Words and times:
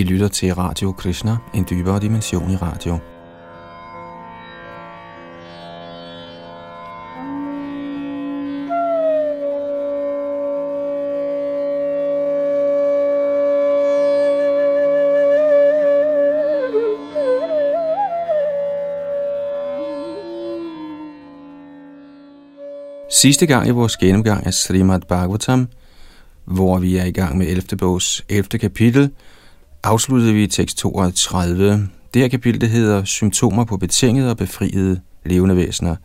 I 0.00 0.02
lytter 0.02 0.28
til 0.28 0.54
Radio 0.54 0.92
Krishna, 0.92 1.36
en 1.54 1.66
dybere 1.70 2.00
dimension 2.00 2.50
i 2.50 2.56
radio. 2.56 2.98
Sidste 23.10 23.46
gang 23.46 23.68
i 23.68 23.70
vores 23.70 23.96
gennemgang 23.96 24.46
af 24.46 24.54
Srimad 24.54 25.00
Bhagavatam, 25.08 25.68
hvor 26.44 26.78
vi 26.78 26.96
er 26.96 27.04
i 27.04 27.12
gang 27.12 27.38
med 27.38 27.46
11. 27.46 27.76
bogs 27.78 28.24
11. 28.28 28.58
kapitel, 28.58 29.10
afsluttede 29.82 30.32
vi 30.32 30.46
tekst 30.46 30.78
32. 30.78 31.88
Det 32.14 32.22
her 32.22 32.28
kapitel 32.28 32.60
det 32.60 32.70
hedder 32.70 33.04
Symptomer 33.04 33.64
på 33.64 33.76
betingede 33.76 34.30
og 34.30 34.36
befriede 34.36 35.00
levende 35.24 35.56
væsener. 35.56 35.96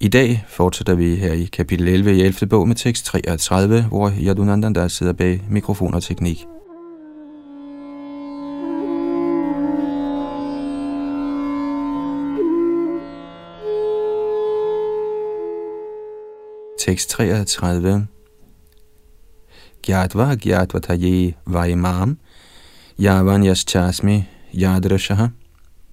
I 0.00 0.08
dag 0.08 0.44
fortsætter 0.48 0.94
vi 0.94 1.16
her 1.16 1.32
i 1.32 1.44
kapitel 1.44 1.88
11 1.88 2.16
i 2.16 2.20
11. 2.20 2.46
bog 2.48 2.68
med 2.68 2.76
tekst 2.76 3.04
33, 3.04 3.82
hvor 3.82 4.12
Yadunandan 4.20 4.74
der 4.74 4.88
sidder 4.88 5.12
bag 5.12 5.42
mikrofon 5.50 5.94
og 5.94 6.02
teknik. 6.02 6.46
Tekst 16.78 17.10
33 17.10 18.06
Gyatva 19.82 20.34
gyatva 20.34 21.32
vaimam 21.46 22.18
yavan 23.00 23.44
yaschasmi 23.44 24.24
yadrashaha 24.54 25.28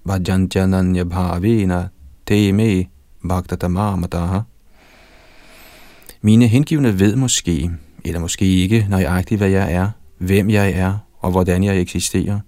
vajantyananya 0.04 1.04
bhavina 1.04 1.88
teme 2.26 2.88
bhaktatamamataha. 3.28 4.40
Mine 6.22 6.46
hengivne 6.46 6.98
ved 6.98 7.16
måske, 7.16 7.70
eller 8.04 8.20
måske 8.20 8.44
ikke 8.44 8.86
nøjagtigt, 8.90 9.38
hvad 9.38 9.48
jeg 9.48 9.72
er, 9.72 9.90
hvem 10.18 10.50
jeg 10.50 10.70
er 10.70 10.98
og 11.20 11.30
hvordan 11.30 11.64
jeg 11.64 11.80
eksisterer. 11.80 12.40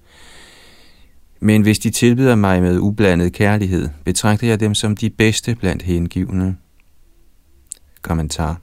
Men 1.41 1.63
hvis 1.63 1.79
de 1.79 1.91
tilbyder 1.91 2.35
mig 2.35 2.63
med 2.63 2.79
ublandet 2.79 3.33
kærlighed, 3.33 3.89
betragter 4.05 4.47
jeg 4.47 4.61
dem 4.61 4.75
som 4.75 4.97
de 4.97 5.11
bedste 5.11 5.55
blandt 5.55 5.83
hengivne. 5.83 6.57
Kommentar 8.03 8.61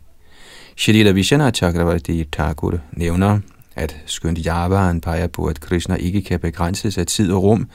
Shalila 0.78 1.12
Vishana 1.12 1.52
Chakravarti 1.52 2.24
Thakur 2.24 2.80
nævner, 2.92 3.40
at 3.78 3.98
skønt 4.06 4.46
Javaren 4.46 5.02
peger 5.02 5.28
på, 5.28 5.46
at 5.46 5.62
Krishna 5.62 5.96
ikke 5.96 6.22
kan 6.22 6.40
begrænses 6.40 6.98
af 6.98 7.06
tid 7.06 7.32
og 7.32 7.44
rum, 7.44 7.70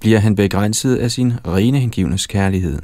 bliver 0.00 0.18
han 0.18 0.34
begrænset 0.34 0.96
af 0.96 1.10
sin 1.10 1.32
rene 1.46 1.78
hengivnes 1.78 2.26
kærlighed. 2.26 2.78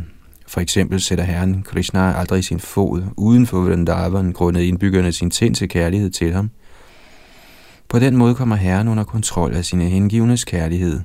For 0.47 0.61
eksempel 0.61 1.01
sætter 1.01 1.25
Herren 1.25 1.63
Krishna 1.63 2.19
aldrig 2.19 2.45
sin 2.45 2.61
fod 2.61 3.03
uden 3.17 3.47
for 3.47 3.61
Vrindavan, 3.61 4.33
grundet 4.33 4.61
indbyggerne 4.61 5.13
sin 5.13 5.31
tændte 5.31 5.69
kærlighed 5.69 6.11
til 6.11 6.33
ham. 6.33 6.51
På 7.89 7.99
den 7.99 8.17
måde 8.17 8.35
kommer 8.35 8.57
Herren 8.57 8.89
under 8.89 9.05
kontrol 9.05 9.55
af 9.55 9.65
sine 9.65 9.85
hengivnes 9.85 10.45
kærlighed. 10.45 11.01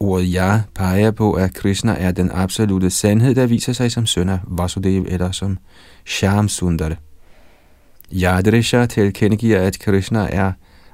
Ordet 0.00 0.32
ja 0.32 0.60
peger 0.74 1.10
på, 1.10 1.32
at 1.32 1.54
Krishna 1.54 1.96
er 1.98 2.12
den 2.12 2.30
absolute 2.30 2.90
sandhed, 2.90 3.34
der 3.34 3.46
viser 3.46 3.72
sig 3.72 3.92
som 3.92 4.06
søn 4.06 4.28
af 4.28 4.38
Vasudev 4.46 5.06
eller 5.08 5.32
som 5.32 5.58
Shamsundar. 6.06 6.88
Sundar. 6.88 7.11
Yadrisha 8.12 8.86
tilkendegiver, 8.86 9.60
at 9.60 9.78
Krishna 9.78 10.28
er 10.32 10.52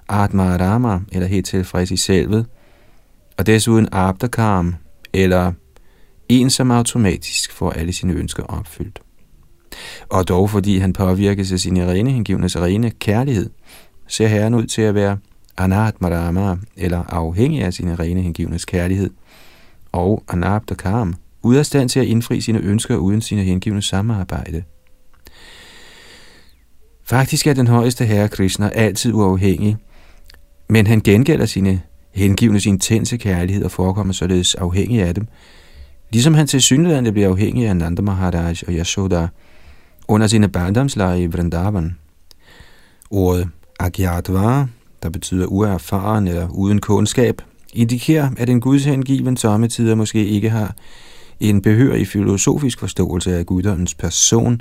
Atma 0.08 0.56
Rama, 0.56 1.00
eller 1.12 1.26
helt 1.26 1.46
tilfreds 1.46 1.90
i 1.90 1.96
selvet, 1.96 2.46
og 3.36 3.46
desuden 3.46 3.88
Abdakam, 3.92 4.74
eller 5.12 5.52
en, 6.28 6.50
som 6.50 6.70
automatisk 6.70 7.52
får 7.52 7.70
alle 7.70 7.92
sine 7.92 8.12
ønsker 8.12 8.42
opfyldt. 8.42 9.00
Og 10.08 10.28
dog 10.28 10.50
fordi 10.50 10.78
han 10.78 10.92
påvirkes 10.92 11.52
af 11.52 11.58
sin 11.58 11.88
rene 11.88 12.10
hengivnes 12.10 12.56
rene 12.56 12.90
kærlighed, 12.90 13.50
ser 14.06 14.26
Herren 14.26 14.54
ud 14.54 14.66
til 14.66 14.82
at 14.82 14.94
være 14.94 15.18
anatmarama, 15.56 16.56
eller 16.76 17.04
afhængig 17.04 17.62
af 17.62 17.74
sin 17.74 17.98
rene 17.98 18.22
hengivnes 18.22 18.64
kærlighed, 18.64 19.10
og 19.92 20.22
Anabdakam, 20.28 21.14
ud 21.42 21.56
af 21.56 21.66
stand 21.66 21.88
til 21.88 22.00
at 22.00 22.06
indfri 22.06 22.40
sine 22.40 22.58
ønsker 22.58 22.96
uden 22.96 23.20
sine 23.20 23.42
hengivnes 23.42 23.84
samarbejde. 23.84 24.62
Faktisk 27.08 27.46
er 27.46 27.54
den 27.54 27.66
højeste 27.66 28.04
herre 28.04 28.28
Krishna 28.28 28.68
altid 28.68 29.12
uafhængig, 29.12 29.76
men 30.68 30.86
han 30.86 31.00
gengælder 31.00 31.46
sine 31.46 31.80
hengivnes 32.14 32.66
intense 32.66 33.16
kærlighed 33.16 33.64
og 33.64 33.70
forekommer 33.70 34.12
således 34.12 34.54
afhængig 34.54 35.02
af 35.02 35.14
dem, 35.14 35.26
ligesom 36.12 36.34
han 36.34 36.46
til 36.46 36.62
synligheden 36.62 37.12
bliver 37.12 37.28
afhængig 37.28 37.66
af 37.66 37.76
Nanda 37.76 38.02
Maharaj 38.02 38.54
og 38.66 38.72
Yashoda 38.72 39.28
under 40.08 40.26
sine 40.26 40.48
barndomslejre 40.48 41.22
i 41.22 41.26
Vrindavan. 41.26 41.96
Ordet 43.10 43.48
Agyatva 43.80 44.66
der 45.02 45.10
betyder 45.10 45.46
uerfaren 45.46 46.28
eller 46.28 46.48
uden 46.48 46.80
kundskab, 46.80 47.42
indikerer, 47.74 48.30
at 48.36 48.48
en 48.48 48.60
gudshengiven 48.60 49.36
sommetider 49.36 49.94
måske 49.94 50.26
ikke 50.26 50.50
har 50.50 50.74
en 51.40 51.62
behørig 51.62 52.08
filosofisk 52.08 52.80
forståelse 52.80 53.36
af 53.36 53.46
guddommens 53.46 53.94
person, 53.94 54.60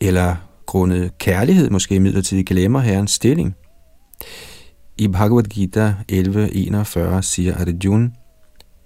eller 0.00 0.36
grundet 0.66 1.18
kærlighed 1.18 1.70
måske 1.70 2.00
midlertidigt 2.00 2.48
glemmer 2.48 2.80
herrens 2.80 3.10
stilling. 3.10 3.54
I 4.98 5.08
Bhagavad 5.08 5.44
Gita 5.44 5.94
11.41 6.12 7.20
siger 7.20 7.56
Arjuna, 7.56 8.10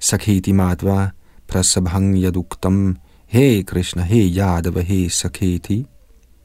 Sakheti 0.00 0.52
Madhva 0.52 1.08
Prasabhang 1.48 2.16
Yaduktam 2.24 2.96
He 3.26 3.62
Krishna 3.62 4.02
He 4.02 4.40
Yadava 4.40 4.80
He 4.80 5.08
Sakheti 5.08 5.86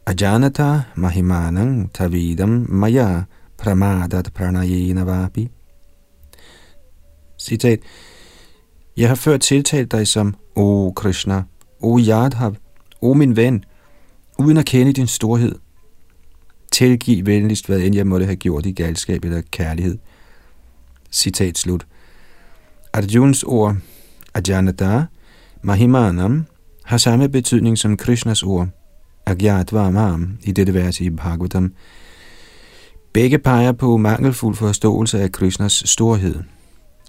Ajanata 0.10 0.82
Mahimanang 0.96 1.92
Tavidam 1.94 2.66
Maya 2.70 3.22
pramadat 3.58 4.34
pranayena 4.34 5.04
vapi. 5.04 5.50
Citat. 7.38 7.80
Jeg 8.98 9.08
har 9.08 9.16
før 9.16 9.38
tiltalt 9.38 9.92
dig 9.92 10.08
som, 10.08 10.36
O 10.56 10.94
Krishna, 10.96 11.44
O 11.82 12.00
Yadhav, 12.00 12.56
O 13.02 13.14
min 13.14 13.36
ven, 13.36 13.64
uden 14.44 14.58
at 14.58 14.66
kende 14.66 14.94
din 14.94 15.08
storhed. 15.08 15.56
Tilgiv 16.72 17.26
venligst, 17.26 17.66
hvad 17.66 17.80
end 17.80 17.96
jeg 17.96 18.08
måtte 18.08 18.26
have 18.26 18.36
gjort 18.36 18.66
i 18.66 18.72
galskab 18.72 19.26
eller 19.26 19.42
kærlighed. 19.52 19.98
Citat 21.12 21.58
slut. 21.58 21.88
Arjuns 22.94 23.44
ord, 23.44 23.76
Ajanata, 24.34 25.04
Mahimanam, 25.62 26.46
har 26.84 26.98
samme 26.98 27.30
betydning 27.30 27.78
som 27.78 27.98
Krishnas 27.98 28.44
ord, 28.44 28.68
Agyatvamam, 29.26 30.38
i 30.44 30.52
dette 30.52 30.74
vers 30.74 31.02
i 31.02 31.10
Bhagavatam 31.10 31.74
Begge 33.14 33.40
peger 33.40 33.72
på 33.72 33.98
mangelfuld 33.98 34.56
forståelse 34.56 35.22
af 35.22 35.31
Krishnas 35.31 35.84
storhed. 35.86 36.36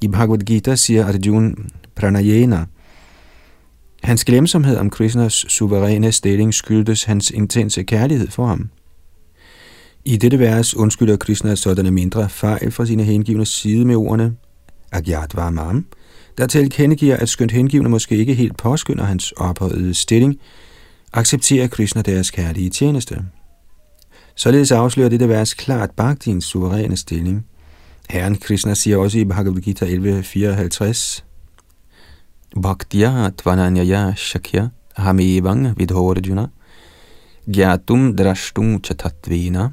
I 0.03 0.09
Bhagavad 0.09 0.39
Gita 0.39 0.77
siger 0.77 1.07
Arjuna 1.07 1.55
Pranayena, 1.95 2.67
Hans 4.05 4.25
glemsomhed 4.25 4.77
om 4.77 4.91
Krishnas 4.91 5.33
suveræne 5.33 6.13
stilling 6.13 6.55
skyldtes 6.55 7.05
hans 7.05 7.31
intense 7.31 7.83
kærlighed 7.83 8.31
for 8.31 8.47
ham. 8.47 8.71
I 10.05 10.17
dette 10.17 10.39
vers 10.39 10.77
undskylder 10.77 11.17
Krishna 11.17 11.55
sådanne 11.55 11.91
mindre 11.91 12.29
fejl 12.29 12.71
fra 12.71 12.87
sine 12.87 13.03
hengivne 13.05 13.47
side 13.47 13.85
med 13.85 13.97
ordene 13.97 14.37
Agyat 14.93 15.37
Varmam, 15.37 15.87
der 16.39 16.47
tilkendegiver, 16.47 17.17
at 17.17 17.29
skønt 17.29 17.53
hengivne 17.53 17.89
måske 17.89 18.17
ikke 18.17 18.35
helt 18.35 18.57
påskynder 18.57 19.05
hans 19.05 19.33
ophøjede 19.33 19.95
stilling, 19.95 20.39
accepterer 21.13 21.67
Krishna 21.67 22.03
deres 22.03 22.31
kærlige 22.31 22.71
tjeneste. 22.71 23.25
Således 24.35 24.73
afslører 24.73 25.09
dette 25.09 25.29
vers 25.29 25.55
klart 25.55 25.91
Bhaktins 25.91 26.45
suveræne 26.45 26.97
stilling. 26.97 27.47
Herren 28.11 28.37
Krishna 28.37 28.75
siger 28.75 28.97
også 28.97 29.19
i 29.19 29.25
Bhagavad 29.25 29.61
Gita 29.61 29.87
11.54, 29.87 31.23
Bhaktya 32.57 33.31
tvananyaya 33.37 34.15
shakya 34.17 34.71
hamevang 34.97 35.75
vidhorjuna 35.77 36.51
gyatum 37.51 38.17
drashtum 38.17 38.81
Chatatvina 38.81 39.73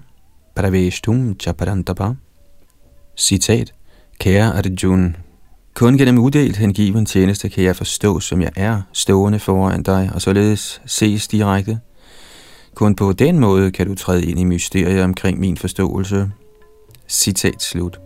praveshtum 0.55 1.35
chaparantapa. 1.39 2.15
Citat. 3.17 3.73
Kære 4.19 4.53
Arjuna, 4.53 5.13
kun 5.73 5.97
gennem 5.97 6.17
uddelt 6.17 6.57
hengiven 6.57 7.05
tjeneste 7.05 7.49
kan 7.49 7.63
jeg 7.63 7.75
forstå, 7.75 8.19
som 8.19 8.41
jeg 8.41 8.51
er, 8.55 8.81
stående 8.93 9.39
foran 9.39 9.83
dig, 9.83 10.09
og 10.13 10.21
således 10.21 10.81
ses 10.85 11.27
direkte– 11.27 11.79
kun 12.75 12.95
på 12.95 13.13
den 13.13 13.39
måde 13.39 13.71
kan 13.71 13.87
du 13.87 13.95
træde 13.95 14.25
ind 14.25 14.39
i 14.39 14.43
mysteriet 14.43 15.03
omkring 15.03 15.39
min 15.39 15.57
forståelse. 15.57 16.31
Citat 17.07 17.61
slut. 17.61 17.99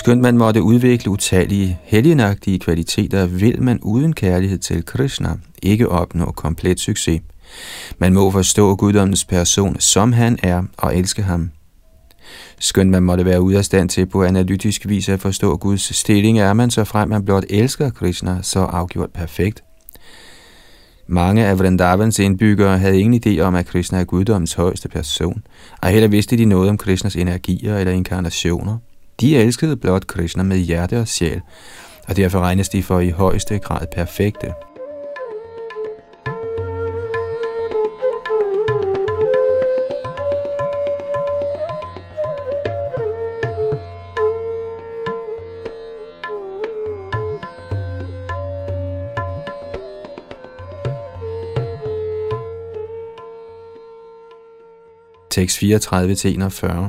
Skønt 0.00 0.22
man 0.22 0.38
måtte 0.38 0.62
udvikle 0.62 1.10
utallige 1.10 1.78
helgenagtige 1.82 2.58
kvaliteter, 2.58 3.26
vil 3.26 3.62
man 3.62 3.78
uden 3.82 4.12
kærlighed 4.12 4.58
til 4.58 4.84
Krishna 4.84 5.36
ikke 5.62 5.88
opnå 5.88 6.24
komplet 6.24 6.80
succes. 6.80 7.20
Man 7.98 8.14
må 8.14 8.30
forstå 8.30 8.76
guddommens 8.76 9.24
person, 9.24 9.80
som 9.80 10.12
han 10.12 10.38
er, 10.42 10.62
og 10.76 10.96
elske 10.96 11.22
ham. 11.22 11.50
Skønt 12.58 12.90
man 12.90 13.02
måtte 13.02 13.24
være 13.24 13.42
ude 13.42 13.58
af 13.58 13.64
stand 13.64 13.88
til 13.88 14.06
på 14.06 14.24
analytisk 14.24 14.88
vis 14.88 15.08
at 15.08 15.20
forstå 15.20 15.56
Guds 15.56 15.96
stilling, 15.96 16.38
er 16.38 16.52
man 16.52 16.70
så 16.70 16.84
frem 16.84 17.08
man 17.08 17.24
blot 17.24 17.44
elsker 17.50 17.90
Krishna 17.90 18.38
så 18.42 18.60
afgjort 18.60 19.10
perfekt. 19.10 19.62
Mange 21.06 21.46
af 21.46 21.58
Vrindavans 21.58 22.18
indbyggere 22.18 22.78
havde 22.78 23.00
ingen 23.00 23.22
idé 23.26 23.40
om, 23.40 23.54
at 23.54 23.66
Krishna 23.66 24.00
er 24.00 24.04
guddommens 24.04 24.54
højeste 24.54 24.88
person, 24.88 25.42
og 25.82 25.88
heller 25.88 26.08
vidste 26.08 26.36
de 26.38 26.44
noget 26.44 26.70
om 26.70 26.78
Krishnas 26.78 27.16
energier 27.16 27.78
eller 27.78 27.92
inkarnationer. 27.92 28.78
De 29.20 29.36
elskede 29.36 29.76
blot 29.76 30.06
Krishna 30.06 30.42
med 30.42 30.58
hjerte 30.58 31.00
og 31.00 31.08
sjæl, 31.08 31.40
og 32.08 32.16
derfor 32.16 32.40
regnes 32.40 32.68
de 32.68 32.82
for 32.82 33.00
i 33.00 33.10
højeste 33.10 33.58
grad 33.58 33.86
perfekte. 33.94 34.52
Tekst 55.30 55.62
34-41 55.62 56.88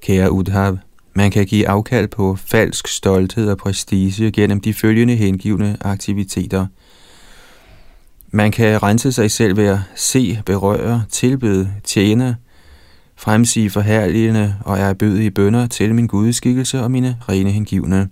Kære 0.00 0.32
Udhav, 0.32 0.78
man 1.14 1.30
kan 1.30 1.46
give 1.46 1.68
afkald 1.68 2.08
på 2.08 2.36
falsk 2.36 2.88
stolthed 2.88 3.50
og 3.50 3.58
prestige 3.58 4.30
gennem 4.30 4.60
de 4.60 4.74
følgende 4.74 5.16
hengivne 5.16 5.76
aktiviteter. 5.80 6.66
Man 8.30 8.52
kan 8.52 8.82
rense 8.82 9.12
sig 9.12 9.30
selv 9.30 9.56
ved 9.56 9.66
at 9.66 9.78
se, 9.94 10.42
berøre, 10.46 11.04
tilbede, 11.10 11.72
tjene, 11.84 12.36
fremsige 13.16 13.70
forherligende 13.70 14.56
og 14.64 14.78
er 14.78 15.18
i 15.20 15.30
bønder 15.30 15.66
til 15.66 15.94
min 15.94 16.06
gudeskikkelse 16.06 16.80
og 16.80 16.90
mine 16.90 17.16
rene 17.28 17.50
hengivne. 17.50 18.08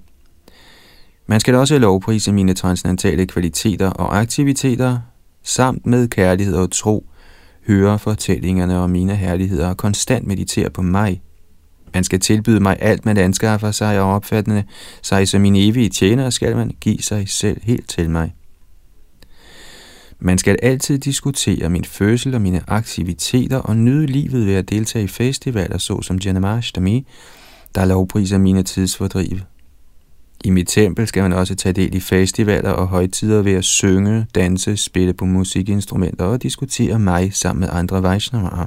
Man 1.26 1.40
skal 1.40 1.54
også 1.54 1.78
lovprise 1.78 2.32
mine 2.32 2.54
transcendentale 2.54 3.26
kvaliteter 3.26 3.90
og 3.90 4.18
aktiviteter, 4.18 4.98
samt 5.42 5.86
med 5.86 6.08
kærlighed 6.08 6.54
og 6.54 6.70
tro, 6.70 7.06
høre 7.66 7.98
fortællingerne 7.98 8.78
om 8.78 8.90
mine 8.90 9.16
herligheder 9.16 9.68
og 9.68 9.76
konstant 9.76 10.26
meditere 10.26 10.70
på 10.70 10.82
mig. 10.82 11.22
Man 11.94 12.04
skal 12.04 12.20
tilbyde 12.20 12.60
mig 12.60 12.76
alt, 12.80 13.04
man 13.04 13.16
anskaffer 13.16 13.70
sig 13.70 14.00
og 14.00 14.14
opfattende 14.14 14.64
sig 15.02 15.28
som 15.28 15.40
min 15.40 15.56
evige 15.56 15.88
tjener, 15.88 16.30
skal 16.30 16.56
man 16.56 16.70
give 16.80 17.02
sig 17.02 17.28
selv 17.28 17.60
helt 17.62 17.88
til 17.88 18.10
mig. 18.10 18.34
Man 20.18 20.38
skal 20.38 20.56
altid 20.62 20.98
diskutere 20.98 21.70
min 21.70 21.84
fødsel 21.84 22.34
og 22.34 22.42
mine 22.42 22.62
aktiviteter 22.66 23.56
og 23.56 23.76
nyde 23.76 24.06
livet 24.06 24.46
ved 24.46 24.54
at 24.54 24.70
deltage 24.70 25.04
i 25.04 25.08
festivaler 25.08 25.78
såsom 25.78 26.16
Janamashtami, 26.16 27.06
der 27.74 27.84
lovpriser 27.84 28.38
mine 28.38 28.62
tidsfordriv. 28.62 29.38
I 30.44 30.50
mit 30.50 30.68
tempel 30.68 31.06
skal 31.06 31.22
man 31.22 31.32
også 31.32 31.54
tage 31.54 31.72
del 31.72 31.94
i 31.94 32.00
festivaler 32.00 32.70
og 32.70 32.88
højtider 32.88 33.42
ved 33.42 33.52
at 33.52 33.64
synge, 33.64 34.26
danse, 34.34 34.76
spille 34.76 35.14
på 35.14 35.24
musikinstrumenter 35.24 36.24
og 36.24 36.42
diskutere 36.42 36.98
mig 36.98 37.34
sammen 37.34 37.60
med 37.60 37.68
andre 37.72 38.02
Vaishnavaer. 38.02 38.66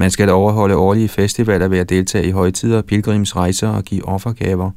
Man 0.00 0.10
skal 0.10 0.30
overholde 0.30 0.76
årlige 0.76 1.08
festivaler 1.08 1.68
ved 1.68 1.78
at 1.78 1.88
deltage 1.88 2.26
i 2.26 2.30
højtider, 2.30 2.82
pilgrimsrejser 2.82 3.68
og 3.68 3.84
give 3.84 4.08
offergaver. 4.08 4.70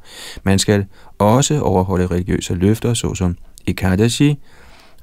Man 0.44 0.60
skal 0.60 0.86
også 1.20 1.60
overholde 1.60 2.08
religiøse 2.08 2.54
løfter, 2.54 2.94
såsom 2.94 3.38
Ekadashi, 3.68 4.40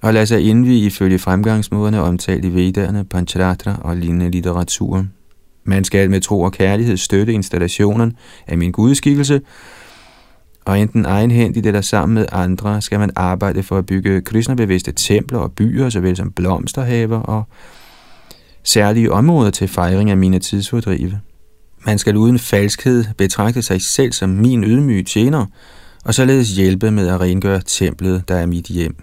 og 0.02 0.14
lade 0.14 0.26
sig 0.26 0.40
indvige 0.40 0.86
ifølge 0.86 1.18
fremgangsmåderne 1.18 2.02
omtalt 2.02 2.44
i 2.44 2.54
Vedderne, 2.54 3.04
Pancharatra 3.04 3.76
og 3.80 3.96
lignende 3.96 4.30
litteratur. 4.30 5.04
Man 5.64 5.84
skal 5.84 6.10
med 6.10 6.20
tro 6.20 6.40
og 6.40 6.52
kærlighed 6.52 6.96
støtte 6.96 7.32
installationen 7.32 8.16
af 8.46 8.58
min 8.58 8.72
gudskikkelse, 8.72 9.40
og 10.64 10.78
enten 10.78 11.04
egenhændigt 11.04 11.66
eller 11.66 11.80
sammen 11.80 12.14
med 12.14 12.26
andre 12.32 12.82
skal 12.82 12.98
man 12.98 13.10
arbejde 13.16 13.62
for 13.62 13.78
at 13.78 13.86
bygge 13.86 14.20
kristnebevidste 14.20 14.92
templer 14.92 15.38
og 15.38 15.52
byer, 15.52 15.88
såvel 15.88 16.16
som 16.16 16.32
blomsterhaver 16.32 17.20
og 17.20 17.44
særlige 18.68 19.12
områder 19.12 19.50
til 19.50 19.68
fejring 19.68 20.10
af 20.10 20.16
mine 20.16 20.38
tidsfordrive. 20.38 21.20
Man 21.86 21.98
skal 21.98 22.16
uden 22.16 22.38
falskhed 22.38 23.04
betragte 23.16 23.62
sig 23.62 23.82
selv 23.82 24.12
som 24.12 24.30
min 24.30 24.64
ydmyge 24.64 25.02
tjener, 25.02 25.46
og 26.04 26.14
således 26.14 26.48
hjælpe 26.48 26.90
med 26.90 27.08
at 27.08 27.20
rengøre 27.20 27.60
templet, 27.66 28.28
der 28.28 28.34
er 28.34 28.46
mit 28.46 28.66
hjem. 28.66 28.96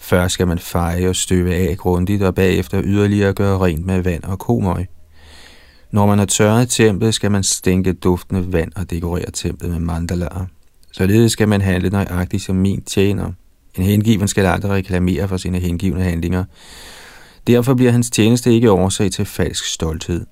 Først 0.00 0.34
skal 0.34 0.46
man 0.46 0.58
feje 0.58 1.08
og 1.08 1.16
støve 1.16 1.54
af 1.54 1.76
grundigt, 1.76 2.22
og 2.22 2.34
bagefter 2.34 2.82
yderligere 2.84 3.32
gøre 3.32 3.58
rent 3.58 3.86
med 3.86 4.02
vand 4.02 4.24
og 4.24 4.38
komøg. 4.38 4.86
Når 5.90 6.06
man 6.06 6.18
har 6.18 6.26
tørret 6.26 6.68
templet, 6.68 7.14
skal 7.14 7.30
man 7.30 7.42
stænke 7.42 7.92
duftende 7.92 8.52
vand 8.52 8.72
og 8.76 8.90
dekorere 8.90 9.30
templet 9.30 9.70
med 9.70 9.80
mandalaer. 9.80 10.46
Således 10.92 11.32
skal 11.32 11.48
man 11.48 11.60
handle 11.60 11.90
nøjagtigt 11.90 12.42
som 12.42 12.56
min 12.56 12.82
tjener. 12.82 13.32
En 13.74 13.84
hengiven 13.84 14.28
skal 14.28 14.46
aldrig 14.46 14.70
reklamere 14.70 15.28
for 15.28 15.36
sine 15.36 15.58
hengivne 15.58 16.02
handlinger. 16.02 16.44
Derfor 17.48 17.74
bliver 17.74 17.92
hans 17.92 18.10
tjeneste 18.10 18.54
ikke 18.54 18.70
årsag 18.70 19.10
til 19.10 19.24
falsk 19.24 19.64
stolthed. 19.64 20.26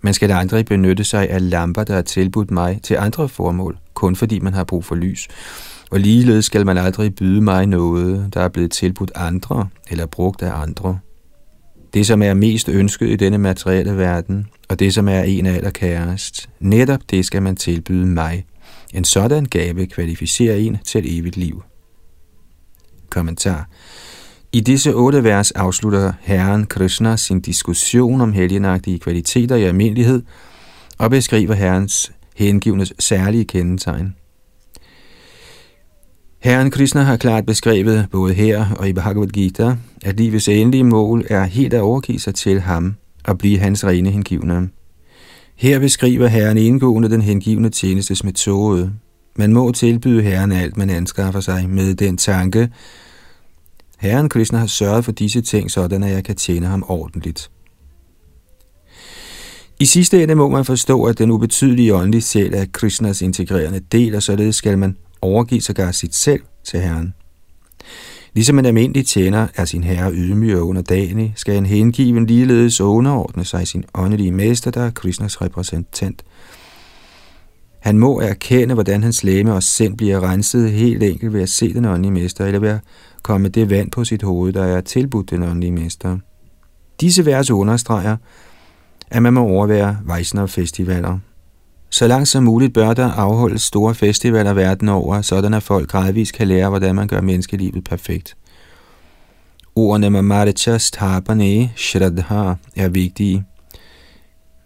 Man 0.00 0.14
skal 0.14 0.32
aldrig 0.32 0.66
benytte 0.66 1.04
sig 1.04 1.30
af 1.30 1.50
lamper, 1.50 1.84
der 1.84 1.96
er 1.96 2.02
tilbudt 2.02 2.50
mig 2.50 2.80
til 2.82 2.96
andre 2.96 3.28
formål, 3.28 3.78
kun 3.94 4.16
fordi 4.16 4.38
man 4.38 4.54
har 4.54 4.64
brug 4.64 4.84
for 4.84 4.94
lys. 4.94 5.28
Og 5.90 6.00
ligeledes 6.00 6.44
skal 6.44 6.66
man 6.66 6.78
aldrig 6.78 7.14
byde 7.14 7.40
mig 7.40 7.66
noget, 7.66 8.34
der 8.34 8.40
er 8.40 8.48
blevet 8.48 8.70
tilbudt 8.70 9.12
andre 9.14 9.68
eller 9.90 10.06
brugt 10.06 10.42
af 10.42 10.60
andre. 10.62 10.98
Det, 11.94 12.06
som 12.06 12.22
er 12.22 12.34
mest 12.34 12.68
ønsket 12.68 13.08
i 13.08 13.16
denne 13.16 13.38
materielle 13.38 13.96
verden, 13.96 14.46
og 14.68 14.78
det, 14.78 14.94
som 14.94 15.08
er 15.08 15.22
en 15.22 15.46
af 15.46 15.54
allerkærest, 15.54 16.48
netop 16.60 17.00
det 17.10 17.24
skal 17.24 17.42
man 17.42 17.56
tilbyde 17.56 18.06
mig– 18.06 18.44
en 18.94 19.04
sådan 19.04 19.44
gave 19.44 19.86
kvalificerer 19.86 20.56
en 20.56 20.78
til 20.84 21.18
evigt 21.18 21.36
liv. 21.36 21.62
Kommentar 23.10 23.68
i 24.52 24.60
disse 24.60 24.94
otte 24.94 25.24
vers 25.24 25.50
afslutter 25.50 26.12
Herren 26.20 26.66
Krishna 26.66 27.16
sin 27.16 27.40
diskussion 27.40 28.20
om 28.20 28.32
helgenagtige 28.32 28.98
kvaliteter 28.98 29.56
i 29.56 29.64
almindelighed 29.64 30.22
og 30.98 31.10
beskriver 31.10 31.54
Herrens 31.54 32.12
hengivnes 32.36 32.92
særlige 32.98 33.44
kendetegn. 33.44 34.14
Herren 36.38 36.70
Krishna 36.70 37.02
har 37.02 37.16
klart 37.16 37.46
beskrevet 37.46 38.06
både 38.10 38.34
her 38.34 38.66
og 38.78 38.88
i 38.88 38.92
Bhagavad 38.92 39.28
Gita, 39.28 39.76
at 40.04 40.16
livets 40.16 40.48
endelige 40.48 40.84
mål 40.84 41.24
er 41.30 41.44
helt 41.44 41.74
at 41.74 41.80
overgive 41.80 42.20
sig 42.20 42.34
til 42.34 42.60
ham 42.60 42.94
og 43.24 43.38
blive 43.38 43.58
hans 43.58 43.86
rene 43.86 44.10
hengivne. 44.10 44.68
Her 45.56 45.78
beskriver 45.78 46.26
Herren 46.26 46.58
indgående 46.58 47.10
den 47.10 47.22
hengivne 47.22 47.70
tjenestes 47.70 48.24
metode. 48.24 48.92
Man 49.36 49.52
må 49.52 49.72
tilbyde 49.72 50.22
Herren 50.22 50.52
alt, 50.52 50.76
man 50.76 50.90
anskaffer 50.90 51.40
sig 51.40 51.68
med 51.68 51.94
den 51.94 52.16
tanke, 52.16 52.68
Herren 53.98 54.28
Krishna 54.28 54.58
har 54.58 54.66
sørget 54.66 55.04
for 55.04 55.12
disse 55.12 55.40
ting, 55.40 55.70
sådan 55.70 56.02
at 56.02 56.10
jeg 56.10 56.24
kan 56.24 56.36
tjene 56.36 56.66
ham 56.66 56.84
ordentligt. 56.88 57.50
I 59.80 59.84
sidste 59.84 60.22
ende 60.22 60.34
må 60.34 60.48
man 60.48 60.64
forstå, 60.64 61.04
at 61.04 61.18
den 61.18 61.30
ubetydelige 61.30 61.94
åndelige 61.94 62.22
sjæl 62.22 62.54
er 62.54 62.64
Krishnas 62.72 63.22
integrerende 63.22 63.80
del, 63.92 64.14
og 64.14 64.22
således 64.22 64.56
skal 64.56 64.78
man 64.78 64.96
overgive 65.22 65.60
sig 65.60 65.94
sit 65.94 66.14
selv 66.14 66.40
til 66.64 66.80
Herren. 66.80 67.14
Ligesom 68.34 68.58
en 68.58 68.66
almindelig 68.66 69.06
tjener 69.06 69.46
er 69.54 69.64
sin 69.64 69.84
herre 69.84 70.12
ydmyg 70.12 70.56
og 70.56 70.68
underdanig, 70.68 71.32
skal 71.36 71.56
en 71.56 71.66
hengiven 71.66 72.26
ligeledes 72.26 72.80
underordne 72.80 73.44
sig 73.44 73.68
sin 73.68 73.84
åndelige 73.94 74.32
mester, 74.32 74.70
der 74.70 74.82
er 74.82 74.90
Krishnas 74.90 75.42
repræsentant. 75.42 76.24
Han 77.80 77.98
må 77.98 78.20
erkende, 78.20 78.74
hvordan 78.74 79.02
hans 79.02 79.24
læme 79.24 79.54
og 79.54 79.62
sind 79.62 79.96
bliver 79.96 80.30
renset 80.30 80.72
helt 80.72 81.02
enkelt 81.02 81.32
ved 81.32 81.42
at 81.42 81.48
se 81.48 81.74
den 81.74 81.84
åndelige 81.84 82.12
mester, 82.12 82.46
eller 82.46 82.60
ved 82.60 82.68
at 82.68 82.80
komme 83.22 83.48
det 83.48 83.70
vand 83.70 83.90
på 83.90 84.04
sit 84.04 84.22
hoved, 84.22 84.52
der 84.52 84.64
er 84.64 84.80
tilbudt 84.80 85.30
den 85.30 85.42
åndelige 85.42 85.72
mester. 85.72 86.18
Disse 87.00 87.26
vers 87.26 87.50
understreger, 87.50 88.16
at 89.10 89.22
man 89.22 89.32
må 89.32 89.40
overvære 89.40 89.98
Vaisnav-festivaler. 90.04 91.18
Så 91.90 92.06
langt 92.06 92.28
som 92.28 92.44
muligt 92.44 92.74
bør 92.74 92.94
der 92.94 93.10
afholdes 93.10 93.62
store 93.62 93.94
festivaler 93.94 94.52
verden 94.52 94.88
over, 94.88 95.22
sådan 95.22 95.54
at 95.54 95.62
folk 95.62 95.88
gradvist 95.88 96.32
kan 96.32 96.48
lære, 96.48 96.68
hvordan 96.68 96.94
man 96.94 97.08
gør 97.08 97.20
menneskelivet 97.20 97.84
perfekt. 97.84 98.36
Ordene 99.74 100.10
Mamaricha 100.10 100.78
Sthabane 100.78 101.72
Shraddha 101.76 102.54
er 102.76 102.88
vigtige. 102.88 103.44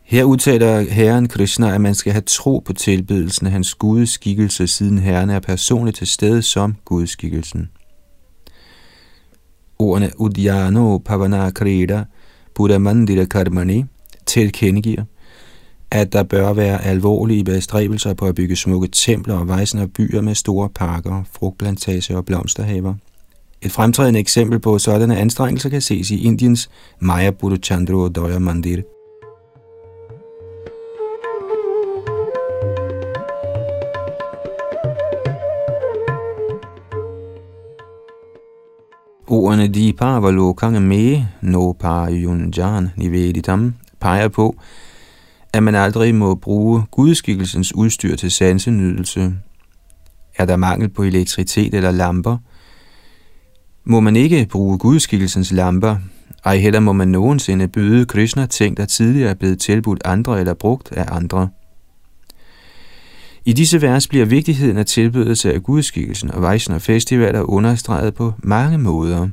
Her 0.04 0.24
udtaler 0.24 0.80
Herren 0.80 1.28
Krishna, 1.28 1.74
at 1.74 1.80
man 1.80 1.94
skal 1.94 2.12
have 2.12 2.22
tro 2.26 2.62
på 2.64 2.72
tilbedelsen 2.72 3.46
af 3.46 3.52
hans 3.52 3.74
gudskikkelse, 3.74 4.66
siden 4.66 4.98
Herren 4.98 5.30
er 5.30 5.40
personligt 5.40 5.96
til 5.96 6.06
stede 6.06 6.42
som 6.42 6.76
gudskikkelsen. 6.84 7.68
Ordene 9.82 10.10
Udyano 10.18 10.98
Pavanakrida 10.98 12.04
Buddha 12.54 12.78
Mandira 12.78 13.24
Karmani 13.24 13.84
tilkendegiver, 14.26 15.04
at 15.90 16.12
der 16.12 16.22
bør 16.22 16.52
være 16.52 16.84
alvorlige 16.84 17.44
bestræbelser 17.44 18.14
på 18.14 18.26
at 18.26 18.34
bygge 18.34 18.56
smukke 18.56 18.88
templer 18.88 19.34
og 19.34 19.48
vejsende 19.48 19.88
byer 19.88 20.20
med 20.20 20.34
store 20.34 20.68
parker, 20.68 21.22
frugtplantager 21.32 22.16
og 22.16 22.24
blomsterhaver. 22.24 22.94
Et 23.62 23.72
fremtrædende 23.72 24.20
eksempel 24.20 24.58
på 24.58 24.78
sådanne 24.78 25.18
anstrengelser 25.18 25.68
kan 25.68 25.80
ses 25.80 26.10
i 26.10 26.24
Indiens 26.24 26.70
Maya 27.00 27.30
Buddha 27.30 28.08
Doya 28.08 28.38
Mandir. 28.38 28.82
Ordene 39.32 39.68
Dipa 39.68 40.20
Valokanga 40.20 40.78
Me 40.78 41.28
No 41.40 41.72
Parayunjan 41.72 42.88
Niveditam 42.96 43.74
peger 44.00 44.28
på, 44.28 44.56
at 45.52 45.62
man 45.62 45.74
aldrig 45.74 46.14
må 46.14 46.34
bruge 46.34 46.82
gudskikkelsens 46.90 47.74
udstyr 47.74 48.16
til 48.16 48.30
sansenydelse. 48.30 49.34
Er 50.38 50.44
der 50.44 50.56
mangel 50.56 50.88
på 50.88 51.02
elektricitet 51.02 51.74
eller 51.74 51.90
lamper, 51.90 52.36
må 53.84 54.00
man 54.00 54.16
ikke 54.16 54.46
bruge 54.50 54.78
gudskikkelsens 54.78 55.52
lamper, 55.52 55.96
ej 56.44 56.56
heller 56.56 56.80
må 56.80 56.92
man 56.92 57.08
nogensinde 57.08 57.68
byde 57.68 58.06
Krishna 58.06 58.46
ting, 58.46 58.76
der 58.76 58.84
tidligere 58.84 59.30
er 59.30 59.34
blevet 59.34 59.60
tilbudt 59.60 60.02
andre 60.04 60.40
eller 60.40 60.54
brugt 60.54 60.92
af 60.92 61.16
andre. 61.16 61.48
I 63.44 63.52
disse 63.52 63.82
vers 63.82 64.08
bliver 64.08 64.24
vigtigheden 64.24 64.76
af 64.76 64.86
tilbydelse 64.86 65.54
af 65.54 65.62
gudskikkelsen 65.62 66.30
og 66.30 66.42
Vaishnav 66.42 66.80
festivaler 66.80 67.42
understreget 67.42 68.14
på 68.14 68.32
mange 68.38 68.78
måder. 68.78 69.28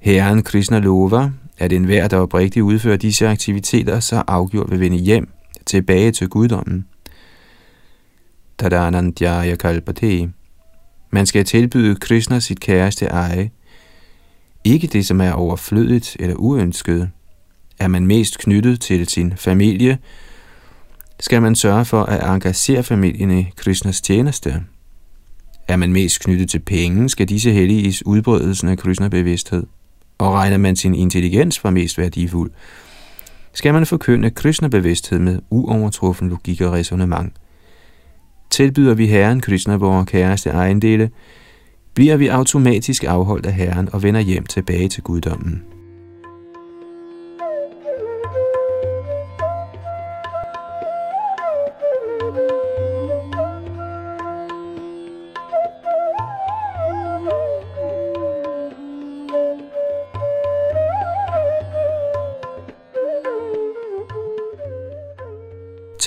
Herren 0.00 0.42
Krishna 0.42 0.78
lover, 0.78 1.30
at 1.58 1.72
enhver, 1.72 2.08
der 2.08 2.16
oprigtigt 2.16 2.62
udfører 2.62 2.96
disse 2.96 3.28
aktiviteter, 3.28 4.00
så 4.00 4.22
afgjort 4.26 4.70
vil 4.70 4.80
vende 4.80 4.96
hjem 4.96 5.28
tilbage 5.66 6.12
til 6.12 6.28
guddommen. 6.28 6.86
Tadanandjaya 8.58 9.56
kalpate. 9.56 10.30
Man 11.10 11.26
skal 11.26 11.44
tilbyde 11.44 11.96
Krishna 11.96 12.40
sit 12.40 12.60
kæreste 12.60 13.06
eje. 13.06 13.50
Ikke 14.64 14.86
det, 14.86 15.06
som 15.06 15.20
er 15.20 15.32
overflødigt 15.32 16.16
eller 16.20 16.36
uønsket. 16.36 17.10
Er 17.78 17.88
man 17.88 18.06
mest 18.06 18.38
knyttet 18.38 18.80
til 18.80 19.08
sin 19.08 19.36
familie, 19.36 19.98
skal 21.20 21.42
man 21.42 21.54
sørge 21.54 21.84
for 21.84 22.02
at 22.02 22.34
engagere 22.34 22.82
familien 22.82 23.38
i 23.38 23.50
Krishnas 23.56 24.00
tjeneste. 24.00 24.62
Er 25.68 25.76
man 25.76 25.92
mest 25.92 26.20
knyttet 26.20 26.50
til 26.50 26.58
penge, 26.58 27.08
skal 27.08 27.28
disse 27.28 27.52
helliges 27.52 28.06
udbredelsen 28.06 28.68
af 28.68 28.78
Krishna-bevidsthed. 28.78 29.66
Og 30.18 30.32
regner 30.32 30.56
man 30.56 30.76
sin 30.76 30.94
intelligens 30.94 31.58
for 31.58 31.70
mest 31.70 31.98
værdifuld, 31.98 32.50
skal 33.52 33.74
man 33.74 33.86
forkynde 33.86 34.30
Krishna-bevidsthed 34.30 35.18
med 35.18 35.38
uovertruffen 35.50 36.28
logik 36.28 36.60
og 36.60 36.72
resonemang. 36.72 37.32
Tilbyder 38.50 38.94
vi 38.94 39.06
Herren 39.06 39.40
Krishna 39.40 39.76
vores 39.76 40.10
kæreste 40.10 40.50
ejendele, 40.50 41.10
bliver 41.94 42.16
vi 42.16 42.26
automatisk 42.26 43.04
afholdt 43.04 43.46
af 43.46 43.52
Herren 43.52 43.88
og 43.92 44.02
vender 44.02 44.20
hjem 44.20 44.46
tilbage 44.46 44.88
til 44.88 45.02
guddommen. 45.02 45.77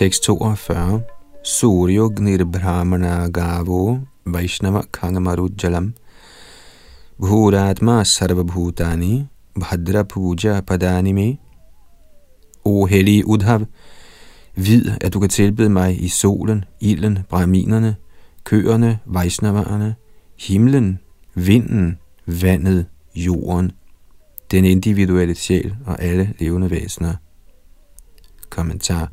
Tekst 0.02 0.24
42. 0.24 1.04
Suryognir 1.44 2.44
brahmana 2.46 3.30
gavo 3.30 4.00
Vaishnava 4.26 4.82
kangamarujjalam 4.92 5.94
Bhuratma 7.20 8.04
sarvabhutani 8.04 9.28
Bhadra 9.56 10.04
puja 10.04 10.62
padanime 10.62 11.38
O 12.66 12.86
hellige 12.86 13.28
Udhav, 13.28 13.62
vid, 14.56 14.92
at 15.02 15.14
du 15.14 15.20
kan 15.20 15.30
tilbede 15.30 15.70
mig 15.70 16.04
i 16.04 16.08
solen, 16.08 16.66
ilden, 16.80 17.20
brahminerne, 17.30 17.96
køerne, 18.44 19.00
vejsnavarerne, 19.06 19.96
himlen, 20.40 21.00
vinden, 21.36 21.98
vandet, 22.26 22.86
jorden, 23.16 23.72
den 24.52 24.66
individuelle 24.66 25.36
sjæl 25.36 25.76
og 25.86 26.02
alle 26.02 26.34
levende 26.40 26.72
væsener. 26.72 27.16
Kommentar 28.50 29.12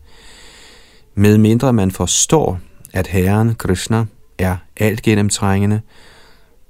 med 1.18 1.38
mindre 1.38 1.72
man 1.72 1.90
forstår, 1.90 2.60
at 2.92 3.06
Herren 3.06 3.54
Krishna 3.54 4.04
er 4.38 4.56
alt 4.76 5.02
gennemtrængende, 5.02 5.80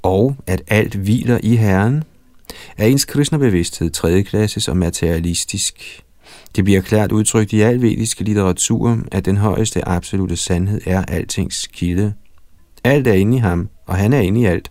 og 0.03 0.37
at 0.47 0.63
alt 0.69 0.95
hviler 0.95 1.39
i 1.43 1.57
Herren, 1.57 2.05
er 2.77 2.87
ens 2.87 3.05
Krishna-bevidsthed 3.05 3.91
tredjeklasses 3.91 4.69
og 4.69 4.77
materialistisk. 4.77 6.05
Det 6.57 6.65
bliver 6.65 6.81
klart 6.81 7.13
udtrykt 7.13 7.53
i 7.53 7.61
al 7.61 7.83
vedisk 7.83 8.21
litteratur, 8.21 8.99
at 9.13 9.25
den 9.25 9.37
højeste 9.37 9.89
absolute 9.89 10.37
sandhed 10.37 10.81
er 10.87 11.05
altings 11.05 11.67
kilde. 11.67 12.15
Alt 12.85 13.07
er 13.07 13.13
inde 13.13 13.37
i 13.37 13.41
ham, 13.41 13.69
og 13.87 13.97
han 13.97 14.13
er 14.13 14.21
inde 14.21 14.41
i 14.41 14.45
alt. 14.45 14.71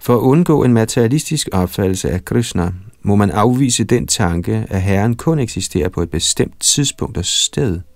For 0.00 0.14
at 0.14 0.20
undgå 0.20 0.64
en 0.64 0.72
materialistisk 0.72 1.48
opfattelse 1.52 2.10
af 2.10 2.24
Krishna, 2.24 2.72
må 3.02 3.16
man 3.16 3.30
afvise 3.30 3.84
den 3.84 4.06
tanke, 4.06 4.66
at 4.68 4.82
Herren 4.82 5.16
kun 5.16 5.38
eksisterer 5.38 5.88
på 5.88 6.02
et 6.02 6.10
bestemt 6.10 6.60
tidspunkt 6.60 7.18
og 7.18 7.24
sted– 7.24 7.80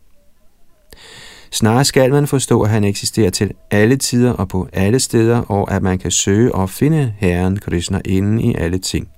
Snarere 1.55 1.85
skal 1.85 2.11
man 2.11 2.27
forstå, 2.27 2.63
at 2.63 2.71
han 2.71 2.85
eksisterer 2.85 3.31
til 3.31 3.53
alle 3.71 3.97
tider 3.97 4.33
og 4.33 4.49
på 4.49 4.69
alle 4.73 5.01
steder, 5.01 5.39
og 5.39 5.73
at 5.73 5.83
man 5.83 5.99
kan 5.99 6.11
søge 6.11 6.55
og 6.55 6.71
finde 6.71 7.15
Herren 7.19 7.57
Krishna 7.57 8.01
inden 8.05 8.41
i 8.41 8.55
alle 8.55 8.79
ting. 8.79 9.09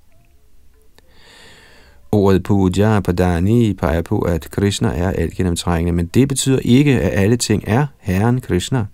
Ordet 2.12 2.42
puja 2.42 3.00
padani 3.00 3.74
peger 3.74 4.02
på, 4.02 4.18
at 4.18 4.50
Krishna 4.50 4.88
er 4.88 5.10
alt 5.10 5.34
gennemtrængende, 5.34 5.92
men 5.92 6.06
det 6.06 6.28
betyder 6.28 6.58
ikke, 6.62 7.00
at 7.00 7.22
alle 7.22 7.36
ting 7.36 7.64
er 7.66 7.86
Herren 7.98 8.40
Krishna. 8.40 8.84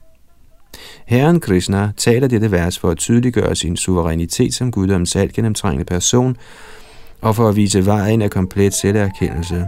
Herren 1.07 1.41
Krishna 1.41 1.93
taler 1.97 2.29
dette 2.29 2.51
vers 2.51 2.79
for 2.79 2.91
at 2.91 2.99
tydeliggøre 2.99 3.57
sin 3.57 3.77
suverænitet 3.77 4.55
som 4.55 4.71
guddoms 4.71 5.17
alt 5.17 5.33
gennemtrængende 5.33 5.85
person, 5.85 6.37
og 7.21 7.37
for 7.37 7.49
at 7.49 7.57
vise 7.57 7.87
vejen 7.87 8.23
af 8.23 8.31
komplet 8.31 8.75
selverkendelse. 8.75 9.67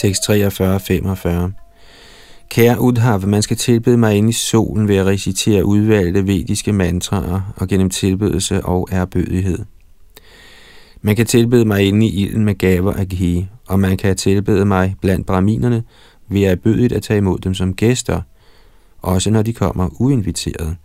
Tekst 0.00 0.30
43-45 0.30 1.50
Kære 2.48 2.80
Udhav, 2.80 3.26
man 3.26 3.42
skal 3.42 3.56
tilbede 3.56 3.96
mig 3.96 4.16
ind 4.16 4.30
i 4.30 4.32
solen 4.32 4.88
ved 4.88 4.96
at 4.96 5.06
recitere 5.06 5.64
udvalgte 5.64 6.26
vediske 6.26 6.72
mantraer 6.72 7.54
og 7.56 7.68
gennem 7.68 7.90
tilbedelse 7.90 8.64
og 8.64 8.88
erbødighed. 8.90 9.58
Man 11.02 11.16
kan 11.16 11.26
tilbede 11.26 11.64
mig 11.64 11.88
inde 11.88 12.06
i 12.06 12.22
ilden 12.22 12.44
med 12.44 12.54
gaver 12.54 12.92
af 12.92 13.08
ghee, 13.08 13.48
og 13.68 13.80
man 13.80 13.96
kan 13.96 14.16
tilbede 14.16 14.64
mig 14.64 14.96
blandt 15.00 15.26
braminerne 15.26 15.82
ved 16.28 16.42
at 16.42 16.60
bødigt 16.60 16.92
at 16.92 17.02
tage 17.02 17.18
imod 17.18 17.38
dem 17.38 17.54
som 17.54 17.74
gæster, 17.74 18.20
også 19.02 19.30
når 19.30 19.42
de 19.42 19.52
kommer 19.52 19.88
uinviteret. 20.00 20.76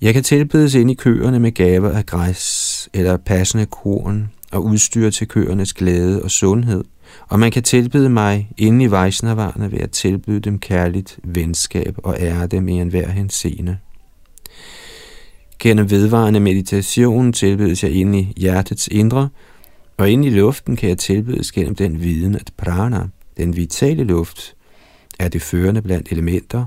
Jeg 0.00 0.14
kan 0.14 0.22
tilbedes 0.22 0.74
ind 0.74 0.90
i 0.90 0.94
køerne 0.94 1.38
med 1.38 1.52
gaver 1.52 1.90
af 1.90 2.06
græs 2.06 2.88
eller 2.94 3.16
passende 3.16 3.66
korn 3.66 4.30
og 4.52 4.64
udstyr 4.64 5.10
til 5.10 5.28
køernes 5.28 5.72
glæde 5.72 6.22
og 6.22 6.30
sundhed– 6.30 6.84
og 7.28 7.40
man 7.40 7.50
kan 7.50 7.62
tilbyde 7.62 8.08
mig 8.08 8.50
inde 8.56 8.84
i 8.84 8.90
Vaisnavarne 8.90 9.72
ved 9.72 9.78
at 9.78 9.90
tilbyde 9.90 10.40
dem 10.40 10.58
kærligt 10.58 11.18
venskab 11.24 11.94
og 11.96 12.16
ære 12.20 12.46
dem 12.46 12.68
i 12.68 12.72
enhver 12.72 13.08
henseende. 13.08 13.78
Gennem 15.58 15.90
vedvarende 15.90 16.40
meditation 16.40 17.32
tilbydes 17.32 17.84
jeg 17.84 17.92
inde 17.92 18.18
i 18.18 18.32
hjertets 18.36 18.88
indre, 18.92 19.28
og 19.96 20.10
inde 20.10 20.28
i 20.28 20.30
luften 20.30 20.76
kan 20.76 20.88
jeg 20.88 20.98
tilbydes 20.98 21.52
gennem 21.52 21.74
den 21.74 22.02
viden, 22.02 22.34
at 22.34 22.52
prana, 22.56 23.08
den 23.36 23.56
vitale 23.56 24.04
luft, 24.04 24.54
er 25.18 25.28
det 25.28 25.42
førende 25.42 25.82
blandt 25.82 26.12
elementer. 26.12 26.64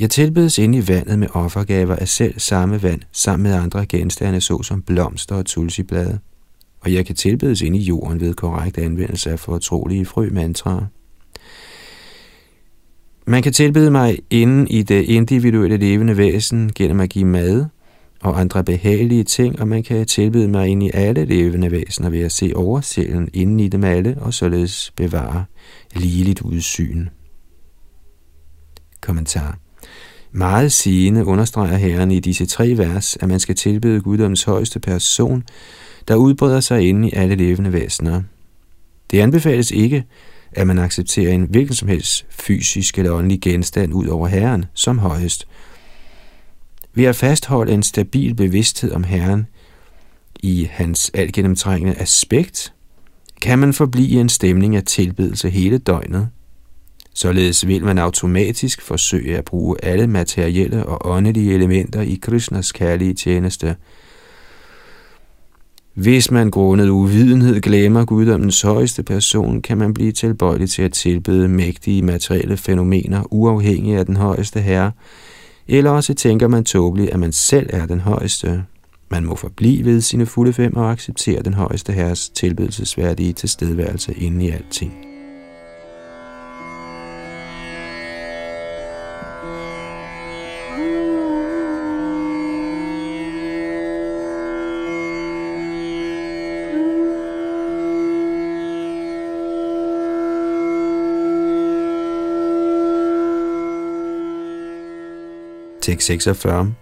Jeg 0.00 0.10
tilbydes 0.10 0.58
inde 0.58 0.78
i 0.78 0.88
vandet 0.88 1.18
med 1.18 1.28
offergaver 1.32 1.96
af 1.96 2.08
selv 2.08 2.40
samme 2.40 2.82
vand, 2.82 3.00
sammen 3.12 3.50
med 3.50 3.58
andre 3.58 3.86
genstande, 3.86 4.40
såsom 4.40 4.82
blomster 4.82 5.34
og 5.34 5.46
tulsiblade 5.46 6.18
og 6.86 6.92
jeg 6.92 7.06
kan 7.06 7.14
tilbedes 7.14 7.62
ind 7.62 7.76
i 7.76 7.80
jorden 7.80 8.20
ved 8.20 8.34
korrekt 8.34 8.78
anvendelse 8.78 9.30
af 9.30 9.38
fortrolige 9.38 10.04
frømantraer. 10.04 10.86
Man 13.26 13.42
kan 13.42 13.52
tilbede 13.52 13.90
mig 13.90 14.18
inden 14.30 14.68
i 14.68 14.82
det 14.82 15.02
individuelle 15.02 15.76
levende 15.76 16.16
væsen 16.16 16.72
gennem 16.74 17.00
at 17.00 17.10
give 17.10 17.24
mad, 17.24 17.64
og 18.20 18.40
andre 18.40 18.64
behagelige 18.64 19.24
ting, 19.24 19.60
og 19.60 19.68
man 19.68 19.82
kan 19.82 20.06
tilbede 20.06 20.48
mig 20.48 20.68
ind 20.68 20.82
i 20.82 20.90
alle 20.94 21.24
levende 21.24 21.70
væsener 21.70 22.10
ved 22.10 22.20
at 22.20 22.32
se 22.32 22.52
oversjælen 22.54 23.28
inden 23.32 23.60
i 23.60 23.68
dem 23.68 23.84
alle, 23.84 24.16
og 24.20 24.34
således 24.34 24.92
bevare 24.96 25.44
ligeligt 25.94 26.42
udsyn. 26.42 27.06
Kommentar 29.00 29.58
meget 30.36 30.72
sigende 30.72 31.24
understreger 31.24 31.76
Herren 31.76 32.10
i 32.10 32.20
disse 32.20 32.46
tre 32.46 32.74
vers, 32.76 33.16
at 33.16 33.28
man 33.28 33.40
skal 33.40 33.54
tilbede 33.54 34.00
guddoms 34.00 34.42
højeste 34.42 34.80
person, 34.80 35.44
der 36.08 36.14
udbreder 36.14 36.60
sig 36.60 36.88
inde 36.88 37.08
i 37.08 37.12
alle 37.12 37.34
levende 37.34 37.72
væsener. 37.72 38.22
Det 39.10 39.20
anbefales 39.20 39.70
ikke, 39.70 40.04
at 40.52 40.66
man 40.66 40.78
accepterer 40.78 41.32
en 41.32 41.46
hvilken 41.50 41.74
som 41.74 41.88
helst 41.88 42.26
fysisk 42.30 42.98
eller 42.98 43.12
åndelig 43.12 43.40
genstand 43.40 43.94
ud 43.94 44.06
over 44.06 44.28
Herren 44.28 44.64
som 44.74 44.98
højest. 44.98 45.48
Ved 46.94 47.04
at 47.04 47.16
fastholde 47.16 47.72
en 47.72 47.82
stabil 47.82 48.34
bevidsthed 48.34 48.92
om 48.92 49.04
Herren 49.04 49.46
i 50.40 50.68
hans 50.70 51.10
altgennemtrængende 51.14 51.94
aspekt, 51.94 52.72
kan 53.40 53.58
man 53.58 53.72
forblive 53.72 54.08
i 54.08 54.14
en 54.14 54.28
stemning 54.28 54.76
af 54.76 54.84
tilbedelse 54.84 55.50
hele 55.50 55.78
døgnet. 55.78 56.28
Således 57.14 57.66
vil 57.66 57.84
man 57.84 57.98
automatisk 57.98 58.82
forsøge 58.82 59.38
at 59.38 59.44
bruge 59.44 59.76
alle 59.82 60.06
materielle 60.06 60.86
og 60.86 61.10
åndelige 61.10 61.54
elementer 61.54 62.00
i 62.00 62.18
Krishnas 62.22 62.72
kærlige 62.72 63.14
tjeneste. 63.14 63.76
Hvis 65.96 66.30
man 66.30 66.50
grundet 66.50 66.88
uvidenhed 66.88 67.60
glemmer 67.60 68.04
guddommens 68.04 68.62
højeste 68.62 69.02
person, 69.02 69.62
kan 69.62 69.78
man 69.78 69.94
blive 69.94 70.12
tilbøjelig 70.12 70.70
til 70.70 70.82
at 70.82 70.92
tilbede 70.92 71.48
mægtige 71.48 72.02
materielle 72.02 72.56
fænomener 72.56 73.22
uafhængig 73.30 73.96
af 73.96 74.06
den 74.06 74.16
højeste 74.16 74.60
herre, 74.60 74.92
eller 75.68 75.90
også 75.90 76.14
tænker 76.14 76.48
man 76.48 76.64
tåbeligt, 76.64 77.10
at 77.10 77.20
man 77.20 77.32
selv 77.32 77.70
er 77.72 77.86
den 77.86 78.00
højeste. 78.00 78.64
Man 79.10 79.24
må 79.24 79.34
forblive 79.34 79.84
ved 79.84 80.00
sine 80.00 80.26
fulde 80.26 80.52
fem 80.52 80.76
og 80.76 80.90
acceptere 80.90 81.42
den 81.42 81.54
højeste 81.54 81.92
herres 81.92 82.28
tilbedelsesværdige 82.28 83.32
tilstedeværelse 83.32 84.14
inde 84.14 84.44
i 84.44 84.50
alting. 84.50 85.15
46. 106.00 106.74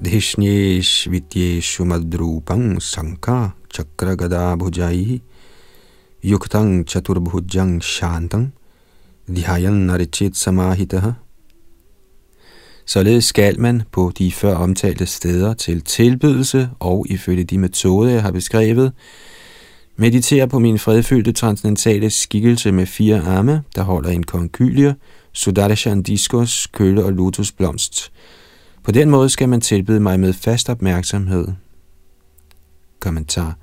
Dhishnesh 0.00 1.08
vidyeshu 1.08 1.84
madrupang 1.84 2.80
sankha 2.80 3.52
chakragada 3.68 4.56
bhujai 4.56 5.20
yuktang 6.22 6.84
chaturbhujang 6.84 7.80
shantang 7.80 8.52
dhyayan 9.28 9.86
narichit 9.86 10.36
samahitah. 10.36 11.14
Således 12.86 13.24
skal 13.24 13.60
man 13.60 13.82
på 13.92 14.12
de 14.18 14.32
før 14.32 14.54
omtalte 14.54 15.06
steder 15.06 15.54
til 15.54 15.80
tilbydelse 15.80 16.70
og 16.80 17.06
ifølge 17.10 17.44
de 17.44 17.58
metoder, 17.58 18.10
jeg 18.10 18.22
har 18.22 18.30
beskrevet, 18.30 18.92
meditere 20.00 20.48
på 20.48 20.58
min 20.58 20.78
fredfyldte 20.78 21.32
transcendentale 21.32 22.10
skikkelse 22.10 22.72
med 22.72 22.86
fire 22.86 23.20
arme, 23.20 23.62
der 23.74 23.82
holder 23.82 24.10
en 24.10 24.22
konkylie, 24.22 24.94
Sudarshan 25.32 26.02
diskos, 26.02 26.66
køle 26.66 27.04
og 27.04 27.12
lotusblomst. 27.12 28.12
På 28.84 28.92
den 28.92 29.10
måde 29.10 29.28
skal 29.28 29.48
man 29.48 29.60
tilbyde 29.60 30.00
mig 30.00 30.20
med 30.20 30.32
fast 30.32 30.68
opmærksomhed. 30.70 31.48
Kommentar. 33.00 33.56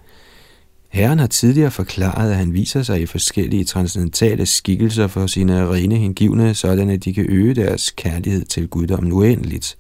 Herren 0.89 1.19
har 1.19 1.27
tidligere 1.27 1.71
forklaret, 1.71 2.31
at 2.31 2.37
han 2.37 2.53
viser 2.53 2.83
sig 2.83 3.01
i 3.01 3.05
forskellige 3.05 3.63
transcendentale 3.63 4.45
skikkelser 4.45 5.07
for 5.07 5.27
sine 5.27 5.69
rene 5.69 5.95
hengivne, 5.95 6.53
sådan 6.53 6.89
at 6.89 7.03
de 7.05 7.13
kan 7.13 7.25
øge 7.29 7.55
deres 7.55 7.89
kærlighed 7.89 8.45
til 8.45 8.67
guddommen 8.67 9.11
uendeligt. 9.11 9.77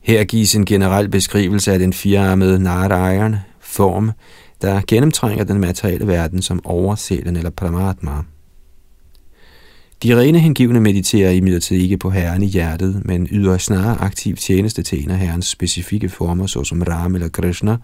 Her 0.00 0.24
gives 0.24 0.54
en 0.54 0.64
generel 0.64 1.08
beskrivelse 1.08 1.72
af 1.72 1.78
den 1.78 1.92
firearmede 1.92 2.58
Narayan 2.58 3.36
form, 3.72 4.10
der 4.62 4.80
gennemtrænger 4.86 5.44
den 5.44 5.60
materielle 5.60 6.06
verden 6.06 6.42
som 6.42 6.66
oversælen 6.66 7.36
eller 7.36 7.50
Paramatma. 7.50 8.12
De 10.02 10.20
rene 10.20 10.38
hengivne 10.38 10.80
mediterer 10.80 11.30
imidlertid 11.30 11.76
ikke 11.76 11.98
på 11.98 12.10
Herren 12.10 12.42
i 12.42 12.46
hjertet, 12.46 13.02
men 13.04 13.28
yder 13.30 13.58
snarere 13.58 14.00
aktiv 14.00 14.36
tjeneste 14.36 14.82
til 14.82 15.04
en 15.04 15.10
af 15.10 15.18
Herrens 15.18 15.46
specifikke 15.46 16.08
former, 16.08 16.46
såsom 16.46 16.82
Ram 16.82 17.14
eller 17.14 17.28
Krishna, 17.28 17.76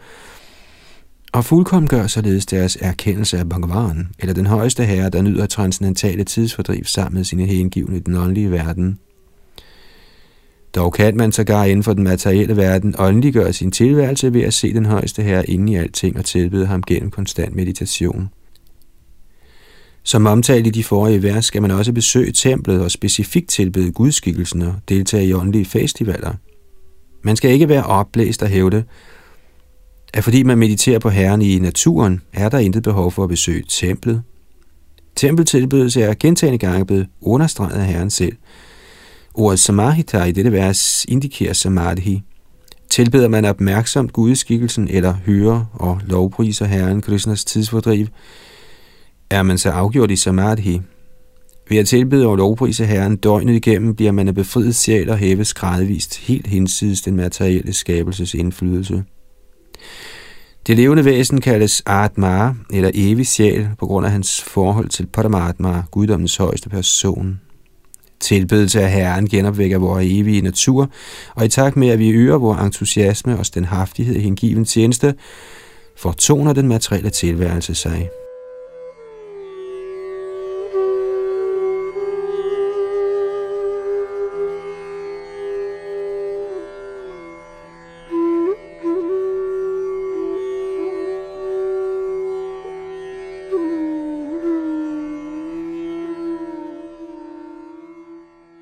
og 1.32 1.44
fuldkommen 1.44 1.88
gør 1.88 2.06
således 2.06 2.46
deres 2.46 2.78
erkendelse 2.80 3.38
af 3.38 3.48
Bhagavan, 3.48 4.08
eller 4.18 4.34
den 4.34 4.46
højeste 4.46 4.84
herre, 4.84 5.10
der 5.10 5.22
nyder 5.22 5.46
transcendentale 5.46 6.24
tidsfordriv 6.24 6.84
sammen 6.84 7.18
med 7.18 7.24
sine 7.24 7.46
hengivne 7.46 7.96
i 7.96 8.00
den 8.00 8.14
åndelige 8.14 8.50
verden. 8.50 8.98
Dog 10.78 10.92
kan 10.92 11.16
man 11.16 11.32
sågar 11.32 11.64
inden 11.64 11.82
for 11.82 11.92
den 11.92 12.04
materielle 12.04 12.56
verden 12.56 12.94
åndeliggøre 12.98 13.52
sin 13.52 13.70
tilværelse 13.70 14.34
ved 14.34 14.42
at 14.42 14.54
se 14.54 14.74
den 14.74 14.86
højeste 14.86 15.22
herre 15.22 15.50
inde 15.50 15.72
i 15.72 15.76
alting 15.76 16.18
og 16.18 16.24
tilbede 16.24 16.66
ham 16.66 16.82
gennem 16.82 17.10
konstant 17.10 17.56
meditation. 17.56 18.28
Som 20.02 20.26
omtalt 20.26 20.66
i 20.66 20.70
de 20.70 20.84
forrige 20.84 21.22
vers, 21.22 21.44
skal 21.44 21.62
man 21.62 21.70
også 21.70 21.92
besøge 21.92 22.32
templet 22.32 22.80
og 22.80 22.90
specifikt 22.90 23.48
tilbede 23.48 23.92
gudskikkelsen 23.92 24.62
og 24.62 24.74
deltage 24.88 25.26
i 25.26 25.32
åndelige 25.32 25.64
festivaler. 25.64 26.34
Man 27.22 27.36
skal 27.36 27.50
ikke 27.50 27.68
være 27.68 27.84
opblæst 27.84 28.42
og 28.42 28.48
hævde, 28.48 28.84
at 30.14 30.24
fordi 30.24 30.42
man 30.42 30.58
mediterer 30.58 30.98
på 30.98 31.08
Herren 31.08 31.42
i 31.42 31.58
naturen, 31.58 32.20
er 32.32 32.48
der 32.48 32.58
intet 32.58 32.82
behov 32.82 33.12
for 33.12 33.22
at 33.22 33.28
besøge 33.28 33.64
templet. 33.68 34.22
Tempeltilbedelse 35.16 36.02
er 36.02 36.14
gentagende 36.20 36.58
gange 36.58 36.86
blevet 36.86 37.06
understreget 37.20 37.80
af 37.80 37.86
Herren 37.86 38.10
selv. 38.10 38.36
Ordet 39.38 39.58
samahita 39.58 40.24
i 40.24 40.32
dette 40.32 40.52
vers 40.52 41.04
indikerer 41.08 41.52
samadhi. 41.52 42.22
Tilbeder 42.90 43.28
man 43.28 43.44
opmærksomt 43.44 44.12
gudeskikkelsen 44.12 44.88
eller 44.88 45.14
hører 45.26 45.64
og 45.72 46.00
lovpriser 46.06 46.66
Herren 46.66 47.02
Krishnas 47.02 47.44
tidsfordriv, 47.44 48.06
er 49.30 49.42
man 49.42 49.58
så 49.58 49.70
afgjort 49.70 50.10
i 50.10 50.16
samadhi. 50.16 50.80
Ved 51.68 51.78
at 51.78 51.86
tilbede 51.86 52.26
og 52.26 52.36
lovprise 52.36 52.86
Herren 52.86 53.16
døgnet 53.16 53.54
igennem, 53.54 53.94
bliver 53.94 54.12
man 54.12 54.28
af 54.28 54.34
befriet 54.34 54.76
sjæl 54.76 55.10
og 55.10 55.18
hæves 55.18 55.54
gradvist 55.54 56.16
helt 56.16 56.46
hinsides 56.46 57.02
den 57.02 57.16
materielle 57.16 57.72
skabelses 57.72 58.34
indflydelse. 58.34 59.04
Det 60.66 60.76
levende 60.76 61.04
væsen 61.04 61.40
kaldes 61.40 61.82
Atma, 61.86 62.54
eller 62.72 62.90
evig 62.94 63.26
sjæl, 63.26 63.68
på 63.78 63.86
grund 63.86 64.06
af 64.06 64.12
hans 64.12 64.42
forhold 64.42 64.88
til 64.88 65.06
Paramatma, 65.06 65.82
guddommens 65.90 66.36
højeste 66.36 66.68
person. 66.68 67.40
Tilbedelse 68.20 68.80
af 68.80 68.90
Herren 68.90 69.28
genopvækker 69.28 69.78
vores 69.78 70.06
evige 70.10 70.42
natur, 70.42 70.90
og 71.34 71.44
i 71.44 71.48
takt 71.48 71.76
med, 71.76 71.88
at 71.88 71.98
vi 71.98 72.10
øger 72.10 72.36
vores 72.36 72.60
entusiasme 72.62 73.38
og 73.38 73.46
stenhaftighed 73.46 74.16
i 74.16 74.20
hengiven 74.20 74.64
tjeneste, 74.64 75.14
fortoner 75.96 76.52
den 76.52 76.68
materielle 76.68 77.10
tilværelse 77.10 77.74
sig. 77.74 78.08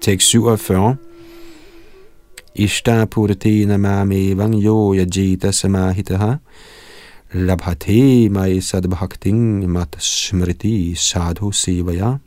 Tekst 0.06 0.28
47. 0.28 0.96
Ishta 2.54 3.04
purti 3.04 3.64
namame 3.64 4.36
vangyo 4.36 4.94
yajita 4.94 5.52
samahitaha 5.52 6.36
labhate 7.34 8.28
mai 8.28 8.60
sadbhakting 8.60 9.68
mat 9.68 9.96
smriti 9.98 10.94
sadhu 10.94 11.52
sivaya. 11.52 12.18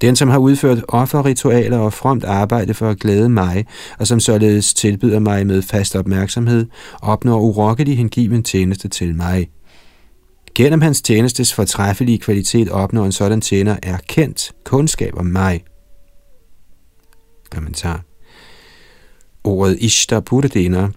Den, 0.00 0.16
som 0.16 0.28
har 0.28 0.38
udført 0.38 0.84
offerritualer 0.88 1.78
og 1.78 1.92
fromt 1.92 2.24
arbejde 2.24 2.74
for 2.74 2.90
at 2.90 3.00
glæde 3.00 3.28
mig, 3.28 3.66
og 3.98 4.06
som 4.06 4.20
således 4.20 4.74
tilbyder 4.74 5.18
mig 5.18 5.46
med 5.46 5.62
fast 5.62 5.96
opmærksomhed, 5.96 6.66
opnår 7.02 7.40
urokkelig 7.40 7.96
hengiven 7.96 8.42
tjeneste 8.42 8.88
til 8.88 9.14
mig. 9.14 9.50
Gennem 10.54 10.80
hans 10.80 11.02
tjenestes 11.02 11.54
fortræffelige 11.54 12.18
kvalitet 12.18 12.68
opnår 12.68 13.04
en 13.04 13.12
sådan 13.12 13.40
tjener 13.40 13.76
erkendt 13.82 14.52
kundskab 14.64 15.12
om 15.16 15.26
mig– 15.26 15.64
Kommentar. 17.54 18.00
Ordet 19.44 19.78
Ishtar 19.80 20.20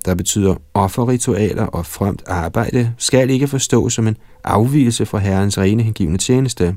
der 0.05 0.15
betyder 0.15 0.55
offerritualer 0.73 1.65
og 1.65 1.85
fremt 1.85 2.23
arbejde, 2.27 2.93
skal 2.97 3.29
ikke 3.29 3.47
forstås 3.47 3.93
som 3.93 4.07
en 4.07 4.17
afvielse 4.43 5.05
fra 5.05 5.17
Herrens 5.17 5.57
rene 5.57 5.83
hengivne 5.83 6.17
tjeneste. 6.17 6.75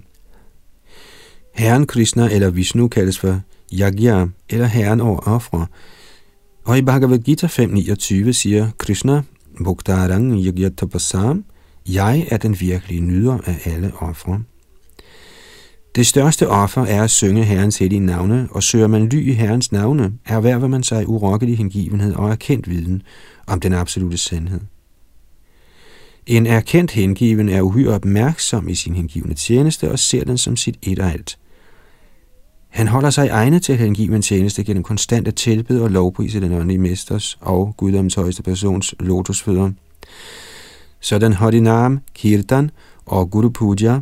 Herren 1.54 1.86
Krishna 1.86 2.28
eller 2.28 2.50
Vishnu 2.50 2.88
kaldes 2.88 3.18
for 3.18 3.40
yagya, 3.72 4.26
eller 4.48 4.66
herren 4.66 5.00
over 5.00 5.18
ofre. 5.18 5.66
Og 6.64 6.78
i 6.78 6.82
Bhagavad 6.82 7.18
Gita 7.18 7.46
5.29 7.46 8.32
siger 8.32 8.70
Krishna, 8.78 9.22
Bhuktarang 9.64 10.44
yagya 10.44 10.68
tapasam, 10.68 11.44
jeg 11.88 12.26
er 12.30 12.36
den 12.36 12.60
virkelige 12.60 13.00
nyder 13.00 13.38
af 13.46 13.60
alle 13.64 13.92
ofre. 14.00 14.42
Det 15.94 16.06
største 16.06 16.48
offer 16.48 16.82
er 16.82 17.02
at 17.02 17.10
synge 17.10 17.44
Herrens 17.44 17.78
hellige 17.78 18.00
navne, 18.00 18.48
og 18.50 18.62
søger 18.62 18.86
man 18.86 19.08
ly 19.08 19.28
i 19.28 19.32
Herrens 19.32 19.72
navne, 19.72 20.12
erhverver 20.26 20.66
man 20.66 20.82
sig 20.82 21.08
urokkelig 21.08 21.58
hengivenhed 21.58 22.14
og 22.14 22.30
erkendt 22.30 22.70
viden 22.70 23.02
om 23.46 23.60
den 23.60 23.72
absolute 23.72 24.18
sandhed. 24.18 24.60
En 26.26 26.46
erkendt 26.46 26.90
hengiven 26.90 27.48
er 27.48 27.60
uhyre 27.60 27.94
opmærksom 27.94 28.68
i 28.68 28.74
sin 28.74 28.94
hengivende 28.94 29.34
tjeneste 29.34 29.90
og 29.90 29.98
ser 29.98 30.24
den 30.24 30.38
som 30.38 30.56
sit 30.56 30.78
et 30.82 30.98
og 30.98 31.12
alt. 31.12 31.38
Han 32.68 32.88
holder 32.88 33.10
sig 33.10 33.28
egnet 33.28 33.62
til 33.62 33.76
hengiven 33.76 34.22
tjeneste 34.22 34.64
gennem 34.64 34.82
konstant 34.82 35.28
at 35.28 35.34
tilbede 35.34 35.82
og 35.82 35.90
lovprise 35.90 36.40
den 36.40 36.52
åndelige 36.52 36.78
mesters 36.78 37.38
og 37.40 37.74
guddoms 37.76 38.14
højeste 38.14 38.42
persons 38.42 38.94
lotusfødder. 39.00 39.70
Sådan 41.00 41.32
Harinam, 41.32 42.00
Kirtan 42.14 42.70
og 43.06 43.30
Guru 43.30 43.48
Puja 43.48 44.00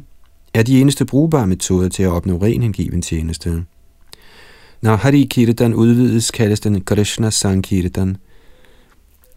er 0.58 0.62
de 0.62 0.80
eneste 0.80 1.04
brugbare 1.04 1.46
metoder 1.46 1.88
til 1.88 2.02
at 2.02 2.08
opnå 2.08 2.36
ren 2.36 2.62
hengiven 2.62 3.02
tjeneste. 3.02 3.64
Når 4.80 4.96
Hari 4.96 5.26
Kirtan 5.30 5.74
udvides, 5.74 6.30
kaldes 6.30 6.60
den 6.60 6.80
Krishna 6.80 7.30
Sankirtan. 7.30 8.16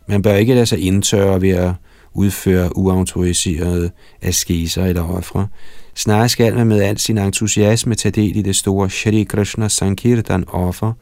Man 0.08 0.21
bør 0.21 0.34
ikke 0.34 0.53
lade 0.53 0.65
sig 0.65 0.79
indtørre 0.79 1.41
ved 1.41 1.49
at 1.49 1.71
udføre 2.13 2.77
uautoriserede 2.77 3.91
askeser 4.21 4.86
eller 4.86 5.03
ofre. 5.17 5.47
Snarere 5.95 6.29
skal 6.29 6.55
man 6.55 6.67
med 6.67 6.82
al 6.82 6.97
sin 6.97 7.17
entusiasme 7.17 7.95
tage 7.95 8.12
del 8.12 8.36
i 8.36 8.41
det 8.41 8.55
store 8.55 8.89
Shri 8.89 9.23
Krishna 9.23 9.67
Sankirtan 9.67 10.43
offer, 10.47 10.93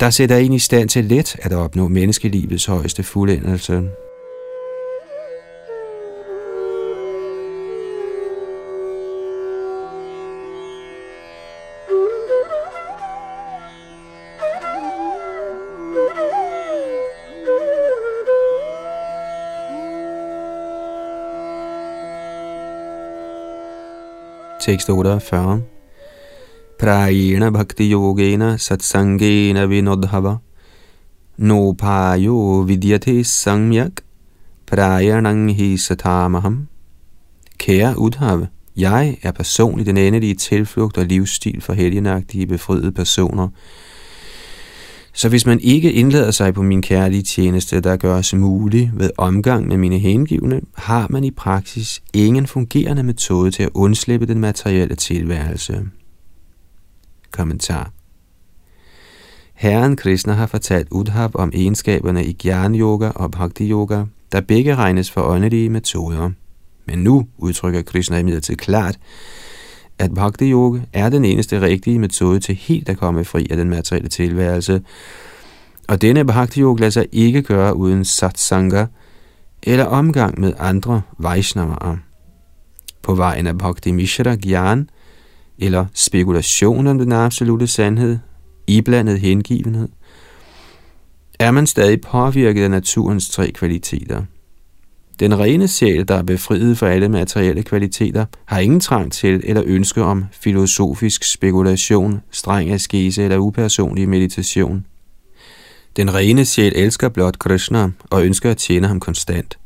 der 0.00 0.10
sætter 0.10 0.36
en 0.36 0.52
i 0.52 0.58
stand 0.58 0.88
til 0.88 1.04
let 1.04 1.36
at 1.42 1.52
opnå 1.52 1.88
menneskelivets 1.88 2.66
højeste 2.66 3.02
fuldendelse. 3.02 3.82
Tekst 24.68 24.90
48. 24.90 25.62
Prajena 26.78 27.50
bhakti 27.50 27.90
yogena 27.90 28.58
satsangena 28.58 29.66
vinodhava 29.66 30.38
nopayo 31.38 32.62
vidyate 32.68 33.24
samyak 33.24 34.02
Prajanang 34.66 35.48
hi 35.56 35.76
satamaham. 35.76 36.68
Kære 37.58 37.98
Udhav, 37.98 38.46
jeg 38.76 39.18
er 39.22 39.32
personligt 39.32 39.86
den 39.86 39.96
endelige 39.96 40.34
tilflugt 40.34 40.98
og 40.98 41.06
livsstil 41.06 41.60
for 41.60 41.72
helgenagtige 41.72 42.46
befriede 42.46 42.92
personer, 42.92 43.48
så 45.18 45.28
hvis 45.28 45.46
man 45.46 45.60
ikke 45.60 45.92
indlader 45.92 46.30
sig 46.30 46.54
på 46.54 46.62
min 46.62 46.82
kærlige 46.82 47.22
tjeneste, 47.22 47.80
der 47.80 47.96
gøres 47.96 48.34
mulig 48.34 48.90
ved 48.94 49.10
omgang 49.18 49.68
med 49.68 49.76
mine 49.76 49.98
hengivne, 49.98 50.60
har 50.76 51.06
man 51.10 51.24
i 51.24 51.30
praksis 51.30 52.02
ingen 52.14 52.46
fungerende 52.46 53.02
metode 53.02 53.50
til 53.50 53.62
at 53.62 53.70
undslippe 53.74 54.26
den 54.26 54.40
materielle 54.40 54.94
tilværelse. 54.94 55.88
Kommentar 57.30 57.92
Herren 59.54 59.96
Krishna 59.96 60.32
har 60.32 60.46
fortalt 60.46 60.88
Udhav 60.90 61.30
om 61.34 61.52
egenskaberne 61.54 62.24
i 62.24 62.32
Gyan 62.32 62.74
Yoga 62.74 63.08
og 63.08 63.30
Bhakti 63.30 63.70
Yoga, 63.70 64.04
der 64.32 64.40
begge 64.40 64.74
regnes 64.74 65.10
for 65.10 65.22
åndelige 65.22 65.70
metoder. 65.70 66.30
Men 66.86 66.98
nu 66.98 67.26
udtrykker 67.38 67.82
Krishna 67.82 68.18
imidlertid 68.18 68.56
klart, 68.56 68.98
at 69.98 70.14
Bhakti 70.14 70.50
Yoga 70.50 70.80
er 70.92 71.08
den 71.08 71.24
eneste 71.24 71.60
rigtige 71.60 71.98
metode 71.98 72.40
til 72.40 72.54
helt 72.54 72.88
at 72.88 72.98
komme 72.98 73.24
fri 73.24 73.46
af 73.50 73.56
den 73.56 73.70
materielle 73.70 74.08
tilværelse. 74.08 74.82
Og 75.88 76.02
denne 76.02 76.24
Bhakti 76.24 76.60
Yoga 76.60 76.80
lader 76.80 76.90
sig 76.90 77.06
ikke 77.12 77.42
gøre 77.42 77.76
uden 77.76 78.04
satsanga 78.04 78.86
eller 79.62 79.84
omgang 79.84 80.40
med 80.40 80.52
andre 80.58 81.02
Vaishnavaer. 81.18 81.96
På 83.02 83.14
vejen 83.14 83.46
af 83.46 83.58
Bhakti 83.58 83.92
Mishra 83.92 84.34
Gyan, 84.34 84.90
eller 85.58 85.86
spekulation 85.94 86.86
om 86.86 86.98
den 86.98 87.12
absolute 87.12 87.66
sandhed, 87.66 88.18
iblandet 88.66 89.20
hengivenhed, 89.20 89.88
er 91.38 91.50
man 91.50 91.66
stadig 91.66 92.00
påvirket 92.00 92.64
af 92.64 92.70
naturens 92.70 93.28
tre 93.28 93.52
kvaliteter– 93.52 94.22
den 95.20 95.38
rene 95.38 95.68
sjæl, 95.68 96.08
der 96.08 96.14
er 96.14 96.22
befriet 96.22 96.78
for 96.78 96.86
alle 96.86 97.08
materielle 97.08 97.62
kvaliteter, 97.62 98.26
har 98.44 98.58
ingen 98.58 98.80
trang 98.80 99.12
til 99.12 99.40
eller 99.44 99.62
ønske 99.66 100.02
om 100.02 100.24
filosofisk 100.32 101.24
spekulation, 101.24 102.20
streng 102.30 102.70
askese 102.70 103.22
eller 103.24 103.38
upersonlig 103.38 104.08
meditation. 104.08 104.86
Den 105.96 106.14
rene 106.14 106.44
sjæl 106.44 106.72
elsker 106.76 107.08
blot 107.08 107.38
Krishna 107.38 107.90
og 108.10 108.24
ønsker 108.24 108.50
at 108.50 108.56
tjene 108.56 108.86
ham 108.86 109.00
konstant. 109.00 109.58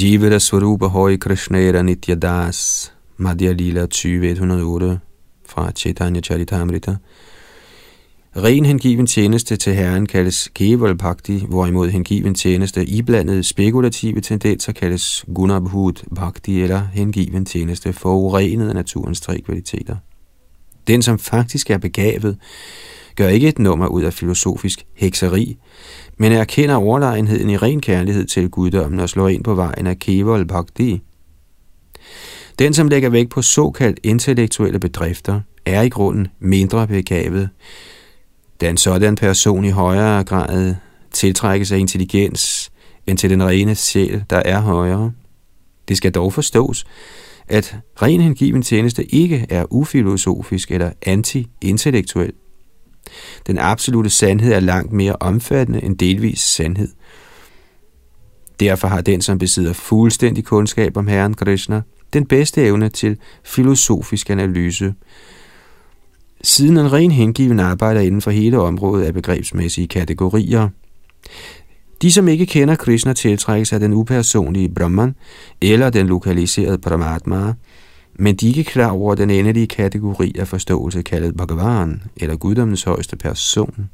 Jivita 0.00 0.38
Swarupa 0.38 0.86
Hoi 0.86 1.16
Krishnera 1.16 1.82
Nityadas 1.82 2.92
Madhya 3.16 3.52
Lila 3.52 3.86
20108 3.86 4.98
fra 5.46 5.70
Chaitanya 5.70 6.20
Charitamrita 6.20 6.96
Ren 8.36 8.64
hengiven 8.64 9.06
tjeneste 9.06 9.56
til 9.56 9.74
Herren 9.74 10.06
kaldes 10.06 10.48
kevalbhakti, 10.54 11.44
hvorimod 11.48 11.88
hengiven 11.88 12.34
tjeneste 12.34 12.84
iblandet 12.84 13.46
spekulative 13.46 14.20
tendenser 14.20 14.72
kaldes 14.72 15.24
Gunabhut 15.34 16.04
Bhakti 16.14 16.62
eller 16.62 16.82
hengiven 16.92 17.44
tjeneste 17.44 17.92
for 17.92 18.14
urenet 18.14 18.68
af 18.68 18.74
naturens 18.74 19.20
tre 19.20 19.40
kvaliteter. 19.40 19.96
Den, 20.86 21.02
som 21.02 21.18
faktisk 21.18 21.70
er 21.70 21.78
begavet, 21.78 22.38
gør 23.16 23.28
ikke 23.28 23.48
et 23.48 23.58
nummer 23.58 23.86
ud 23.86 24.02
af 24.02 24.12
filosofisk 24.12 24.86
hekseri, 24.94 25.56
men 26.16 26.32
erkender 26.32 26.74
overlegenheden 26.74 27.50
i 27.50 27.56
ren 27.56 27.80
kærlighed 27.80 28.24
til 28.26 28.48
guddommen 28.48 29.00
og 29.00 29.08
slår 29.08 29.28
ind 29.28 29.44
på 29.44 29.54
vejen 29.54 29.86
af 29.86 29.98
Keval 29.98 30.46
Bhakti. 30.46 31.02
Den, 32.58 32.74
som 32.74 32.88
lægger 32.88 33.08
vægt 33.08 33.30
på 33.30 33.42
såkaldt 33.42 34.00
intellektuelle 34.02 34.78
bedrifter, 34.78 35.40
er 35.66 35.82
i 35.82 35.88
grunden 35.88 36.28
mindre 36.40 36.86
begavet, 36.86 37.48
da 38.60 38.70
en 38.70 38.76
sådan 38.76 39.14
person 39.14 39.64
i 39.64 39.70
højere 39.70 40.24
grad 40.24 40.74
tiltrækkes 41.12 41.72
af 41.72 41.78
intelligens 41.78 42.70
end 43.06 43.18
til 43.18 43.30
den 43.30 43.46
rene 43.46 43.74
sjæl, 43.74 44.24
der 44.30 44.42
er 44.44 44.60
højere. 44.60 45.12
Det 45.88 45.96
skal 45.96 46.12
dog 46.12 46.32
forstås, 46.32 46.86
at 47.48 47.76
ren 48.02 48.20
hengiven 48.20 48.62
tjeneste 48.62 49.14
ikke 49.14 49.46
er 49.50 49.64
ufilosofisk 49.70 50.70
eller 50.70 50.90
anti-intellektuel. 51.06 52.32
Den 53.46 53.58
absolute 53.58 54.10
sandhed 54.10 54.52
er 54.52 54.60
langt 54.60 54.92
mere 54.92 55.16
omfattende 55.20 55.84
end 55.84 55.98
delvis 55.98 56.40
sandhed. 56.40 56.88
Derfor 58.60 58.88
har 58.88 59.00
den, 59.00 59.22
som 59.22 59.38
besidder 59.38 59.72
fuldstændig 59.72 60.44
kundskab 60.44 60.96
om 60.96 61.06
Herren 61.06 61.34
Krishna, 61.34 61.82
den 62.12 62.26
bedste 62.26 62.62
evne 62.62 62.88
til 62.88 63.16
filosofisk 63.44 64.30
analyse, 64.30 64.94
siden 66.42 66.76
en 66.76 66.92
ren 66.92 67.10
hengiven 67.10 67.60
arbejder 67.60 68.00
inden 68.00 68.20
for 68.20 68.30
hele 68.30 68.60
området 68.60 69.04
af 69.04 69.14
begrebsmæssige 69.14 69.88
kategorier. 69.88 70.68
De, 72.02 72.12
som 72.12 72.28
ikke 72.28 72.46
kender 72.46 72.74
Krishna, 72.74 73.12
tiltrækkes 73.12 73.72
af 73.72 73.80
den 73.80 73.92
upersonlige 73.92 74.68
Brahman 74.68 75.14
eller 75.60 75.90
den 75.90 76.06
lokaliserede 76.06 76.78
Paramatma, 76.78 77.54
men 78.18 78.36
de 78.36 78.46
er 78.46 78.48
ikke 78.48 78.64
klar 78.64 78.90
over 78.90 79.14
den 79.14 79.30
endelige 79.30 79.66
kategori 79.66 80.34
af 80.38 80.48
forståelse 80.48 81.02
kaldet 81.02 81.36
Bhagavan, 81.36 82.02
eller 82.16 82.36
guddommens 82.36 82.82
højeste 82.82 83.16
person. 83.16 83.90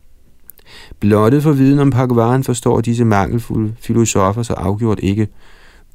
Blottet 1.01 1.43
for 1.43 1.53
viden 1.53 1.79
om 1.79 1.91
Bhagavan 1.91 2.45
forstår 2.45 2.81
disse 2.81 3.05
mangelfulde 3.05 3.75
filosofer 3.81 4.43
så 4.43 4.53
afgjort 4.53 5.01
ikke, 5.03 5.29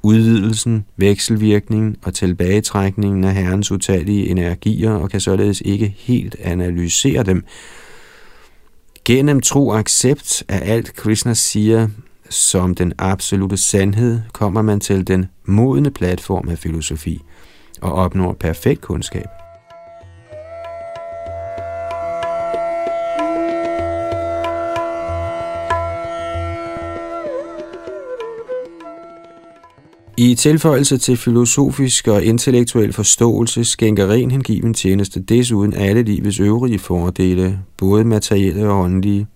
udvidelsen, 0.03 0.85
vekselvirkningen 0.97 1.95
og 2.03 2.13
tilbagetrækningen 2.13 3.23
af 3.23 3.33
Herrens 3.33 3.71
utallige 3.71 4.29
energier 4.29 4.91
og 4.91 5.09
kan 5.09 5.19
således 5.19 5.62
ikke 5.65 5.95
helt 5.97 6.35
analysere 6.39 7.23
dem. 7.23 7.43
Gennem 9.05 9.41
tro 9.41 9.67
og 9.67 9.79
accept 9.79 10.43
af 10.47 10.73
alt 10.73 10.95
Krishna 10.95 11.33
siger 11.33 11.88
som 12.29 12.75
den 12.75 12.93
absolute 12.97 13.57
sandhed, 13.57 14.21
kommer 14.33 14.62
man 14.62 14.79
til 14.79 15.07
den 15.07 15.29
modne 15.45 15.91
platform 15.91 16.49
af 16.49 16.57
filosofi 16.57 17.21
og 17.81 17.93
opnår 17.93 18.33
perfekt 18.33 18.81
kundskab. 18.81 19.48
I 30.21 30.36
tilføjelse 30.36 30.97
til 30.97 31.17
filosofisk 31.17 32.08
og 32.08 32.23
intellektuel 32.23 32.93
forståelse 32.93 33.63
skænker 33.63 34.08
ren 34.08 34.32
hengiven 34.32 34.73
tjeneste 34.73 35.19
desuden 35.19 35.73
alle 35.73 36.03
livets 36.03 36.39
øvrige 36.39 36.79
fordele, 36.79 37.60
både 37.77 38.05
materielle 38.05 38.69
og 38.69 38.79
åndelige. 38.79 39.27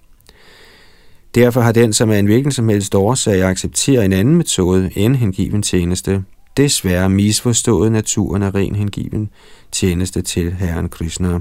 Derfor 1.36 1.62
har 1.62 1.72
den, 1.72 1.93
som 1.93 2.10
er 2.10 2.15
en 2.15 2.26
hvilken 2.26 2.52
som 2.52 2.69
helst 2.69 2.96
årsag 2.96 3.43
accepterer 3.43 4.04
en 4.04 4.13
anden 4.13 4.36
metode 4.36 4.89
end 4.96 5.15
hengiven 5.15 5.62
tjeneste, 5.62 6.24
desværre 6.58 7.10
misforstået 7.10 7.91
naturen 7.91 8.43
af 8.43 8.56
ren 8.56 8.76
hengiven 8.76 9.30
tjeneste 9.72 10.22
til 10.22 10.54
Herren 10.54 10.89
Krishna. 10.89 11.39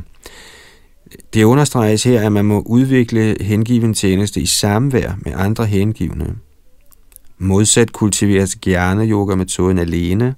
Det 1.35 1.45
understreges 1.45 2.05
her, 2.05 2.27
at 2.27 2.33
man 2.33 2.45
må 2.45 2.63
udvikle 2.67 3.37
hengiven 3.41 3.95
tjeneste 3.95 4.41
i 4.41 4.47
samvær 4.47 5.13
med 5.25 5.33
andre 5.37 5.67
hengivne. 5.67 6.35
Modsat 7.43 7.93
kultiveres 7.93 8.57
gerne 8.57 9.05
yoga-metoden 9.05 9.79
alene, 9.79 10.35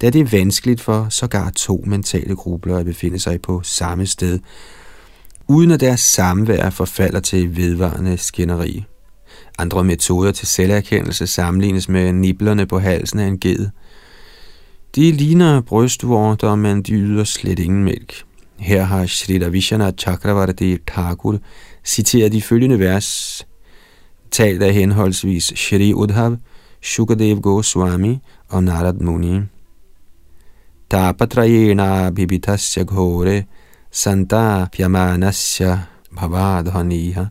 da 0.00 0.10
det 0.10 0.20
er 0.20 0.38
vanskeligt 0.38 0.80
for 0.80 1.06
sågar 1.10 1.50
to 1.50 1.84
mentale 1.86 2.34
grubler 2.34 2.76
at 2.76 2.84
befinde 2.84 3.18
sig 3.18 3.42
på 3.42 3.60
samme 3.64 4.06
sted, 4.06 4.38
uden 5.48 5.70
at 5.70 5.80
deres 5.80 6.00
samvær 6.00 6.70
forfalder 6.70 7.20
til 7.20 7.56
vedvarende 7.56 8.16
skænderi. 8.16 8.84
Andre 9.58 9.84
metoder 9.84 10.32
til 10.32 10.46
selverkendelse 10.48 11.26
sammenlignes 11.26 11.88
med 11.88 12.12
niblerne 12.12 12.66
på 12.66 12.78
halsen 12.78 13.18
af 13.18 13.26
en 13.26 13.40
ged. 13.40 13.68
De 14.94 15.12
ligner 15.12 15.60
brystvorter, 15.60 16.54
men 16.54 16.82
de 16.82 16.92
yder 16.92 17.24
slet 17.24 17.58
ingen 17.58 17.84
mælk. 17.84 18.22
Her 18.58 18.82
har 18.82 19.06
Sri 19.06 19.50
Vishana 19.50 19.92
Chakravarti 19.98 20.78
Thakur 20.86 21.38
citeret 21.84 22.32
de 22.32 22.42
følgende 22.42 22.78
vers, 22.78 23.42
talt 24.32 24.62
af 24.62 24.74
henholdsvis 24.74 25.52
Shri 25.56 25.94
Udhav, 25.94 26.36
Shukadev 26.82 27.40
Goswami 27.40 28.18
og 28.48 28.64
Narad 28.64 28.94
Muni. 28.94 29.40
Tapatrayena 30.90 32.10
bhibitasya 32.10 32.82
ghore 32.82 33.44
santa 33.90 34.66
pyamanasya 34.72 35.78
bhavadhaniha 36.16 37.24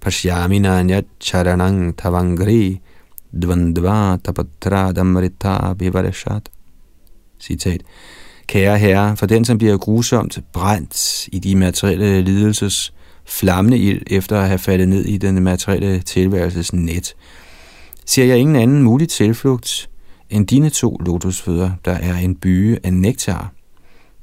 pashyami 0.00 0.58
nanya 0.58 1.02
charanang 1.20 1.96
tavangri 1.96 2.80
dvandva 3.42 4.16
tapatradamrita 4.24 5.74
bivareshat. 5.78 6.48
Citat. 7.40 7.80
Kære 8.46 8.78
herre, 8.78 9.16
for 9.16 9.26
den, 9.26 9.44
som 9.44 9.58
bliver 9.58 9.76
grusomt 9.76 10.38
brændt 10.52 11.28
i 11.32 11.38
de 11.38 11.56
materielle 11.56 12.22
lidelses 12.22 12.92
flammende 13.30 13.78
ild 13.78 14.02
efter 14.06 14.40
at 14.40 14.48
have 14.48 14.58
faldet 14.58 14.88
ned 14.88 15.04
i 15.04 15.16
den 15.16 15.42
materielle 15.42 16.00
tilværelses 16.00 16.72
net, 16.72 17.14
ser 18.06 18.24
jeg 18.24 18.38
ingen 18.38 18.56
anden 18.56 18.82
mulig 18.82 19.08
tilflugt 19.08 19.90
end 20.30 20.46
dine 20.46 20.70
to 20.70 20.96
lotusfødder, 21.00 21.70
der 21.84 21.92
er 21.92 22.16
en 22.16 22.36
byge 22.36 22.78
af 22.82 22.92
nektar, 22.92 23.52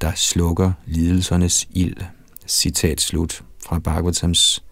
der 0.01 0.11
slukker 0.15 0.71
lidelsernes 0.85 1.67
ild. 1.73 1.97
Citat 2.47 3.01
slut 3.01 3.43
fra 3.65 3.79
Bhagavatams 3.79 4.63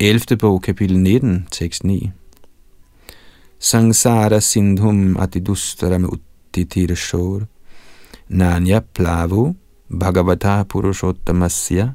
11. 0.00 0.36
bog, 0.36 0.62
kapitel 0.62 0.98
19, 0.98 1.46
tekst 1.50 1.84
9. 1.84 2.10
Sangsara 3.58 4.40
sindhum 4.40 5.16
atidustaram 5.16 6.04
uttitirashor 6.04 7.42
Nanya 8.28 8.80
plavu 8.94 9.54
bhagavata 10.00 10.62
purushottamasya 10.62 11.92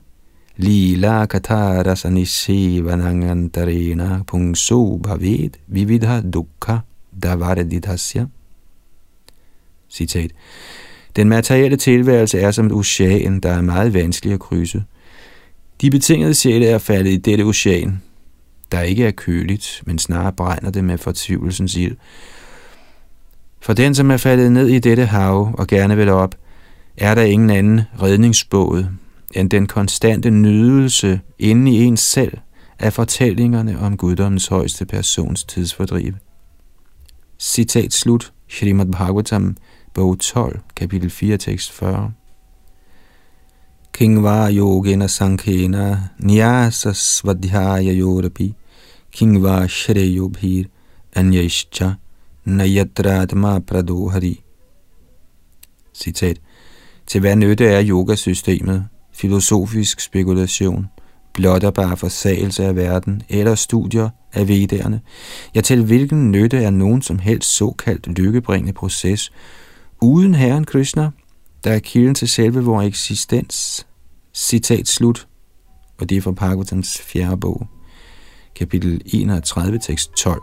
Lila 0.61 1.25
katara 1.25 1.95
sanishivanangantarena 1.95 4.23
pungsu 4.27 4.97
bhavid 4.97 5.49
vividha 5.67 6.21
dukkha 6.21 6.77
davaradidhasya. 7.23 8.25
Citat. 9.89 10.31
Den 11.15 11.29
materielle 11.29 11.77
tilværelse 11.77 12.39
er 12.39 12.51
som 12.51 12.65
et 12.65 12.71
ocean, 12.71 13.39
der 13.39 13.49
er 13.49 13.61
meget 13.61 13.93
vanskelig 13.93 14.33
at 14.33 14.39
krydse. 14.39 14.83
De 15.81 15.91
betingede 15.91 16.33
sjæle 16.33 16.65
er 16.65 16.77
faldet 16.77 17.11
i 17.11 17.17
dette 17.17 17.41
ocean, 17.41 18.01
der 18.71 18.81
ikke 18.81 19.05
er 19.05 19.11
køligt, 19.11 19.83
men 19.85 19.99
snarere 19.99 20.33
brænder 20.33 20.71
det 20.71 20.83
med 20.83 20.97
fortvivlelsens 20.97 21.75
ild. 21.75 21.95
For 23.59 23.73
den, 23.73 23.95
som 23.95 24.11
er 24.11 24.17
faldet 24.17 24.51
ned 24.51 24.67
i 24.67 24.79
dette 24.79 25.05
hav 25.05 25.55
og 25.57 25.67
gerne 25.67 25.95
vil 25.95 26.09
op, 26.09 26.35
er 26.97 27.15
der 27.15 27.21
ingen 27.21 27.49
anden 27.49 27.81
redningsbåd 28.01 28.85
end 29.35 29.49
den 29.49 29.67
konstante 29.67 30.29
nydelse 30.29 31.21
inde 31.39 31.71
i 31.71 31.83
ens 31.83 31.99
selv 31.99 32.37
af 32.79 32.93
fortællingerne 32.93 33.79
om 33.79 33.97
guddommens 33.97 34.47
højeste 34.47 34.85
persons 34.85 35.43
tidsfordriv. 35.43 36.13
Citat 37.39 37.93
slut, 37.93 38.33
Shrimad 38.47 38.85
Bhagavatam, 38.85 39.57
bog 39.93 40.19
12, 40.19 40.59
kapitel 40.75 41.09
4, 41.09 41.37
tekst 41.37 41.71
40. 41.71 42.11
Kingva 43.93 44.51
yogena 44.51 45.07
sankhena 45.07 46.09
nyasa 46.19 46.93
svadhyaya 46.93 47.93
yorapi 47.93 48.53
Kingva 49.11 49.67
shreyobhir 49.67 50.65
anyaischa 51.15 51.95
nayatratma 52.45 53.59
pradohari. 53.59 54.43
Citat. 55.93 56.37
Til 57.07 57.21
hvad 57.21 57.35
nytte 57.35 57.65
er 57.65 57.83
yogasystemet, 57.89 58.85
filosofisk 59.21 59.99
spekulation, 59.99 60.87
blotterbar 61.33 61.95
forsagelse 61.95 62.65
af 62.65 62.75
verden 62.75 63.21
eller 63.29 63.55
studier 63.55 64.09
af 64.33 64.47
vedderne, 64.47 65.01
ja 65.55 65.61
til 65.61 65.83
hvilken 65.83 66.31
nytte 66.31 66.57
er 66.57 66.69
nogen 66.69 67.01
som 67.01 67.19
helst 67.19 67.55
såkaldt 67.55 68.07
lykkebringende 68.07 68.73
proces, 68.73 69.31
uden 70.01 70.35
Herren 70.35 70.63
Krishna, 70.63 71.09
der 71.63 71.71
er 71.71 71.79
kilden 71.79 72.15
til 72.15 72.27
selve 72.27 72.63
vores 72.63 72.87
eksistens. 72.87 73.87
Citat 74.33 74.87
slut, 74.87 75.27
og 75.97 76.09
det 76.09 76.17
er 76.17 76.21
fra 76.21 76.31
Parkotans 76.31 77.01
fjerde 77.01 77.37
bog, 77.37 77.67
kapitel 78.55 79.01
31, 79.05 79.79
tekst 79.79 80.11
12. 80.17 80.41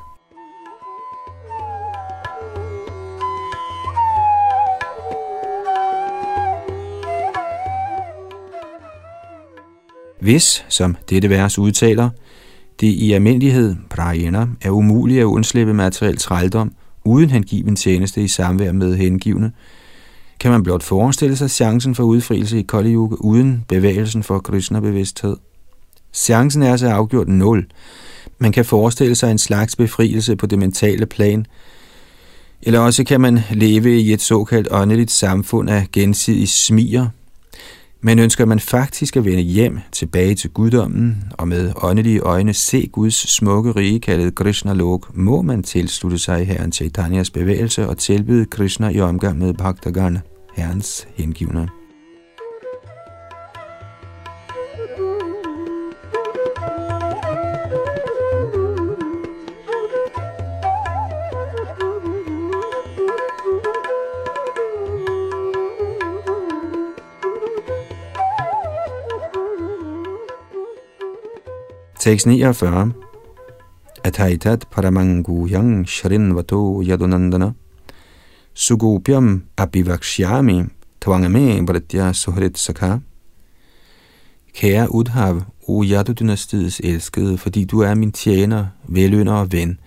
Hvis, 10.27 10.65
som 10.69 10.97
dette 11.11 11.31
vers 11.31 11.59
udtaler, 11.59 12.11
det 12.81 12.87
i 12.87 13.13
almindelighed, 13.13 13.77
prajena, 13.91 14.47
er 14.63 14.71
umuligt 14.71 15.21
at 15.21 15.25
undslippe 15.25 15.75
materiel 15.75 16.17
trældom 16.17 16.73
uden 17.05 17.31
hengiven 17.31 17.77
tjeneste 17.77 18.23
i 18.23 18.29
samvær 18.29 18.73
med 18.73 18.97
hengivne, 18.97 19.53
kan 20.41 20.51
man 20.51 20.63
blot 20.63 20.83
forestille 20.83 21.37
sig 21.37 21.51
chancen 21.51 21.95
for 21.95 22.03
udfrielse 22.03 22.59
i 22.59 22.63
Kali 22.63 22.93
Yuga 22.95 23.17
uden 23.21 23.65
bevægelsen 23.69 24.23
for 24.23 24.39
Krishna-bevidsthed. 24.39 25.37
Chancen 26.15 26.63
er 26.63 26.77
så 26.77 26.89
afgjort 26.89 27.29
nul. 27.29 27.67
Man 28.39 28.53
kan 28.53 28.65
forestille 28.65 29.15
sig 29.15 29.31
en 29.31 29.39
slags 29.39 29.77
befrielse 29.77 30.37
på 30.37 30.47
det 30.47 30.59
mentale 30.59 31.07
plan, 31.07 31.47
eller 32.63 32.81
også 32.81 33.05
kan 33.05 33.21
man 33.21 33.41
leve 33.51 34.01
i 34.01 34.13
et 34.13 34.23
såkaldt 34.23 34.69
åndeligt 34.71 35.11
samfund 35.11 35.71
af 35.71 35.87
gensidig 35.93 36.49
smiger, 36.49 37.09
men 38.01 38.19
ønsker 38.19 38.45
man 38.45 38.61
faktisk 38.61 39.17
at 39.17 39.25
vende 39.25 39.43
hjem 39.43 39.79
tilbage 39.93 40.35
til 40.35 40.51
guddommen 40.51 41.25
og 41.33 41.49
med 41.49 41.73
åndelige 41.83 42.21
øjne 42.21 42.55
se 42.55 42.87
Guds 42.87 43.35
smukke 43.35 43.71
rige 43.71 44.01
kaldet 44.01 44.35
Krishna 44.35 44.73
Lok, 44.73 45.17
må 45.17 45.43
man 45.43 45.63
tilslutte 45.63 46.19
sig 46.19 46.47
Herren 46.47 46.73
Chaitanyas 46.73 47.31
bevægelse 47.31 47.89
og 47.89 47.99
tilbyde 47.99 48.45
Krishna 48.45 48.89
i 48.89 49.01
omgang 49.01 49.39
med 49.39 49.55
Bhaktagan, 49.55 50.19
Herrens 50.57 51.09
hengivne. 51.15 51.69
Tekst 72.07 72.27
649 72.27 72.93
Ataitat 74.05 74.67
paramanguyang 74.71 75.87
shrinvato 75.89 76.83
yadunandana. 76.83 77.55
Sugopyam 78.55 79.43
abivakshyami 79.57 80.67
tvangame 81.01 81.67
vritya 81.67 82.13
suhrit 82.13 82.59
sakha. 82.59 82.99
Kære 84.55 84.95
Udhav, 84.95 85.43
o 85.69 85.83
Yadu-dynastiets 85.83 86.81
elskede, 86.85 87.39
fordi 87.39 87.65
du 87.65 87.81
er 87.81 87.95
min 87.95 88.13
tjener, 88.13 88.67
velønder 88.89 89.33
og 89.33 89.53
ven, 89.53 89.79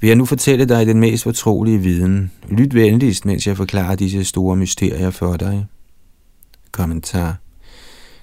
vil 0.00 0.08
jeg 0.08 0.16
nu 0.16 0.24
fortælle 0.24 0.64
dig 0.64 0.86
den 0.86 1.00
mest 1.00 1.22
fortrolige 1.22 1.78
viden. 1.78 2.32
Lyt 2.48 2.74
venligst, 2.74 3.24
mens 3.24 3.46
jeg 3.46 3.56
forklarer 3.56 3.94
disse 3.94 4.24
store 4.24 4.56
mysterier 4.56 5.10
for 5.10 5.36
dig. 5.36 5.66
Kommentar 6.72 7.36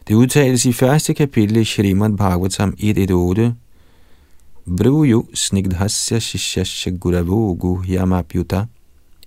det 0.08 0.16
udtales 0.16 0.66
i 0.66 0.74
første 0.74 1.14
kapitel 1.14 1.58
i 1.58 1.64
Shrimad 1.64 2.18
Bhagavatam 2.18 2.74
1.1.8. 2.80 3.42
Bruju 4.78 5.26
snigdhasya 5.34 6.20
shishasya 6.20 6.92
guravogu 6.92 7.84
yamapyuta. 7.90 8.66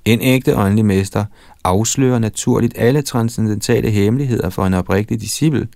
En 0.05 0.21
ægte 0.21 0.57
åndelig 0.57 0.85
mester 0.85 1.25
afslører 1.65 2.19
naturligt 2.19 2.75
alle 2.77 3.03
transcendentale 3.03 3.91
hemmeligheder 3.91 4.51
for 4.51 4.67
en 4.67 4.75
oprigtig 4.75 5.21
disciple. 5.21 5.69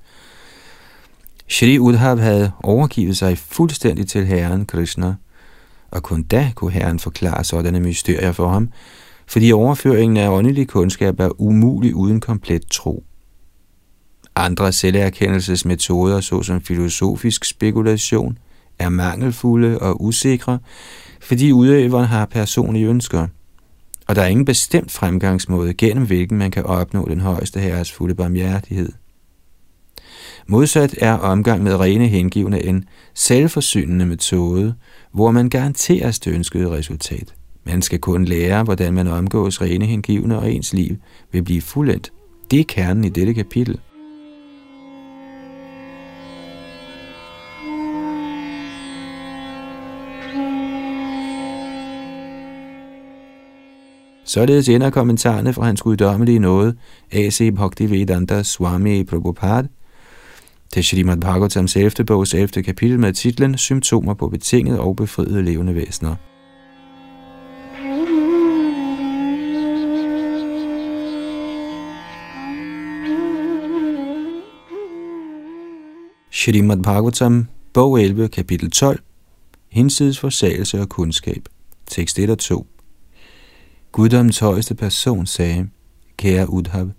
Shri 1.49 1.79
Udhav 1.79 2.19
havde 2.19 2.53
overgivet 2.63 3.17
sig 3.17 3.39
fuldstændig 3.39 4.07
til 4.07 4.27
Herren 4.27 4.67
Krishna, 4.67 5.15
og 5.91 6.03
kun 6.03 6.23
da 6.23 6.53
kunne 6.55 6.73
Herren 6.73 6.99
forklare 6.99 7.45
sådanne 7.45 7.81
mysterier 7.81 8.33
for 8.33 8.49
ham, 8.49 8.69
fordi 9.27 9.53
overføringen 9.53 10.17
af 10.17 10.29
åndelig 10.29 10.69
kundskab 10.69 11.21
er 11.21 11.41
umulig 11.41 11.95
uden 11.95 12.21
komplet 12.21 12.63
tro. 12.71 13.05
Andre 14.37 14.73
selverkendelsesmetoder, 14.73 16.21
såsom 16.21 16.61
filosofisk 16.61 17.45
spekulation, 17.45 18.39
er 18.79 18.89
mangelfulde 18.89 19.79
og 19.79 20.05
usikre, 20.05 20.59
fordi 21.21 21.53
udøveren 21.53 22.07
har 22.07 22.27
personlige 22.27 22.87
ønsker, 22.87 23.27
og 24.07 24.17
der 24.17 24.23
er 24.23 24.27
ingen 24.27 24.45
bestemt 24.45 24.91
fremgangsmåde, 24.91 25.75
gennem 25.75 26.07
hvilken 26.07 26.39
man 26.39 26.51
kan 26.51 26.67
opnå 26.67 27.09
den 27.09 27.21
højeste 27.21 27.61
herres 27.61 27.93
fulde 27.93 28.15
barmhjertighed. 28.15 28.93
Modsat 30.47 30.95
er 31.01 31.13
omgang 31.13 31.63
med 31.63 31.81
rene 31.81 32.09
hengivne 32.09 32.65
en 32.65 32.85
selvforsynende 33.15 34.07
metode, 34.07 34.75
hvor 35.13 35.31
man 35.31 35.49
garanteres 35.49 36.19
det 36.19 36.31
ønskede 36.35 36.71
resultat. 36.71 37.35
Man 37.65 37.83
skal 37.83 37.99
kun 37.99 38.25
lære, 38.25 38.63
hvordan 38.63 38.95
man 38.95 39.07
omgås 39.07 39.61
rene 39.61 39.87
hengivne, 39.87 40.39
og 40.39 40.53
ens 40.53 40.73
liv 40.73 40.97
vil 41.33 41.43
blive 41.43 41.63
fuldendt. 41.63 42.13
Det 42.51 42.61
er 42.61 42.65
kernen 42.69 43.05
i 43.05 43.09
dette 43.09 43.35
kapitel. 43.35 43.79
Således 54.35 54.69
ender 54.69 54.91
kommentarerne 54.91 55.53
fra 55.53 55.65
hans 55.65 55.83
guddommelige 55.83 56.39
nåde, 56.39 56.77
A.C. 57.13 57.53
Bhaktivedanta 57.55 58.43
Swami 58.43 59.05
Prabhupada, 59.05 59.69
til 60.73 60.85
Srimad 60.85 61.17
Bhagavatams 61.17 61.77
11. 61.77 62.05
bogs 62.07 62.35
11. 62.35 62.63
kapitel 62.63 63.01
med 63.01 63.13
titlen 63.13 63.59
Symptomer 63.59 64.15
på 64.15 64.29
betinget 64.29 64.79
og 64.79 64.97
befriede 64.97 65.43
levende 65.43 65.75
væsener. 65.75 66.15
Srimad 76.31 76.83
Bhagavatam, 76.83 77.47
bog 77.75 78.03
11, 78.03 78.29
kapitel 78.29 78.71
12, 78.71 79.01
Hinsides 79.71 80.19
forsagelse 80.19 80.81
og 80.81 80.89
kundskab, 80.89 81.49
tekst 81.87 82.19
1 82.19 82.31
og 82.31 82.39
2. 82.39 82.67
Guddoms 83.95 84.39
højeste 84.39 84.75
person 84.75 85.27
sagde, 85.27 85.69
Kære 86.17 86.51
Udhav, 86.51 86.91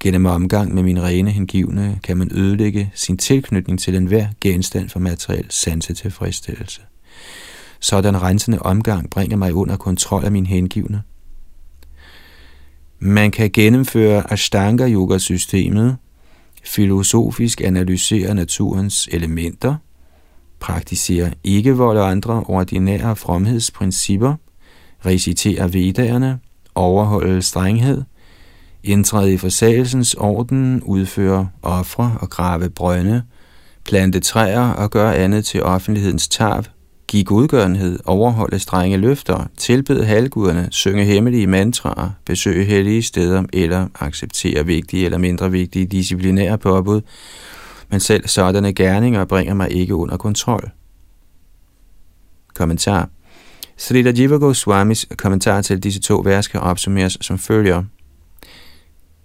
gennem 0.00 0.26
omgang 0.26 0.74
med 0.74 0.82
min 0.82 1.02
rene 1.02 1.30
hengivne 1.30 2.00
kan 2.02 2.16
man 2.16 2.30
ødelægge 2.34 2.90
sin 2.94 3.16
tilknytning 3.16 3.80
til 3.80 3.94
enhver 3.94 4.26
genstand 4.40 4.88
for 4.88 4.98
materiel 4.98 5.46
sanse 5.48 5.94
tilfredsstillelse. 5.94 6.80
Sådan 7.80 8.22
rensende 8.22 8.58
omgang 8.58 9.10
bringer 9.10 9.36
mig 9.36 9.54
under 9.54 9.76
kontrol 9.76 10.24
af 10.24 10.32
min 10.32 10.46
hengivne. 10.46 11.02
Man 12.98 13.30
kan 13.30 13.50
gennemføre 13.50 14.32
Ashtanga-yoga-systemet, 14.32 15.96
filosofisk 16.64 17.60
analysere 17.60 18.34
naturens 18.34 19.08
elementer, 19.12 19.76
praktisere 20.60 21.32
ikke 21.44 21.76
vold 21.76 21.98
og 21.98 22.10
andre 22.10 22.42
ordinære 22.42 23.16
fromhedsprincipper– 23.16 24.34
recitere 25.06 25.72
vedderne, 25.72 26.38
overholde 26.74 27.42
strenghed, 27.42 28.02
indtræde 28.82 29.32
i 29.32 29.36
forsagelsens 29.36 30.14
orden, 30.14 30.82
udføre 30.82 31.48
ofre 31.62 32.16
og 32.20 32.30
grave 32.30 32.70
brønde, 32.70 33.22
plante 33.84 34.20
træer 34.20 34.70
og 34.70 34.90
gøre 34.90 35.16
andet 35.16 35.44
til 35.44 35.62
offentlighedens 35.62 36.28
tarv, 36.28 36.64
give 37.06 37.24
godgørenhed, 37.24 37.98
overholde 38.04 38.58
strenge 38.58 38.96
løfter, 38.96 39.46
tilbede 39.56 40.04
halvguderne, 40.04 40.68
synge 40.70 41.04
hemmelige 41.04 41.46
mantraer, 41.46 42.10
besøge 42.24 42.64
hellige 42.64 43.02
steder 43.02 43.42
eller 43.52 43.86
acceptere 44.00 44.66
vigtige 44.66 45.04
eller 45.04 45.18
mindre 45.18 45.50
vigtige 45.50 45.86
disciplinære 45.86 46.58
påbud, 46.58 47.00
men 47.90 48.00
selv 48.00 48.28
sådanne 48.28 48.72
gerninger 48.72 49.24
bringer 49.24 49.54
mig 49.54 49.70
ikke 49.72 49.94
under 49.94 50.16
kontrol. 50.16 50.70
Kommentar 52.54 53.08
Srila 53.80 54.12
Jiva 54.16 54.36
Goswamis 54.36 55.06
kommentar 55.16 55.62
til 55.62 55.82
disse 55.82 56.00
to 56.00 56.22
vers 56.24 56.48
kan 56.48 56.60
opsummeres 56.60 57.18
som 57.20 57.38
følger. 57.38 57.84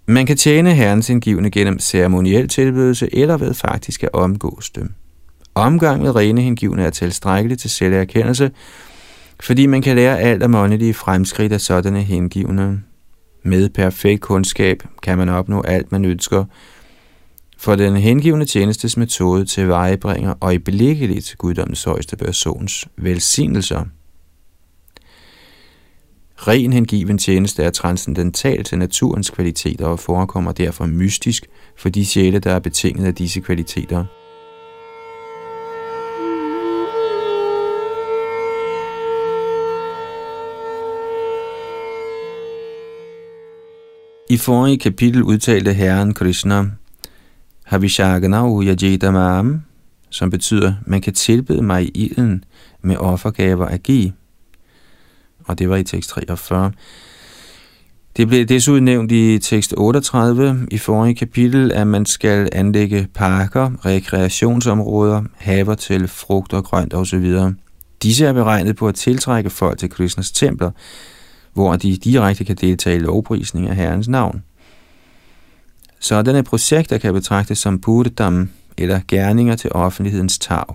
Man 0.05 0.25
kan 0.25 0.37
tjene 0.37 0.73
herrens 0.73 1.09
indgivende 1.09 1.51
gennem 1.51 1.79
ceremoniel 1.79 2.47
tilbydelse 2.47 3.15
eller 3.15 3.37
ved 3.37 3.53
faktisk 3.53 4.03
at 4.03 4.09
omgås 4.13 4.69
dem. 4.69 4.93
Omgang 5.55 6.01
med 6.01 6.15
rene 6.15 6.41
hengivne 6.41 6.83
er 6.83 6.89
tilstrækkeligt 6.89 7.61
til 7.61 7.69
selverkendelse, 7.69 8.51
fordi 9.39 9.65
man 9.65 9.81
kan 9.81 9.95
lære 9.95 10.19
alt 10.19 10.43
om 10.43 10.55
åndelige 10.55 10.93
fremskridt 10.93 11.53
af 11.53 11.61
sådanne 11.61 12.03
hengivne. 12.03 12.83
Med 13.43 13.69
perfekt 13.69 14.21
kundskab 14.21 14.83
kan 15.03 15.17
man 15.17 15.29
opnå 15.29 15.61
alt, 15.61 15.91
man 15.91 16.05
ønsker, 16.05 16.45
for 17.57 17.75
den 17.75 17.97
hengivne 17.97 18.45
tjenestes 18.45 18.97
metode 18.97 19.45
til 19.45 19.67
vejebringer 19.67 20.33
og 20.39 20.53
i 20.53 20.59
blikkeligt 20.59 21.35
guddommens 21.37 21.83
højeste 21.83 22.17
persons 22.17 22.87
velsignelser. 22.97 23.85
Ren 26.47 26.73
hengiven 26.73 27.17
tjeneste 27.17 27.63
er 27.63 27.69
transcendental 27.69 28.63
til 28.63 28.77
naturens 28.77 29.29
kvaliteter 29.29 29.85
og 29.85 29.99
forekommer 29.99 30.51
derfor 30.51 30.85
mystisk 30.85 31.45
for 31.77 31.89
de 31.89 32.05
sjæle, 32.05 32.39
der 32.39 32.51
er 32.51 32.59
betinget 32.59 33.05
af 33.05 33.15
disse 33.15 33.39
kvaliteter. 33.39 34.05
I 44.29 44.37
forrige 44.37 44.79
kapitel 44.79 45.23
udtalte 45.23 45.73
Herren 45.73 46.13
Krishna, 46.13 46.65
Havishaganau 47.63 48.63
Yajidamam, 48.63 49.61
som 50.09 50.29
betyder, 50.29 50.73
man 50.85 51.01
kan 51.01 51.13
tilbede 51.13 51.61
mig 51.61 51.83
i 51.83 51.91
ilden 51.95 52.43
med 52.81 52.97
offergaver 52.97 53.65
at 53.65 53.83
give 53.83 54.11
og 55.45 55.59
det 55.59 55.69
var 55.69 55.75
i 55.75 55.83
tekst 55.83 56.09
43. 56.09 56.71
Det 58.17 58.27
blev 58.27 58.45
desuden 58.45 58.85
nævnt 58.85 59.11
i 59.11 59.39
tekst 59.39 59.73
38 59.77 60.67
i 60.71 60.77
forrige 60.77 61.15
kapitel, 61.15 61.71
at 61.71 61.87
man 61.87 62.05
skal 62.05 62.49
anlægge 62.51 63.07
parker, 63.13 63.85
rekreationsområder, 63.85 65.23
haver 65.37 65.75
til 65.75 66.07
frugt 66.07 66.53
og 66.53 66.63
grønt 66.63 66.93
osv. 66.93 67.35
Disse 68.03 68.25
er 68.25 68.33
beregnet 68.33 68.75
på 68.75 68.87
at 68.87 68.95
tiltrække 68.95 69.49
folk 69.49 69.79
til 69.79 69.89
Krishnas 69.89 70.31
templer, 70.31 70.71
hvor 71.53 71.75
de 71.75 71.97
direkte 71.97 72.43
kan 72.43 72.55
deltage 72.55 72.95
i 72.95 72.99
lovprisning 72.99 73.67
af 73.69 73.75
Herrens 73.75 74.07
navn. 74.07 74.43
Sådanne 75.99 76.43
projekter 76.43 76.97
kan 76.97 77.13
betragtes 77.13 77.57
som 77.57 77.79
purdam, 77.79 78.49
eller 78.77 78.99
gerninger 79.07 79.55
til 79.55 79.71
offentlighedens 79.73 80.39
tag. 80.39 80.65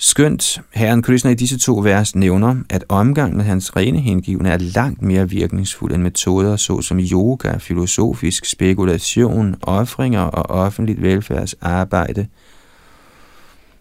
Skønt 0.00 0.60
herren 0.74 1.02
Krishna 1.02 1.30
i 1.30 1.34
disse 1.34 1.58
to 1.58 1.78
vers 1.78 2.16
nævner, 2.16 2.56
at 2.70 2.84
omgang 2.88 3.36
med 3.36 3.44
hans 3.44 3.76
rene 3.76 4.00
hengivne 4.00 4.48
er 4.48 4.56
langt 4.58 5.02
mere 5.02 5.28
virkningsfuld 5.28 5.94
end 5.94 6.02
metoder 6.02 6.56
såsom 6.56 6.98
yoga, 7.00 7.56
filosofisk 7.56 8.44
spekulation, 8.44 9.56
offringer 9.62 10.20
og 10.20 10.50
offentligt 10.50 11.02
velfærdsarbejde, 11.02 12.26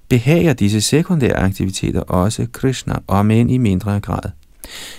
behager 0.09 0.53
disse 0.53 0.81
sekundære 0.81 1.37
aktiviteter 1.37 2.01
også 2.01 2.47
Krishna, 2.51 2.95
om 3.07 3.31
end 3.31 3.51
i 3.51 3.57
mindre 3.57 3.99
grad. 3.99 4.29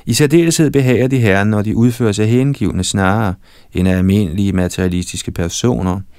I 0.07 0.13
særdeleshed 0.13 0.71
behager 0.71 1.09
de 1.09 1.19
herren, 1.19 1.49
når 1.49 1.63
de 1.63 1.77
udføres 1.77 2.19
af 2.19 2.29
hengivne 2.29 2.85
snarere 2.85 3.35
end 3.75 3.89
af 3.89 3.97
almindelige 3.97 4.53
materialistiske 4.53 5.31
personer– 5.31 6.01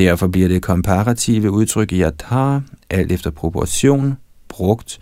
Derfor 0.00 0.26
bliver 0.26 0.48
det 0.48 0.62
komparative 0.62 1.50
udtryk 1.50 1.92
yatha, 1.92 2.58
alt 2.90 3.12
efter 3.12 3.30
proportion, 3.30 4.16
brugt. 4.48 5.00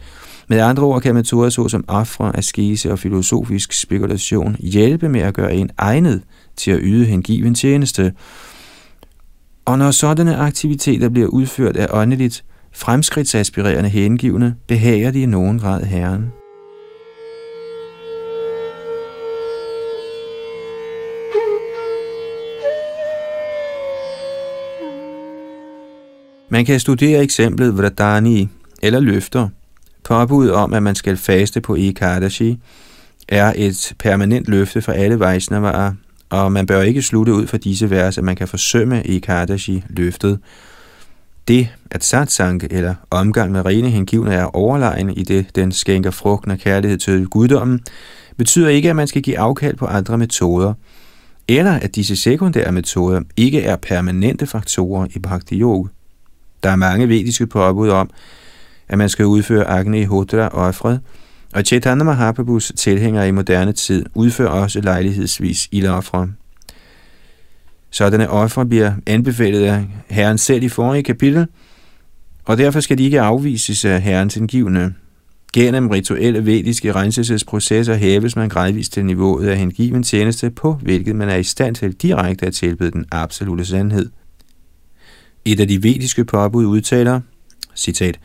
Med 0.48 0.58
andre 0.58 0.82
ord 0.82 1.02
kan 1.02 1.14
metoder 1.14 1.50
såsom 1.50 1.84
afre, 1.88 2.36
askese 2.36 2.92
og 2.92 2.98
filosofisk 2.98 3.72
spekulation 3.72 4.56
hjælpe 4.58 5.08
med 5.08 5.20
at 5.20 5.34
gøre 5.34 5.54
en 5.54 5.70
egnet 5.78 6.22
til 6.56 6.70
at 6.70 6.80
yde 6.82 7.04
hengiven 7.04 7.54
tjeneste. 7.54 8.12
Og 9.64 9.78
når 9.78 9.90
sådanne 9.90 10.36
aktiviteter 10.36 11.08
bliver 11.08 11.28
udført 11.28 11.76
af 11.76 11.86
åndeligt, 11.90 12.44
fremskridtsaspirerende 12.72 13.90
hengivne, 13.90 14.54
behager 14.66 15.10
de 15.10 15.22
i 15.22 15.26
nogen 15.26 15.58
grad 15.58 15.82
Herren. 15.82 16.37
Man 26.50 26.64
kan 26.64 26.80
studere 26.80 27.22
eksemplet 27.22 27.78
Vradani 27.78 28.48
eller 28.82 29.00
løfter. 29.00 29.48
Påbud 30.04 30.48
om, 30.48 30.74
at 30.74 30.82
man 30.82 30.94
skal 30.94 31.16
faste 31.16 31.60
på 31.60 31.76
Ekadashi, 31.76 32.58
er 33.28 33.52
et 33.56 33.94
permanent 33.98 34.48
løfte 34.48 34.82
for 34.82 34.92
alle 34.92 35.20
Vaishnavaer, 35.20 35.92
og 36.30 36.52
man 36.52 36.66
bør 36.66 36.82
ikke 36.82 37.02
slutte 37.02 37.32
ud 37.32 37.46
fra 37.46 37.56
disse 37.56 37.90
vers, 37.90 38.18
at 38.18 38.24
man 38.24 38.36
kan 38.36 38.48
forsømme 38.48 39.06
Ekadashi-løftet. 39.06 40.38
Det, 41.48 41.68
at 41.90 42.04
satsang 42.04 42.62
eller 42.70 42.94
omgang 43.10 43.52
med 43.52 43.66
rene 43.66 43.90
hengivne 43.90 44.34
er 44.34 44.56
overlegen 44.56 45.10
i 45.10 45.22
det, 45.22 45.46
den 45.56 45.72
skænker 45.72 46.10
frugten 46.10 46.50
og 46.50 46.58
kærlighed 46.58 46.98
til 46.98 47.26
guddommen, 47.26 47.80
betyder 48.36 48.68
ikke, 48.68 48.90
at 48.90 48.96
man 48.96 49.06
skal 49.06 49.22
give 49.22 49.38
afkald 49.38 49.76
på 49.76 49.86
andre 49.86 50.18
metoder, 50.18 50.74
eller 51.48 51.72
at 51.72 51.96
disse 51.96 52.16
sekundære 52.16 52.72
metoder 52.72 53.20
ikke 53.36 53.62
er 53.62 53.76
permanente 53.76 54.46
faktorer 54.46 55.06
i 55.14 55.18
Bhakti 55.18 55.60
Yoga. 55.60 55.88
Der 56.68 56.72
er 56.72 56.76
mange 56.76 57.08
vediske 57.08 57.46
påbud 57.46 57.88
om, 57.88 58.10
at 58.88 58.98
man 58.98 59.08
skal 59.08 59.26
udføre 59.26 59.64
Agni 59.64 60.04
Hodra 60.04 60.48
offret, 60.48 61.00
og 61.54 61.62
Chaitanya 61.62 62.04
Mahaprabhus 62.04 62.72
tilhængere 62.76 63.28
i 63.28 63.30
moderne 63.30 63.72
tid 63.72 64.04
udfører 64.14 64.48
også 64.48 64.80
lejlighedsvis 64.80 65.68
ildoffre. 65.72 66.28
Sådanne 67.90 68.30
ofre 68.30 68.66
bliver 68.66 68.92
anbefalet 69.06 69.64
af 69.64 69.84
Herren 70.10 70.38
selv 70.38 70.62
i 70.62 70.68
forrige 70.68 71.02
kapitel, 71.02 71.46
og 72.44 72.58
derfor 72.58 72.80
skal 72.80 72.98
de 72.98 73.04
ikke 73.04 73.20
afvises 73.20 73.84
af 73.84 74.02
Herrens 74.02 74.36
indgivende. 74.36 74.94
Gennem 75.52 75.88
rituelle 75.88 76.46
vediske 76.46 76.92
renselsesprocesser 76.92 77.94
hæves 77.94 78.36
man 78.36 78.48
gradvist 78.48 78.92
til 78.92 79.04
niveauet 79.04 79.48
af 79.48 79.56
hengiven 79.56 80.02
tjeneste, 80.02 80.50
på 80.50 80.72
hvilket 80.72 81.16
man 81.16 81.28
er 81.28 81.36
i 81.36 81.42
stand 81.42 81.74
til 81.74 81.92
direkte 81.92 82.46
at 82.46 82.54
tilbyde 82.54 82.90
den 82.90 83.04
absolute 83.12 83.64
sandhed. 83.64 84.10
Et 85.44 85.60
af 85.60 85.68
de 85.68 85.82
vediske 85.82 86.24
påbud 86.24 86.66
udtaler, 86.66 87.20
citat, 87.76 88.20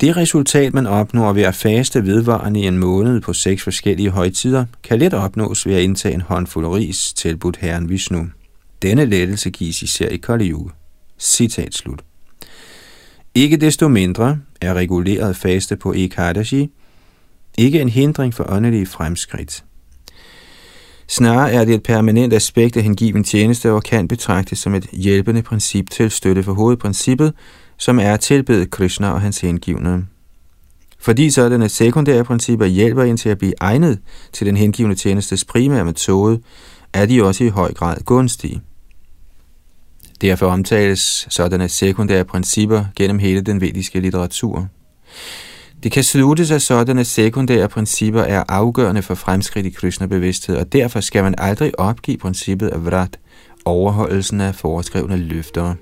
det 0.00 0.16
resultat, 0.16 0.74
man 0.74 0.86
opnår 0.86 1.32
ved 1.32 1.42
at 1.42 1.54
faste 1.54 2.06
vedvarende 2.06 2.60
i 2.60 2.66
en 2.66 2.78
måned 2.78 3.20
på 3.20 3.32
seks 3.32 3.62
forskellige 3.62 4.10
højtider, 4.10 4.64
kan 4.82 4.98
let 4.98 5.14
opnås 5.14 5.66
ved 5.66 5.74
at 5.74 5.82
indtage 5.82 6.14
en 6.14 6.20
håndfuld 6.20 6.66
ris 6.66 7.12
tilbudt 7.12 7.56
herren 7.56 7.88
Vishnu. 7.88 8.26
Denne 8.82 9.04
lettelse 9.04 9.50
gives 9.50 9.82
især 9.82 10.08
i 10.08 10.16
Kali 10.16 10.50
Yuga. 10.50 10.70
Citat 11.18 11.74
slut. 11.74 12.04
Ikke 13.34 13.56
desto 13.56 13.88
mindre 13.88 14.38
er 14.60 14.74
reguleret 14.74 15.36
faste 15.36 15.76
på 15.76 15.92
Ekadashi 15.96 16.70
ikke 17.58 17.80
en 17.80 17.88
hindring 17.88 18.34
for 18.34 18.44
åndelige 18.48 18.86
fremskridt. 18.86 19.64
Snarere 21.08 21.52
er 21.52 21.64
det 21.64 21.74
et 21.74 21.82
permanent 21.82 22.32
aspekt 22.32 22.76
af 22.76 22.82
hengiven 22.82 23.24
tjeneste 23.24 23.72
og 23.72 23.82
kan 23.82 24.08
betragtes 24.08 24.58
som 24.58 24.74
et 24.74 24.86
hjælpende 24.92 25.42
princip 25.42 25.90
til 25.90 26.10
støtte 26.10 26.42
for 26.42 26.52
hovedprincippet, 26.52 27.32
som 27.78 27.98
er 27.98 28.12
at 28.14 28.20
tilbede 28.20 28.66
Krishna 28.66 29.10
og 29.10 29.20
hans 29.20 29.40
hengivne. 29.40 30.06
Fordi 30.98 31.30
sådanne 31.30 31.68
sekundære 31.68 32.24
principper 32.24 32.66
hjælper 32.66 33.02
en 33.02 33.16
til 33.16 33.28
at 33.28 33.38
blive 33.38 33.52
egnet 33.60 33.98
til 34.32 34.46
den 34.46 34.56
hengivne 34.56 34.94
tjenestes 34.94 35.44
primære 35.44 35.84
metode, 35.84 36.40
er 36.92 37.06
de 37.06 37.24
også 37.24 37.44
i 37.44 37.48
høj 37.48 37.72
grad 37.72 37.96
gunstige. 38.04 38.60
Derfor 40.20 40.46
omtales 40.46 41.26
sådanne 41.30 41.68
sekundære 41.68 42.24
principper 42.24 42.84
gennem 42.96 43.18
hele 43.18 43.40
den 43.40 43.60
vediske 43.60 44.00
litteratur. 44.00 44.68
Det 45.84 45.92
kan 45.92 46.04
sluttes, 46.04 46.50
at 46.50 46.62
sådanne 46.62 47.04
sekundære 47.04 47.68
principper 47.68 48.22
er 48.22 48.44
afgørende 48.48 49.02
for 49.02 49.14
fremskridt 49.14 49.66
i 49.66 49.70
Krishna-bevidsthed, 49.70 50.56
og 50.56 50.72
derfor 50.72 51.00
skal 51.00 51.22
man 51.22 51.34
aldrig 51.38 51.80
opgive 51.80 52.18
princippet 52.18 52.68
af 52.68 52.86
vrat, 52.86 53.18
overholdelsen 53.64 54.40
af 54.40 54.54
foreskrevne 54.54 55.16
løfter. 55.16 55.74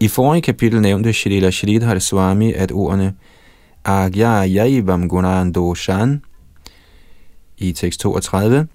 I 0.00 0.08
forrige 0.08 0.42
kapitel 0.42 0.80
nævnte 0.80 1.12
Shrila 1.12 1.50
Shridhar 1.50 1.98
Swami, 1.98 2.52
at 2.52 2.72
ordene 2.72 3.14
Agya 3.84 4.46
Yaivam 4.46 5.08
Gunan 5.08 5.52
Doshan 5.52 6.22
i 7.58 7.72
tekst 7.72 8.00
32 8.00 8.66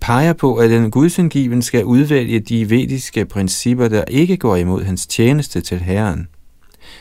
peger 0.00 0.32
på, 0.32 0.56
at 0.56 0.70
den 0.70 0.90
gudsindgiven 0.90 1.62
skal 1.62 1.84
udvælge 1.84 2.40
de 2.40 2.70
vediske 2.70 3.24
principper, 3.24 3.88
der 3.88 4.04
ikke 4.08 4.36
går 4.36 4.56
imod 4.56 4.82
hans 4.82 5.06
tjeneste 5.06 5.60
til 5.60 5.78
Herren. 5.78 6.28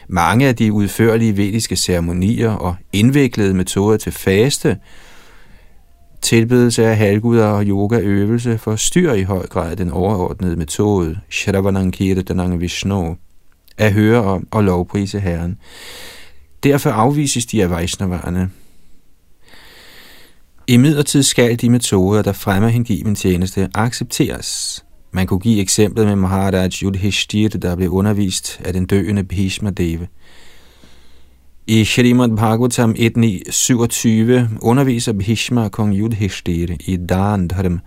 Mange 0.07 0.47
af 0.47 0.55
de 0.55 0.73
udførlige 0.73 1.37
vediske 1.37 1.75
ceremonier 1.75 2.51
og 2.51 2.75
indviklede 2.93 3.53
metoder 3.53 3.97
til 3.97 4.11
faste, 4.11 4.77
tilbedelse 6.21 6.85
af 6.85 6.97
halvguder 6.97 7.45
og 7.45 7.63
yogaøvelse 7.63 8.57
forstyrrer 8.57 9.13
i 9.13 9.23
høj 9.23 9.47
grad 9.47 9.75
den 9.75 9.91
overordnede 9.91 10.55
metode, 10.55 11.19
Shravanankirtanang 11.29 12.61
Vishnu, 12.61 13.17
at 13.77 13.93
høre 13.93 14.23
om 14.23 14.47
og 14.51 14.63
lovprise 14.63 15.19
Herren. 15.19 15.57
Derfor 16.63 16.89
afvises 16.89 17.45
de 17.45 17.63
af 17.63 17.69
Vaishnaverne. 17.69 18.49
I 20.71 20.77
midlertid 20.77 21.23
skal 21.23 21.61
de 21.61 21.69
metoder, 21.69 22.21
der 22.21 22.33
fremmer 22.33 22.69
hengiven 22.69 23.15
tjeneste, 23.15 23.69
accepteres. 23.73 24.83
Man 25.11 25.27
kunne 25.27 25.39
give 25.39 25.61
eksemplet 25.61 26.07
med 26.07 26.15
Maharaj 26.15 26.69
Yudhishthir, 26.83 27.49
der 27.49 27.75
blev 27.75 27.89
undervist 27.89 28.61
af 28.65 28.73
den 28.73 28.85
døende 28.85 29.23
Bhishma 29.23 29.69
Deva. 29.69 30.07
I 31.67 31.83
Shrimad 31.83 32.37
Bhagavatam 32.37 32.91
1.9.27 32.91 34.57
underviser 34.61 35.13
Bhishma 35.13 35.69
kong 35.69 35.95
Yudhishthir 35.95 36.75
i 36.79 36.97
Dharm, 36.97 37.79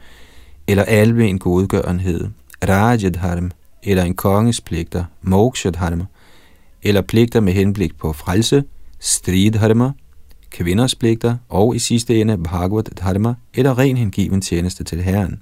eller 0.67 0.83
almen 0.83 1.39
godgørenhed, 1.39 2.29
Rajadharm, 2.69 3.51
eller 3.83 4.03
en 4.03 4.15
konges 4.15 4.61
pligter, 4.61 5.05
Mokshadharma, 5.23 6.05
eller 6.83 7.03
pligter 7.03 7.41
med 7.41 7.53
henblik 7.53 7.99
på 7.99 8.13
frelse, 8.13 8.65
Stridharma, 9.01 9.91
kvinders 10.55 10.95
pligter 10.95 11.37
og 11.49 11.77
i 11.77 11.79
sidste 11.79 12.21
ende 12.21 12.39
Bhagavad 12.39 12.83
Dharma 12.83 13.35
eller 13.55 13.79
ren 13.79 13.97
hengiven 13.97 14.41
tjeneste 14.41 14.85
til 14.85 15.03
Herren. 15.03 15.41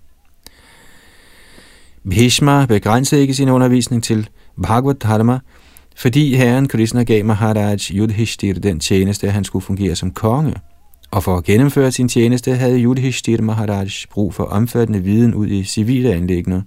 Bhishma 2.08 2.66
begrænsede 2.66 3.20
ikke 3.20 3.34
sin 3.34 3.48
undervisning 3.48 4.04
til 4.04 4.28
Bhagavad 4.62 4.94
Dharma, 4.94 5.38
fordi 5.96 6.36
Herren 6.36 6.68
Krishna 6.68 7.02
gav 7.02 7.24
Maharaj 7.24 7.78
Yudhishthir 7.90 8.54
den 8.54 8.80
tjeneste, 8.80 9.26
at 9.26 9.32
han 9.32 9.44
skulle 9.44 9.64
fungere 9.64 9.96
som 9.96 10.10
konge. 10.10 10.54
Og 11.10 11.22
for 11.22 11.36
at 11.36 11.44
gennemføre 11.44 11.92
sin 11.92 12.08
tjeneste 12.08 12.54
havde 12.54 12.82
Yudhishthir 12.82 13.42
Maharaj 13.42 13.88
brug 14.10 14.34
for 14.34 14.44
omfattende 14.44 15.02
viden 15.02 15.34
ud 15.34 15.46
i 15.46 15.64
civile 15.64 16.12
anlægner. 16.12 16.62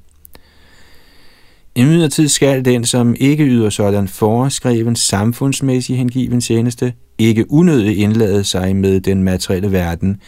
I 1.77 1.83
midlertid 1.83 2.27
skal 2.27 2.65
den, 2.65 2.85
som 2.85 3.15
ikke 3.19 3.43
yder 3.45 3.69
sådan 3.69 4.07
foreskreven 4.07 4.95
samfundsmæssig 4.95 5.97
hengiven 5.97 6.41
tjeneste, 6.41 6.93
ikke 7.17 7.51
unødigt 7.51 7.97
indlade 7.97 8.43
sig 8.43 8.75
med 8.75 9.01
den 9.01 9.23
materielle 9.23 9.71
verden, 9.71 10.21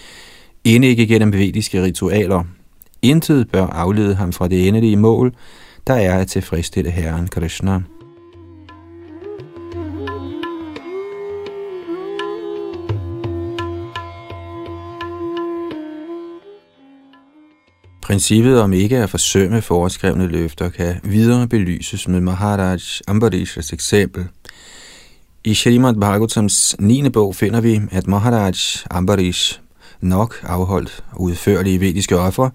end 0.64 0.86
ikke 0.86 1.08
gennem 1.08 1.34
vediske 1.34 1.84
ritualer. 1.84 2.44
Intet 3.02 3.52
bør 3.52 3.68
aflede 3.68 4.16
ham 4.16 4.34
fra 4.34 4.48
det 4.48 4.68
endelige 4.68 4.98
mål, 4.98 5.34
der 5.88 5.94
er 5.94 6.20
at 6.20 6.28
tilfredsstille 6.28 6.92
Herren 6.92 7.28
Krishna. 7.28 7.82
Princippet 18.08 18.62
om 18.62 18.74
ikke 18.74 18.98
at 18.98 19.10
forsømme 19.10 19.62
foreskrevne 19.62 20.28
løfter 20.28 20.70
kan 20.70 20.96
videre 21.04 21.48
belyses 21.48 22.08
med 22.08 22.22
Maharaj 22.22 22.80
Ambarishas 23.08 23.74
eksempel. 23.74 24.26
I 25.44 25.54
Srimad 25.54 25.96
Bhagavatams 25.96 26.76
9. 26.80 27.10
bog 27.10 27.36
finder 27.36 27.62
vi, 27.62 27.82
at 27.92 28.08
Maharaj 28.08 28.54
Ambarish 28.90 29.60
nok 30.02 30.36
afholdt 30.44 31.04
udførlige 31.16 31.80
vediske 31.80 32.18
ofre, 32.20 32.52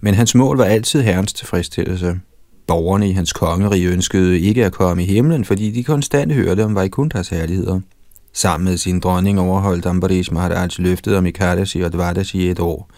men 0.00 0.14
hans 0.14 0.34
mål 0.34 0.56
var 0.56 0.64
altid 0.64 1.02
herrens 1.02 1.32
tilfredsstillelse. 1.32 2.20
Borgerne 2.66 3.08
i 3.08 3.12
hans 3.12 3.32
kongerige 3.32 3.88
ønskede 3.88 4.40
ikke 4.40 4.64
at 4.64 4.72
komme 4.72 5.02
i 5.02 5.06
himlen, 5.06 5.44
fordi 5.44 5.70
de 5.70 5.84
konstant 5.84 6.32
hørte 6.32 6.64
om 6.64 6.74
Vaikunthas 6.74 7.28
herligheder. 7.28 7.80
Sammen 8.32 8.68
med 8.68 8.76
sin 8.76 9.00
dronning 9.00 9.40
overholdt 9.40 9.86
Ambarish 9.86 10.32
Maharaj 10.32 10.68
løftet 10.78 11.16
om 11.16 11.26
Ikadashi 11.26 11.80
og 11.80 11.92
Dvadashi 11.92 12.50
et 12.50 12.60
år. 12.60 12.90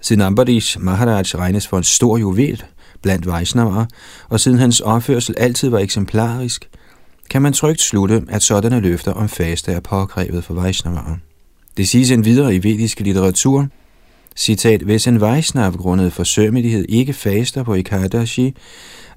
Siden 0.00 0.22
Ambarish 0.22 0.80
Maharaj 0.80 1.22
regnes 1.22 1.66
for 1.66 1.76
en 1.76 1.84
stor 1.84 2.18
juvel 2.18 2.62
blandt 3.02 3.26
Vaishnavaer, 3.26 3.86
og 4.28 4.40
siden 4.40 4.58
hans 4.58 4.80
opførsel 4.80 5.34
altid 5.38 5.68
var 5.68 5.78
eksemplarisk, 5.78 6.68
kan 7.30 7.42
man 7.42 7.52
trygt 7.52 7.80
slutte, 7.80 8.22
at 8.28 8.42
sådanne 8.42 8.80
løfter 8.80 9.12
om 9.12 9.28
faste 9.28 9.72
er 9.72 9.80
påkrævet 9.80 10.44
for 10.44 10.54
Vaishnavaer. 10.54 11.16
Det 11.76 11.88
siges 11.88 12.10
endvidere 12.10 12.54
i 12.54 12.62
vedisk 12.62 13.00
litteratur, 13.00 13.66
citat, 14.36 14.82
hvis 14.82 15.06
en 15.06 15.20
Vaishnav 15.20 15.76
grundet 15.76 16.12
forsømmelighed 16.12 16.84
ikke 16.88 17.12
faster 17.12 17.62
på 17.62 17.74
Ikadashi, 17.74 18.54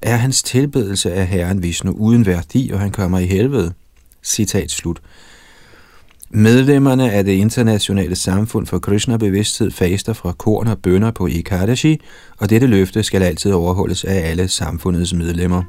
er 0.02 0.16
hans 0.16 0.44
tilbedelse 0.44 1.14
af 1.14 1.28
Herren 1.28 1.64
Vishnu 1.64 1.92
uden 1.92 2.26
værdi, 2.26 2.72
og 2.74 2.80
han 2.80 2.92
kommer 2.92 3.20
i 3.20 3.26
helvede. 3.26 3.74
Citat 4.24 4.72
slut. 4.72 5.02
Medlemmerne 6.36 7.12
af 7.12 7.26
det 7.26 7.32
internationale 7.32 8.16
samfund 8.16 8.66
for 8.66 8.80
Krishna-bevidsthed 8.80 9.72
faster 9.72 10.14
fra 10.14 10.32
korn 10.32 10.68
og 10.68 10.80
bønder 10.82 11.12
på 11.12 11.28
Ikadashi, 11.28 12.02
og 12.38 12.50
dette 12.50 12.68
løfte 12.68 13.04
skal 13.04 13.24
altid 13.24 13.52
overholdes 13.52 14.04
af 14.04 14.30
alle 14.30 14.48
samfundets 14.48 15.14
medlemmer. 15.14 15.64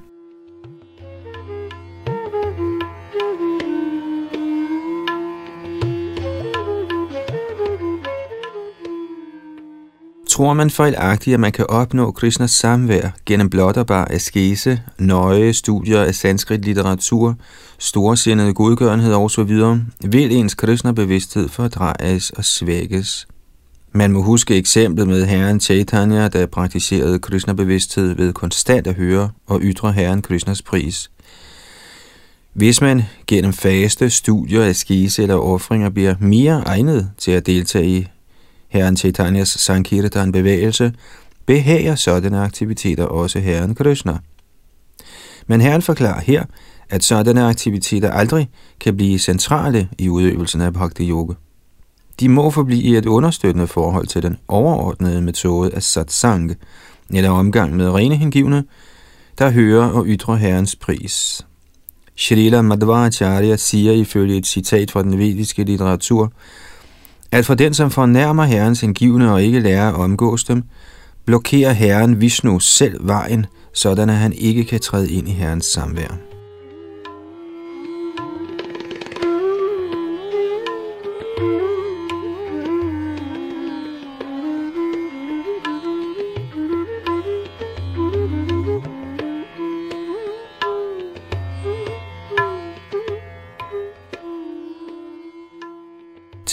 Tror 10.30 10.52
man 10.52 10.70
fejlagtigt, 10.70 11.34
at 11.34 11.40
man 11.40 11.52
kan 11.52 11.66
opnå 11.68 12.10
Krishnas 12.10 12.50
samvær 12.50 13.08
gennem 13.26 13.50
blot 13.50 13.76
og 13.76 13.86
bare 13.86 14.12
askese, 14.12 14.80
nøje 14.98 15.52
studier 15.52 16.02
af 16.02 16.14
sanskrit 16.14 16.64
litteratur, 16.64 17.36
storsindede 17.78 18.54
godgørenhed 18.54 19.14
osv., 19.14 19.60
vil 20.04 20.32
ens 20.32 20.54
Krishna-bevidsthed 20.54 21.48
fordrejes 21.48 22.30
og 22.30 22.44
svækkes. 22.44 23.26
Man 23.92 24.12
må 24.12 24.22
huske 24.22 24.56
eksemplet 24.56 25.08
med 25.08 25.26
herren 25.26 25.60
Chaitanya, 25.60 26.28
der 26.28 26.46
praktiserede 26.46 27.18
Krishna-bevidsthed 27.18 28.14
ved 28.14 28.32
konstant 28.32 28.86
at 28.86 28.94
høre 28.94 29.30
og 29.46 29.60
ytre 29.62 29.92
herren 29.92 30.22
Krishnas 30.22 30.62
pris. 30.62 31.10
Hvis 32.52 32.80
man 32.80 33.02
gennem 33.26 33.52
faste 33.52 34.10
studier, 34.10 34.64
askese 34.64 35.22
eller 35.22 35.34
offringer 35.34 35.90
bliver 35.90 36.14
mere 36.20 36.62
egnet 36.66 37.10
til 37.18 37.30
at 37.30 37.46
deltage 37.46 37.86
i 37.86 38.06
Herren 38.68 38.96
Chaitanyas 38.96 39.48
Sankirtan 39.48 40.32
bevægelse, 40.32 40.92
behager 41.46 41.94
sådanne 41.94 42.40
aktiviteter 42.40 43.04
også 43.04 43.38
Herren 43.38 43.74
Krishna. 43.74 44.18
Men 45.46 45.60
Herren 45.60 45.82
forklarer 45.82 46.20
her, 46.20 46.44
at 46.90 47.04
sådanne 47.04 47.46
aktiviteter 47.46 48.10
aldrig 48.10 48.48
kan 48.80 48.96
blive 48.96 49.18
centrale 49.18 49.88
i 49.98 50.08
udøvelsen 50.08 50.60
af 50.60 50.72
Bhakti 50.72 51.10
Yoga. 51.10 51.34
De 52.20 52.28
må 52.28 52.50
forblive 52.50 52.82
i 52.82 52.96
et 52.96 53.06
understøttende 53.06 53.66
forhold 53.66 54.06
til 54.06 54.22
den 54.22 54.36
overordnede 54.48 55.22
metode 55.22 55.74
af 55.74 55.82
satsang, 55.82 56.54
eller 57.10 57.30
omgang 57.30 57.76
med 57.76 57.90
rene 57.90 58.16
hengivne, 58.16 58.64
der 59.38 59.50
hører 59.50 59.86
og 59.86 60.04
ytrer 60.06 60.34
Herrens 60.34 60.76
pris. 60.76 61.46
Shrila 62.16 62.62
Madhvacharya 62.62 63.56
siger 63.56 63.92
ifølge 63.92 64.36
et 64.36 64.46
citat 64.46 64.90
fra 64.90 65.02
den 65.02 65.18
vediske 65.18 65.64
litteratur, 65.64 66.32
at 67.32 67.46
for 67.46 67.54
den, 67.54 67.74
som 67.74 67.90
fornærmer 67.90 68.44
Herrens 68.44 68.80
hengivne 68.80 69.32
og 69.32 69.42
ikke 69.42 69.60
lærer 69.60 69.88
at 69.88 69.94
omgås 69.94 70.44
dem, 70.44 70.62
blokerer 71.24 71.72
Herren 71.72 72.20
Vishnu 72.20 72.58
selv 72.58 73.06
vejen, 73.06 73.46
sådan 73.74 74.10
at 74.10 74.16
han 74.16 74.32
ikke 74.32 74.64
kan 74.64 74.80
træde 74.80 75.12
ind 75.12 75.28
i 75.28 75.32
Herrens 75.32 75.66
samvær. 75.66 76.33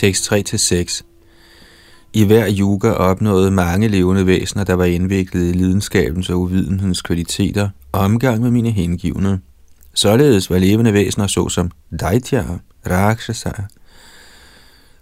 Tekst 0.01 0.31
3-6 0.31 1.01
I 2.13 2.23
hver 2.23 2.45
yuga 2.59 2.91
opnåede 2.91 3.51
mange 3.51 3.87
levende 3.87 4.25
væsener, 4.25 4.63
der 4.63 4.73
var 4.73 4.85
indviklet 4.85 5.49
i 5.49 5.51
lidenskabens 5.51 6.29
og 6.29 6.39
uvidenhedens 6.39 7.01
kvaliteter, 7.01 7.69
omgang 7.91 8.41
med 8.41 8.51
mine 8.51 8.71
hengivne. 8.71 9.39
Således 9.93 10.49
var 10.49 10.57
levende 10.57 10.93
væsener 10.93 11.27
såsom 11.27 11.71
Daitya, 11.99 12.43
Rakshasa, 12.89 13.51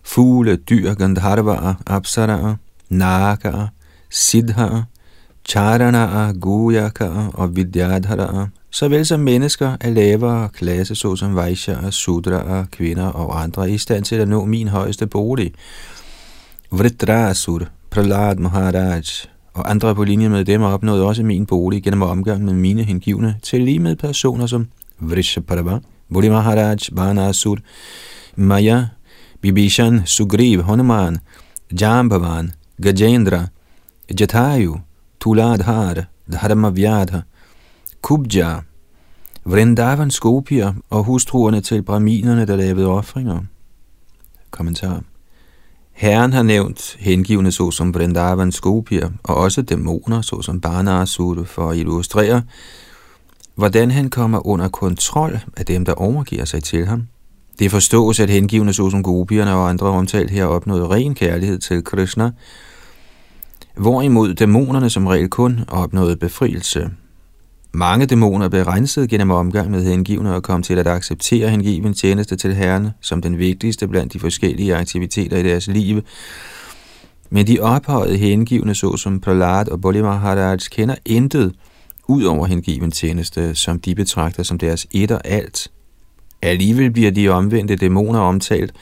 fugle, 0.04 0.56
dyr, 0.56 0.94
gandharvarer, 0.94 1.76
apsaraer, 1.86 2.56
nagaer, 2.90 3.68
siddhaer, 4.10 4.84
charanaer, 5.50 6.34
guyakaer 6.34 7.28
og 7.34 7.56
vidyadharaer, 7.56 8.48
såvel 8.72 9.06
som 9.06 9.20
mennesker 9.20 9.78
af 9.82 9.96
lavere 9.96 10.50
klasse, 10.54 10.96
såsom 10.96 11.36
Vaishya, 11.36 11.92
Sudra, 11.92 12.66
kvinder 12.72 13.08
og 13.08 13.42
andre, 13.44 13.70
er 13.70 13.74
i 13.74 13.78
stand 13.78 14.06
til 14.06 14.16
at 14.16 14.28
nå 14.28 14.46
min 14.46 14.68
højeste 14.68 15.08
bolig. 15.08 15.54
Vritrasur, 16.72 17.66
Pralad 17.90 18.36
Maharaj 18.36 19.04
og 19.54 19.72
andre 19.72 19.96
på 19.96 20.04
linje 20.04 20.30
med 20.30 20.46
dem 20.46 20.62
opnåede 20.62 21.06
også 21.06 21.24
min 21.24 21.46
bolig 21.46 21.84
gennem 21.84 22.02
omgang 22.02 22.46
med 22.46 22.54
mine 22.54 22.84
hengivne 22.84 23.36
til 23.44 23.62
lige 23.62 23.80
med 23.80 23.96
personer 23.96 24.48
som 24.48 24.68
Vrishaparava, 25.00 25.80
Budi 26.14 26.30
Maharaj, 26.30 26.78
Banasur, 26.96 27.58
Maya, 28.36 28.86
Bibishan, 29.42 30.02
Sugriv, 30.06 30.64
Hanuman, 30.64 31.18
Jambavan, 31.82 32.52
Gajendra, 32.82 33.48
Jatayu, 34.20 34.80
Tuladhar, 35.20 36.06
Dharmavyadha, 36.32 37.20
Kubja, 38.02 38.60
Vrindavans 39.46 40.14
Skopier 40.14 40.74
og 40.90 41.04
hustruerne 41.04 41.62
til 41.62 41.82
braminerne, 41.84 42.48
der 42.48 42.56
lavede 42.56 42.88
offringer. 42.88 43.40
Kommentar. 44.52 45.04
Herren 45.92 46.34
har 46.34 46.44
nævnt 46.44 46.96
hengivne 47.00 47.52
såsom 47.52 47.94
Vrindavans 47.94 48.56
Skopier 48.56 49.10
og 49.24 49.36
også 49.36 49.62
dæmoner 49.62 50.22
såsom 50.22 50.62
Barnasur 50.62 51.44
for 51.44 51.70
at 51.70 51.78
illustrere, 51.78 52.42
hvordan 53.56 53.92
han 53.92 54.10
kommer 54.10 54.48
under 54.48 54.70
kontrol 54.70 55.40
af 55.58 55.66
dem, 55.66 55.86
der 55.86 55.94
overgiver 55.94 56.46
sig 56.46 56.64
til 56.64 56.86
ham. 56.86 57.08
Det 57.60 57.72
forstås, 57.72 58.20
at 58.20 58.30
hengivne 58.30 58.74
såsom 58.74 59.04
gopierne 59.04 59.54
og 59.54 59.70
andre 59.70 59.88
omtalt 59.88 60.32
her 60.32 60.46
opnåede 60.46 60.88
ren 60.88 61.16
kærlighed 61.16 61.60
til 61.60 61.84
Krishna, 61.84 62.32
hvorimod 63.78 64.34
dæmonerne 64.34 64.90
som 64.90 65.08
regel 65.08 65.30
kun 65.30 65.60
opnåede 65.68 66.16
befrielse. 66.18 66.90
Mange 67.72 68.06
dæmoner 68.06 68.50
blev 68.50 68.64
renset 68.64 69.10
gennem 69.10 69.32
omgang 69.32 69.72
med 69.72 69.84
hengivne 69.84 70.36
og 70.36 70.44
kom 70.44 70.64
til 70.64 70.78
at 70.80 70.88
acceptere 70.88 71.50
hengiven 71.50 71.94
tjeneste 71.94 72.36
til 72.36 72.56
Herren 72.56 72.90
som 73.02 73.22
den 73.22 73.38
vigtigste 73.38 73.88
blandt 73.88 74.14
de 74.14 74.20
forskellige 74.20 74.76
aktiviteter 74.76 75.38
i 75.38 75.44
deres 75.44 75.68
liv. 75.68 76.02
Men 77.30 77.48
de 77.48 77.60
ophøjede 77.60 78.18
hengivne, 78.18 78.76
såsom 78.76 79.20
Prahlad 79.20 79.70
og 79.70 79.82
Bolli 79.82 80.02
Maharaj, 80.02 80.58
kender 80.72 80.96
intet 81.06 81.54
ud 82.08 82.24
over 82.24 82.46
hengiven 82.46 82.92
tjeneste, 82.92 83.56
som 83.56 83.80
de 83.80 83.96
betragter 83.96 84.44
som 84.44 84.58
deres 84.58 84.88
et 84.92 85.12
og 85.12 85.22
alt. 85.28 85.72
Alligevel 86.42 86.92
bliver 86.92 87.12
de 87.12 87.30
omvendte 87.30 87.76
dæmoner 87.76 88.20
omtalt, 88.20 88.74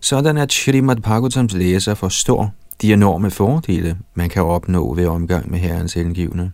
sådan 0.00 0.36
at 0.36 0.52
Srimad 0.52 0.96
Bhagavatams 0.96 1.52
læser 1.52 1.94
forstår 1.94 2.54
de 2.82 2.92
enorme 2.92 3.30
fordele, 3.30 3.96
man 4.14 4.28
kan 4.28 4.42
opnå 4.42 4.94
ved 4.94 5.06
omgang 5.06 5.50
med 5.50 5.58
herrens 5.58 5.94
hengivne. 5.94 6.52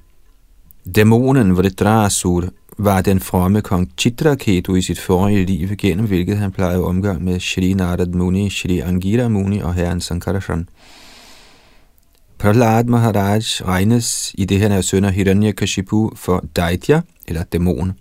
Dæmonen 0.84 1.56
Vritrasur 1.56 2.44
var 2.78 3.00
den 3.00 3.20
fromme 3.20 3.60
kong 3.60 3.90
Chitraketu 3.98 4.74
i 4.74 4.82
sit 4.82 4.98
forrige 4.98 5.44
liv, 5.44 5.68
gennem 5.78 6.06
hvilket 6.06 6.36
han 6.36 6.52
plejede 6.52 6.84
omgang 6.84 7.24
med 7.24 7.40
Shri 7.40 7.74
Narad 7.74 8.06
Muni, 8.06 8.50
Shri 8.50 8.78
Angira 8.78 9.28
Muni 9.28 9.58
og 9.58 9.74
herren 9.74 10.00
Sankarashan. 10.00 10.68
Prahlad 12.38 12.84
Maharaj 12.84 13.40
regnes 13.64 14.34
i 14.38 14.44
det 14.44 14.60
han 14.60 14.72
er 14.72 14.80
søn 14.80 15.04
af 15.04 15.12
Hiranyakashipu 15.12 16.10
for 16.16 16.44
Daitya, 16.56 17.00
eller 17.28 17.42
dæmon. 17.42 17.92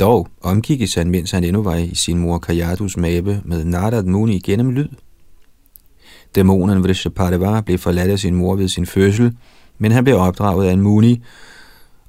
Dog 0.00 0.28
omgikkes 0.42 0.94
han, 0.94 1.10
mens 1.10 1.30
han 1.30 1.44
endnu 1.44 1.62
var 1.62 1.76
i 1.76 1.94
sin 1.94 2.18
mor 2.18 2.38
Kayadus 2.38 2.96
mabe 2.96 3.40
med 3.44 3.64
Narad 3.64 4.02
Muni 4.02 4.38
gennem 4.38 4.70
lyd. 4.70 4.88
Dæmonen 6.34 6.82
Vrishapadeva 6.82 7.60
blev 7.60 7.78
forladt 7.78 8.10
af 8.10 8.18
sin 8.18 8.34
mor 8.34 8.56
ved 8.56 8.68
sin 8.68 8.86
fødsel, 8.86 9.36
men 9.78 9.92
han 9.92 10.04
blev 10.04 10.16
opdraget 10.16 10.68
af 10.68 10.72
en 10.72 10.80
Muni, 10.80 11.22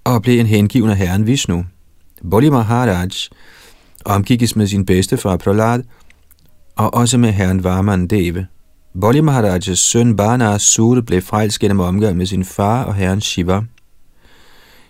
og 0.04 0.22
blev 0.22 0.39
en 0.39 0.45
hengiven 0.45 0.89
af 0.89 0.97
herren 0.97 1.28
Vishnu. 1.28 1.66
Bolli 2.30 2.49
Maharaj 2.49 3.10
omgikkes 4.06 4.56
med 4.56 4.68
sin 4.68 4.86
bedstefar 4.86 5.38
Prahlad 5.38 5.84
og 6.76 6.93
også 6.93 7.18
med 7.18 7.32
herren 7.32 7.64
Varman 7.64 8.08
Deve. 8.08 8.47
Bolli 9.01 9.22
Maharajas 9.22 9.80
søn 9.80 10.16
Bana 10.16 10.58
Sur 10.58 11.01
blev 11.01 11.22
frelst 11.22 11.60
gennem 11.60 11.80
omgang 11.80 12.18
med 12.18 12.26
sin 12.26 12.45
far 12.45 12.84
og 12.84 12.95
herren 12.95 13.22
Shiva. 13.22 13.62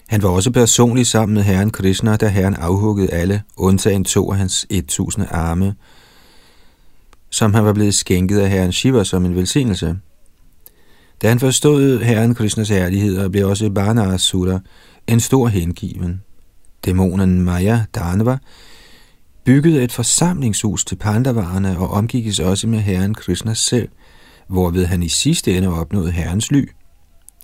Han 0.08 0.24
var 0.24 0.30
også 0.30 0.52
personligt 0.52 1.08
sammen 1.08 1.34
med 1.34 1.44
herren 1.44 1.70
Krishna, 1.70 2.16
da 2.16 2.28
herren 2.28 2.56
afhuggede 2.56 3.12
alle, 3.12 3.42
undtagen 3.58 4.04
to 4.04 4.32
af 4.32 4.38
hans 4.38 4.66
1000 4.70 5.26
arme, 5.32 5.76
som 7.30 7.54
han 7.54 7.66
var 7.66 7.74
blevet 7.74 7.94
skænket 7.94 8.40
af 8.40 8.50
herren 8.50 8.72
Shiva 8.72 9.04
som 9.04 9.26
en 9.26 9.36
velsignelse. 9.36 9.96
Da 11.22 11.30
han 11.30 11.40
forstod 11.40 12.00
herren 12.00 12.36
Krishnas 12.36 12.72
ærlighed 12.72 13.18
og 13.18 13.32
blev 13.32 13.50
også 13.50 13.70
Banasura, 13.70 14.60
en 15.08 15.20
stor 15.20 15.48
hengiven. 15.48 16.22
Dæmonen 16.86 17.42
Maya 17.42 17.84
Danava 17.96 18.38
byggede 19.44 19.84
et 19.84 19.92
forsamlingshus 19.92 20.86
til 20.86 20.96
Pandavarerne 20.96 21.78
og 21.78 21.90
omgikkes 21.90 22.40
også 22.40 22.68
med 22.68 22.80
herren 22.80 23.14
Krishna 23.14 23.54
selv, 23.54 23.90
hvorved 24.48 24.86
han 24.86 25.04
i 25.04 25.10
sidste 25.10 25.58
ende 25.58 25.68
opnåede 25.68 26.12
herrens 26.12 26.52
ly. 26.52 26.70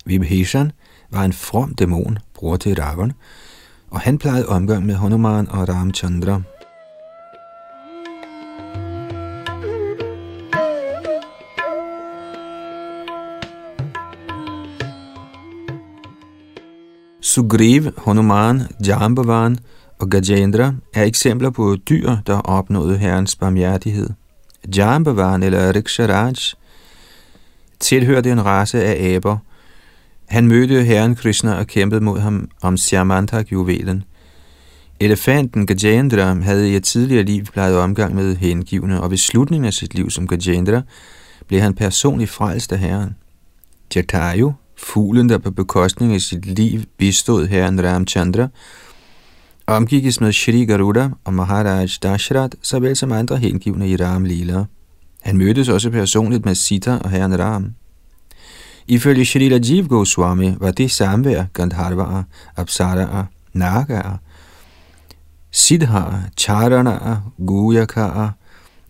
Vibhishan 0.04 0.72
var 1.10 1.24
en 1.24 1.32
from 1.32 1.74
dæmon, 1.74 2.18
bror 2.34 2.56
til 2.56 2.82
Ravan, 2.82 3.12
og 3.90 4.00
han 4.00 4.18
plejede 4.18 4.48
omgang 4.48 4.86
med 4.86 4.94
Hanuman 4.94 5.48
og 5.48 5.68
Ramchandra. 5.68 6.42
Sugriv, 17.34 17.84
Hanuman, 18.04 18.62
Jambavan 18.86 19.58
og 19.98 20.10
Gajendra 20.10 20.74
er 20.94 21.04
eksempler 21.04 21.50
på 21.50 21.76
dyr, 21.88 22.16
der 22.26 22.34
opnåede 22.34 22.98
herrens 22.98 23.36
barmhjertighed. 23.36 24.10
Jambavan 24.76 25.42
eller 25.42 25.74
Riksharaj 25.74 26.34
tilhørte 27.80 28.30
en 28.30 28.44
race 28.44 28.84
af 28.84 29.14
aber. 29.14 29.36
Han 30.28 30.48
mødte 30.48 30.82
herren 30.82 31.14
Krishna 31.14 31.58
og 31.58 31.66
kæmpede 31.66 32.00
mod 32.00 32.18
ham 32.18 32.48
om 32.62 32.76
Siamantak-juvelen. 32.76 34.04
Elefanten 35.00 35.66
Gajendra 35.66 36.34
havde 36.34 36.70
i 36.70 36.76
et 36.76 36.84
tidligere 36.84 37.22
liv 37.22 37.44
plejet 37.44 37.78
omgang 37.78 38.14
med 38.14 38.36
hengivne, 38.36 39.02
og 39.02 39.10
ved 39.10 39.18
slutningen 39.18 39.66
af 39.66 39.72
sit 39.72 39.94
liv 39.94 40.10
som 40.10 40.26
Gajendra 40.26 40.82
blev 41.46 41.60
han 41.60 41.74
personligt 41.74 42.30
frelst 42.30 42.72
af 42.72 42.78
herren. 42.78 43.16
Jatayu, 43.96 44.52
fuglen 44.82 45.28
der 45.28 45.38
på 45.38 45.50
bekostning 45.50 46.14
af 46.14 46.20
sit 46.20 46.46
liv 46.46 46.80
bistod 46.98 47.46
herren 47.46 47.84
Ramchandra, 47.84 48.48
omgikkes 49.66 50.20
med 50.20 50.32
Shri 50.32 50.64
Garuda 50.64 51.10
og 51.24 51.34
Maharaj 51.34 51.88
Dashrat, 52.02 52.56
såvel 52.62 52.96
som 52.96 53.12
andre 53.12 53.36
hengivne 53.36 53.88
i 53.88 53.96
Ram 53.96 54.24
Lila. 54.24 54.64
Han 55.22 55.36
mødtes 55.36 55.68
også 55.68 55.90
personligt 55.90 56.44
med 56.44 56.54
Sita 56.54 56.98
og 57.04 57.10
herren 57.10 57.38
Ram. 57.38 57.72
Ifølge 58.86 59.24
Shri 59.24 59.54
Rajiv 59.54 59.88
Goswami 59.88 60.54
var 60.60 60.70
det 60.70 60.90
samvær 60.90 61.44
Gandharvaer, 61.52 62.22
Apsaraer, 62.56 63.24
Nagaer, 63.52 64.16
Siddhar, 65.50 66.22
Charanaer, 66.36 67.32
Guyakaer 67.46 68.30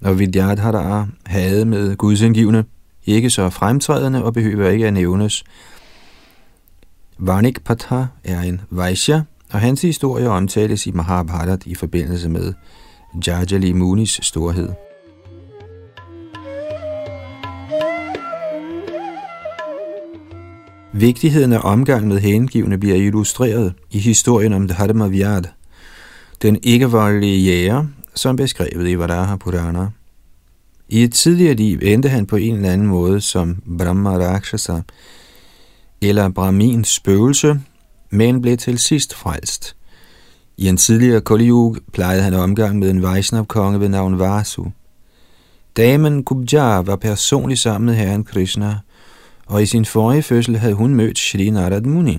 og 0.01 0.18
Vidyadharaer 0.18 1.07
havde 1.26 1.64
med 1.64 1.97
gudsindgivende 1.97 2.64
ikke 3.07 3.30
så 3.30 3.51
fremtrædende 3.51 4.24
og 4.24 4.34
behøver 4.34 4.70
ikke 4.70 4.86
at 4.86 4.93
nævnes. 4.93 5.45
Vanik 7.22 7.64
Patha 7.64 8.04
er 8.24 8.40
en 8.40 8.60
Vaishya, 8.70 9.22
og 9.52 9.60
hans 9.60 9.82
historie 9.82 10.28
omtales 10.28 10.86
i 10.86 10.90
Mahabharat 10.90 11.66
i 11.66 11.74
forbindelse 11.74 12.28
med 12.28 12.52
Jajali 13.26 13.72
Munis 13.72 14.20
storhed. 14.22 14.68
Vigtigheden 20.92 21.52
af 21.52 21.60
omgang 21.62 22.08
med 22.08 22.18
hengivne 22.18 22.78
bliver 22.78 22.96
illustreret 22.96 23.74
i 23.90 23.98
historien 23.98 24.52
om 24.52 24.68
Dharmavyad, 24.68 25.42
den 26.42 26.58
ikke-voldelige 26.62 27.38
jæger, 27.38 27.86
som 28.14 28.36
beskrevet 28.36 28.88
i 28.88 28.98
Varaha 28.98 29.36
Purana. 29.36 29.86
I 30.88 31.02
et 31.02 31.12
tidligere 31.12 31.54
liv 31.54 31.78
endte 31.82 32.08
han 32.08 32.26
på 32.26 32.36
en 32.36 32.56
eller 32.56 32.70
anden 32.70 32.86
måde 32.86 33.20
som 33.20 33.62
Brahma 33.78 34.10
Rakshasa, 34.10 34.80
eller 36.03 36.28
Brahmins 36.28 36.88
spøgelse, 36.88 37.61
men 38.11 38.42
blev 38.42 38.57
til 38.57 38.78
sidst 38.78 39.14
frelst. 39.14 39.76
I 40.57 40.68
en 40.68 40.76
tidligere 40.76 41.20
Kali 41.20 41.51
plejede 41.92 42.22
han 42.22 42.34
omgang 42.34 42.78
med 42.78 42.90
en 42.90 43.03
Vaishnav-konge 43.03 43.80
ved 43.80 43.88
navn 43.88 44.18
Vasu. 44.18 44.64
Damen 45.76 46.24
Kubja 46.24 46.80
var 46.80 46.96
personligt 46.96 47.61
sammen 47.61 47.86
med 47.86 47.94
herren 47.94 48.24
Krishna, 48.24 48.78
og 49.46 49.62
i 49.62 49.66
sin 49.66 49.84
forrige 49.84 50.22
fødsel 50.22 50.57
havde 50.57 50.74
hun 50.74 50.94
mødt 50.94 51.18
Shri 51.18 51.51
Narad 51.51 51.80
Muni. 51.80 52.18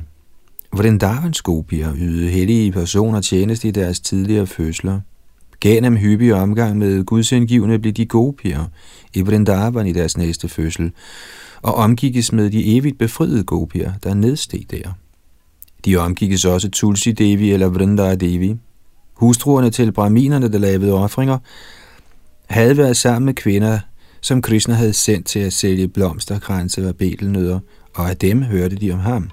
Vrindavans 0.73 1.41
gopier 1.41 1.93
ydede 1.95 2.29
hellige 2.29 2.71
personer 2.71 3.21
tjeneste 3.21 3.67
i 3.67 3.71
deres 3.71 3.99
tidligere 3.99 4.47
fødsler. 4.47 4.99
Gennem 5.61 5.97
hyppig 5.97 6.34
omgang 6.34 6.77
med 6.77 7.03
gudsindgivende 7.03 7.79
blev 7.79 7.93
de 7.93 8.05
gopier 8.05 8.65
i 9.13 9.21
Vrindavan 9.21 9.88
i 9.88 9.91
deres 9.91 10.17
næste 10.17 10.49
fødsel, 10.49 10.91
og 11.62 11.76
omgikkes 11.76 12.32
med 12.32 12.49
de 12.49 12.78
evigt 12.78 12.97
befriede 12.97 13.43
gopier, 13.43 13.93
der 14.03 14.14
nedsteg 14.14 14.62
der. 14.72 14.91
De 15.86 15.97
omgikkes 15.97 16.45
også 16.45 16.70
Tulsi 16.70 17.12
Devi 17.12 17.51
eller 17.51 17.68
Vrindara 17.68 18.16
Devi. 18.16 18.55
Hustruerne 19.14 19.70
til 19.70 19.91
brahminerne, 19.91 20.51
der 20.51 20.59
lavede 20.59 20.93
offringer, 20.93 21.38
havde 22.49 22.78
været 22.78 22.97
sammen 22.97 23.26
med 23.26 23.34
kvinder, 23.34 23.80
som 24.22 24.41
Krishna 24.41 24.74
havde 24.74 24.93
sendt 24.93 25.28
til 25.28 25.39
at 25.39 25.53
sælge 25.53 25.88
blomsterkranse 25.88 26.89
og 26.89 26.95
betelnødder, 26.95 27.59
og 27.95 28.09
af 28.09 28.18
dem 28.18 28.41
hørte 28.41 28.76
de 28.76 28.91
om 28.91 28.99
ham. 28.99 29.30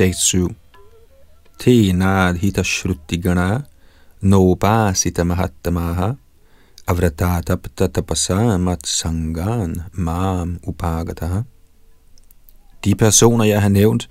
Tekst 0.00 0.20
7. 0.20 0.48
Tenad 1.58 2.36
hitashrutigana 2.36 3.62
nopasita 4.22 5.24
mahattamaha 5.24 6.14
avratatapta 6.86 7.88
tapasa 7.88 8.58
matsangan 8.58 9.82
mam 9.92 10.58
upagataha. 10.66 11.42
De 12.84 12.94
personer, 12.94 13.44
jeg 13.44 13.62
har 13.62 13.68
nævnt, 13.68 14.08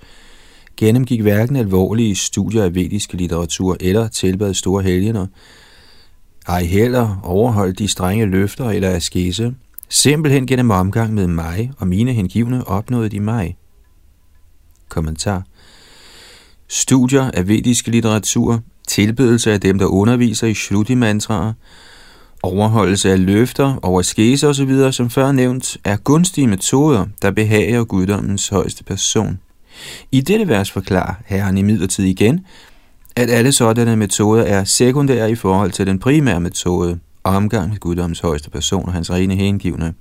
gennemgik 0.76 1.20
hverken 1.20 1.56
alvorlige 1.56 2.16
studier 2.16 2.64
af 2.64 2.74
vedisk 2.74 3.12
litteratur 3.12 3.76
eller 3.80 4.08
tilbad 4.08 4.54
store 4.54 4.82
helgener, 4.82 5.26
ej 6.48 6.64
heller 6.64 7.20
overholdt 7.22 7.78
de 7.78 7.88
strenge 7.88 8.26
løfter 8.26 8.70
eller 8.70 8.90
askese. 8.96 9.54
Simpelthen 9.88 10.46
gennem 10.46 10.70
omgang 10.70 11.14
med 11.14 11.26
mig 11.26 11.72
og 11.78 11.88
mine 11.88 12.12
hengivne 12.12 12.68
opnåede 12.68 13.08
de 13.08 13.20
mig. 13.20 13.56
Kommentar 14.88 15.44
studier 16.70 17.30
af 17.30 17.48
vedisk 17.48 17.86
litteratur, 17.86 18.60
tilbedelse 18.88 19.52
af 19.52 19.60
dem, 19.60 19.78
der 19.78 19.86
underviser 19.86 20.46
i 20.46 20.54
Shruti-mantraer, 20.54 21.52
overholdelse 22.42 23.12
af 23.12 23.26
løfter 23.26 23.78
over 23.82 24.02
skæse 24.02 24.48
osv., 24.48 24.92
som 24.92 25.10
før 25.10 25.32
nævnt, 25.32 25.76
er 25.84 25.96
gunstige 25.96 26.46
metoder, 26.46 27.06
der 27.22 27.30
behager 27.30 27.84
guddommens 27.84 28.48
højeste 28.48 28.84
person. 28.84 29.38
I 30.12 30.20
dette 30.20 30.48
vers 30.48 30.70
forklarer 30.70 31.14
herren 31.26 31.58
i 31.58 31.62
midlertid 31.62 32.04
igen, 32.04 32.46
at 33.16 33.30
alle 33.30 33.52
sådanne 33.52 33.96
metoder 33.96 34.42
er 34.42 34.64
sekundære 34.64 35.30
i 35.30 35.34
forhold 35.34 35.70
til 35.70 35.86
den 35.86 35.98
primære 35.98 36.40
metode, 36.40 36.98
omgang 37.24 37.70
med 37.70 37.78
guddommens 37.78 38.20
højeste 38.20 38.50
person 38.50 38.86
og 38.86 38.92
hans 38.92 39.10
rene 39.10 39.34
hengivne. 39.34 39.94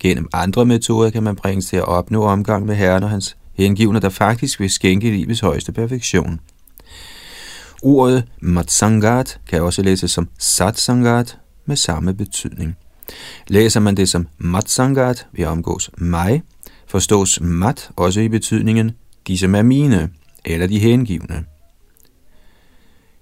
Gennem 0.00 0.28
andre 0.32 0.66
metoder 0.66 1.10
kan 1.10 1.22
man 1.22 1.36
bringes 1.36 1.66
til 1.66 1.76
at 1.76 1.88
opnå 1.88 2.22
omgang 2.22 2.66
med 2.66 2.74
herren 2.74 3.02
og 3.02 3.10
hans 3.10 3.36
hengivne, 3.58 4.00
der 4.00 4.08
faktisk 4.08 4.60
vil 4.60 4.70
skænke 4.70 5.10
livets 5.10 5.40
højeste 5.40 5.72
perfektion. 5.72 6.40
Ordet 7.82 8.24
matsangat 8.40 9.40
kan 9.48 9.62
også 9.62 9.82
læses 9.82 10.10
som 10.10 10.28
satsangat 10.38 11.38
med 11.66 11.76
samme 11.76 12.14
betydning. 12.14 12.76
Læser 13.48 13.80
man 13.80 13.96
det 13.96 14.08
som 14.08 14.26
matsangat 14.38 15.26
vi 15.32 15.44
omgås 15.44 15.90
mig, 15.98 16.42
forstås 16.86 17.40
mat 17.40 17.90
også 17.96 18.20
i 18.20 18.28
betydningen 18.28 18.92
de 19.28 19.38
som 19.38 19.54
er 19.54 19.62
mine, 19.62 20.10
eller 20.44 20.66
de 20.66 20.78
hengivne. 20.78 21.44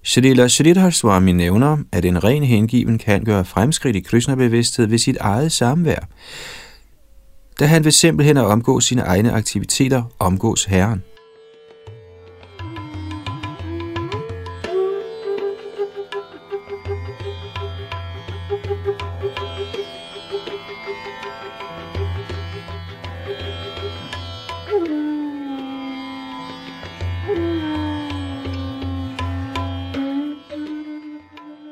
Shrila 0.03 0.47
Sridhar 0.47 0.89
Swami 0.89 1.31
nævner, 1.31 1.77
at 1.91 2.05
en 2.05 2.23
ren 2.23 2.43
hengiven 2.43 2.97
kan 2.97 3.23
gøre 3.23 3.45
fremskridt 3.45 3.95
i 3.95 3.99
Krishna-bevidsthed 3.99 4.87
ved 4.87 4.97
sit 4.97 5.17
eget 5.17 5.51
samvær, 5.51 6.07
da 7.59 7.65
han 7.65 7.83
vil 7.83 7.93
simpelthen 7.93 8.37
at 8.37 8.45
omgå 8.45 8.79
sine 8.79 9.01
egne 9.01 9.31
aktiviteter, 9.31 10.03
omgås 10.19 10.63
Herren. 10.65 11.03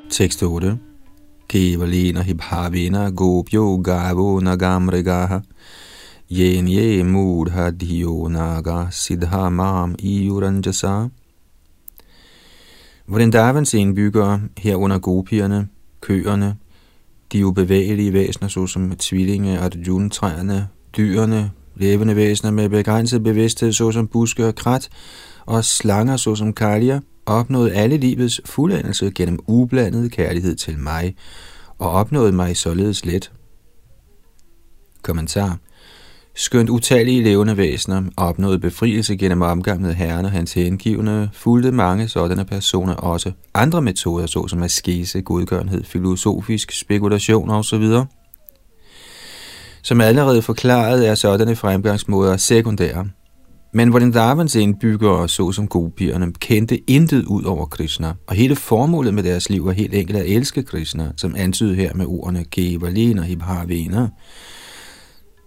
Tekst 0.09 0.43
8 0.43 0.77
Kevalena 1.47 2.21
hibhavena 2.21 3.09
gopyo 3.11 3.77
gavo 3.77 4.39
nagamregaha 4.39 5.41
yen 6.29 6.67
ye 6.67 7.03
mudha 7.03 7.71
dhiyo 7.71 8.27
naga 8.29 8.87
siddha 8.91 9.49
mam 9.49 9.95
iuranjasa. 9.99 11.09
Vrindavans 13.07 13.73
indbyggere, 13.73 14.41
herunder 14.57 14.99
gopierne, 14.99 15.67
køerne, 16.01 16.57
de 17.31 17.45
ubevægelige 17.45 18.13
væsener, 18.13 18.47
såsom 18.47 18.91
tvillinge, 18.91 19.59
arjun-træerne, 19.59 20.67
dyrene, 20.97 21.51
levende 21.75 22.15
væsener 22.15 22.51
med 22.51 22.69
begrænset 22.69 23.23
bevidsthed, 23.23 23.71
såsom 23.71 24.07
buske 24.07 24.47
og 24.47 24.55
krat, 24.55 24.89
og 25.45 25.65
slanger, 25.65 26.17
såsom 26.17 26.53
kaljer, 26.53 26.99
opnåede 27.25 27.73
alle 27.73 27.97
livets 27.97 28.41
fuldendelse 28.45 29.11
gennem 29.11 29.39
ublandet 29.47 30.11
kærlighed 30.11 30.55
til 30.55 30.79
mig, 30.79 31.15
og 31.77 31.91
opnåede 31.91 32.31
mig 32.31 32.57
således 32.57 33.05
let. 33.05 33.31
Kommentar 35.01 35.57
Skønt 36.37 36.69
utallige 36.69 37.23
levende 37.23 37.57
væsener 37.57 38.03
opnåede 38.17 38.59
befrielse 38.59 39.15
gennem 39.15 39.41
omgang 39.41 39.81
med 39.81 39.93
herren 39.93 40.25
og 40.25 40.31
hans 40.31 40.53
hengivne, 40.53 41.29
fulgte 41.33 41.71
mange 41.71 42.07
sådanne 42.07 42.45
personer 42.45 42.93
også 42.93 43.31
andre 43.53 43.81
metoder, 43.81 44.25
såsom 44.25 44.63
askese, 44.63 45.21
godgørenhed, 45.21 45.83
filosofisk 45.83 46.71
spekulation 46.71 47.49
osv. 47.49 47.83
Som 49.83 50.01
allerede 50.01 50.41
forklaret 50.41 51.07
er 51.07 51.15
sådanne 51.15 51.55
fremgangsmåder 51.55 52.37
sekundære. 52.37 53.07
Men 53.73 53.93
Vrindavans 53.93 54.55
indbyggere, 54.55 55.29
såsom 55.29 55.67
gopierne, 55.67 56.33
kendte 56.33 56.89
intet 56.89 57.25
ud 57.25 57.43
over 57.43 57.65
Krishna, 57.65 58.13
og 58.27 58.35
hele 58.35 58.55
formålet 58.55 59.13
med 59.13 59.23
deres 59.23 59.49
liv 59.49 59.65
var 59.65 59.71
helt 59.71 59.93
enkelt 59.93 60.17
at 60.17 60.25
elske 60.35 60.63
Krishna, 60.63 61.11
som 61.17 61.35
antydet 61.37 61.75
her 61.75 61.93
med 61.93 62.05
ordene 62.05 62.43
Kevalin 62.43 63.17
og 63.17 63.25
Hibhavena, 63.25 64.09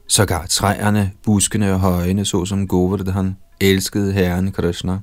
Sågar 0.09 0.47
træerne, 0.47 1.13
buskene 1.25 1.73
og 1.73 1.81
højene, 1.81 2.25
såsom 2.25 2.69
Govardhan, 2.69 3.37
elskede 3.61 4.13
herren 4.13 4.53
Krishna. 4.53 4.99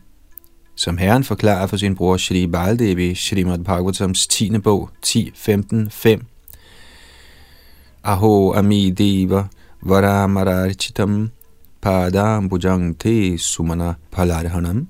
Som 0.75 0.97
herren 0.97 1.23
forklarer 1.23 1.67
for 1.67 1.77
sin 1.77 1.95
bror 1.95 2.17
Shri 2.17 2.47
Baldevi, 2.47 3.15
Srimad 3.15 3.63
Bhagavatams 3.63 4.27
10. 4.27 4.59
bog, 4.59 4.89
10.15.5. 5.05 6.23
Aho 8.03 8.53
ami 8.53 8.89
deva 8.89 9.47
varamararchitam 9.81 11.29
padam 11.81 12.49
bujang 12.49 12.97
te 12.99 13.37
sumana 13.37 13.93
palarhanam 14.11 14.87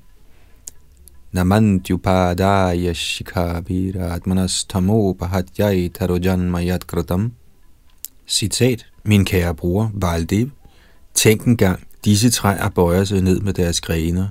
namantyupadaya 1.34 2.93
shikhabhiratmanas 2.93 4.68
tamo 4.68 5.13
pahatyai 5.13 5.89
tarojanmayat 5.91 6.88
kratam. 6.88 7.32
Citat 8.26 8.95
min 9.06 9.26
kære 9.26 9.56
bror, 9.56 9.91
Valdev, 9.93 10.49
tænk 11.14 11.43
engang, 11.43 11.88
disse 12.06 12.30
træer 12.30 12.70
bøjer 12.70 13.03
sig 13.03 13.22
ned 13.22 13.39
med 13.39 13.53
deres 13.53 13.82
grene 13.82 14.30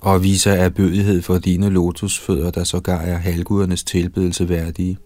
og 0.00 0.22
viser 0.22 0.52
erbødighed 0.52 1.22
for 1.22 1.38
dine 1.38 1.70
lotusfødder, 1.70 2.50
der 2.50 2.64
sågar 2.64 3.00
er 3.00 3.16
halvgudernes 3.16 3.84
tilbedelse 3.84 4.48
værdige. 4.48 4.98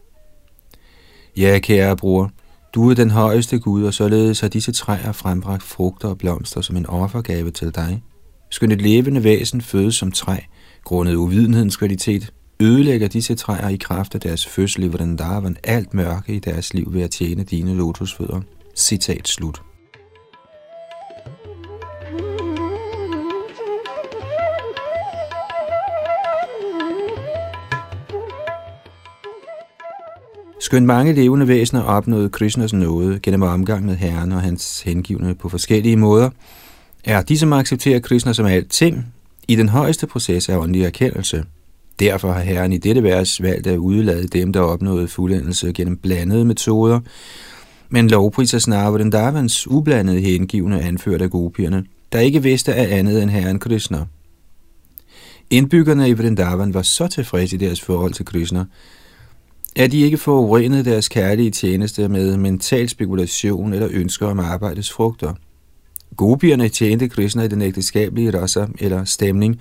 Ja, 1.37 1.59
kære 1.59 1.97
bror, 1.97 2.31
du 2.75 2.91
er 2.91 2.95
den 2.95 3.11
højeste 3.11 3.59
Gud, 3.59 3.85
og 3.85 3.95
således 3.95 4.41
har 4.41 4.49
disse 4.49 4.73
træer 4.73 5.13
frembragt 5.13 5.63
frugter 5.63 6.09
og 6.09 6.19
blomster 6.19 6.61
som 6.61 6.77
en 6.77 6.87
offergave 6.87 7.51
til 7.51 7.75
dig. 7.75 8.03
Skønt 8.51 8.73
et 8.73 8.83
levende 8.83 9.25
væsen 9.25 9.61
fødes 9.61 9.95
som 9.95 10.13
træ, 10.13 10.37
grundet 10.85 11.15
uvidenhedens 11.15 11.77
kvalitet, 11.77 12.33
ødelægger 12.61 13.09
disse 13.09 13.35
træer 13.35 13.69
i 13.69 13.77
kraft 13.77 14.15
af 14.15 14.21
deres 14.21 14.47
fødsel 14.47 14.83
i 14.85 14.89
Vrindavan 14.89 15.57
alt 15.65 15.95
mørke 15.95 16.35
i 16.35 16.39
deres 16.39 16.75
liv 16.75 16.93
ved 16.93 17.03
at 17.03 17.11
tjene 17.11 17.45
dine 17.45 17.75
lotusfødder. 17.75 18.41
Citat 18.81 19.29
slut. 19.29 19.63
Skønt 30.61 30.87
mange 30.87 31.13
levende 31.13 31.49
væsener 31.49 31.83
opnåede 31.83 32.29
Krishnas 32.29 32.73
nåde 32.73 33.21
gennem 33.23 33.43
omgang 33.43 33.87
med 33.87 33.97
Herren 33.97 34.33
og 34.33 34.41
hans 34.41 34.83
hengivne 34.83 35.35
på 35.35 35.49
forskellige 35.49 35.97
måder, 35.97 36.31
er 37.05 37.23
de, 37.23 37.39
som 37.39 37.53
accepterer 37.53 38.01
Krishna 38.01 38.33
som 38.33 38.47
alting, 38.47 39.07
i 39.49 39.57
den 39.57 39.69
højeste 39.69 40.07
proces 40.07 40.49
af 40.49 40.57
åndelig 40.57 40.83
erkendelse. 40.83 41.45
Derfor 42.01 42.33
har 42.33 42.41
Herren 42.41 42.73
i 42.73 42.79
dette 42.79 43.03
vers 43.03 43.43
valgt 43.43 43.67
at 43.67 43.77
udlade 43.77 44.27
dem, 44.27 44.53
der 44.53 44.61
opnåede 44.61 45.09
fuldendelse 45.09 45.73
gennem 45.73 45.97
blandede 45.97 46.45
metoder, 46.45 47.01
men 47.91 48.09
lovpriser 48.09 48.59
snarere 48.59 48.99
den 48.99 49.11
Davans 49.11 49.67
ublandede 49.67 50.21
hengivne 50.21 50.83
anført 50.83 51.23
af 51.23 51.31
gopierne, 51.31 51.85
der 52.13 52.21
ikke 52.21 52.43
vidste 52.43 52.75
af 52.75 52.99
andet 52.99 53.23
end 53.23 53.31
herren 53.31 53.59
Krishna. 53.59 54.05
Indbyggerne 55.51 56.09
i 56.09 56.13
Vrindavan 56.13 56.75
var 56.75 56.83
så 56.83 57.09
tilfredse 57.09 57.57
i 57.57 57.59
deres 57.59 57.81
forhold 57.81 58.13
til 58.13 58.25
Krishna, 58.25 58.65
at 59.77 59.93
de 59.93 60.01
ikke 60.01 60.19
forurenede 60.19 60.85
deres 60.85 61.09
kærlige 61.09 61.51
tjeneste 61.51 62.09
med 62.09 62.37
mental 62.37 62.89
spekulation 62.89 63.73
eller 63.73 63.89
ønsker 63.91 64.27
om 64.27 64.39
arbejdets 64.39 64.93
frugter. 64.93 65.35
Gopierne 66.17 66.69
tjente 66.69 67.09
Krishna 67.09 67.43
i 67.43 67.49
den 67.49 67.63
ægteskabelige 67.63 68.41
rasa 68.41 68.67
eller 68.79 69.05
stemning, 69.05 69.61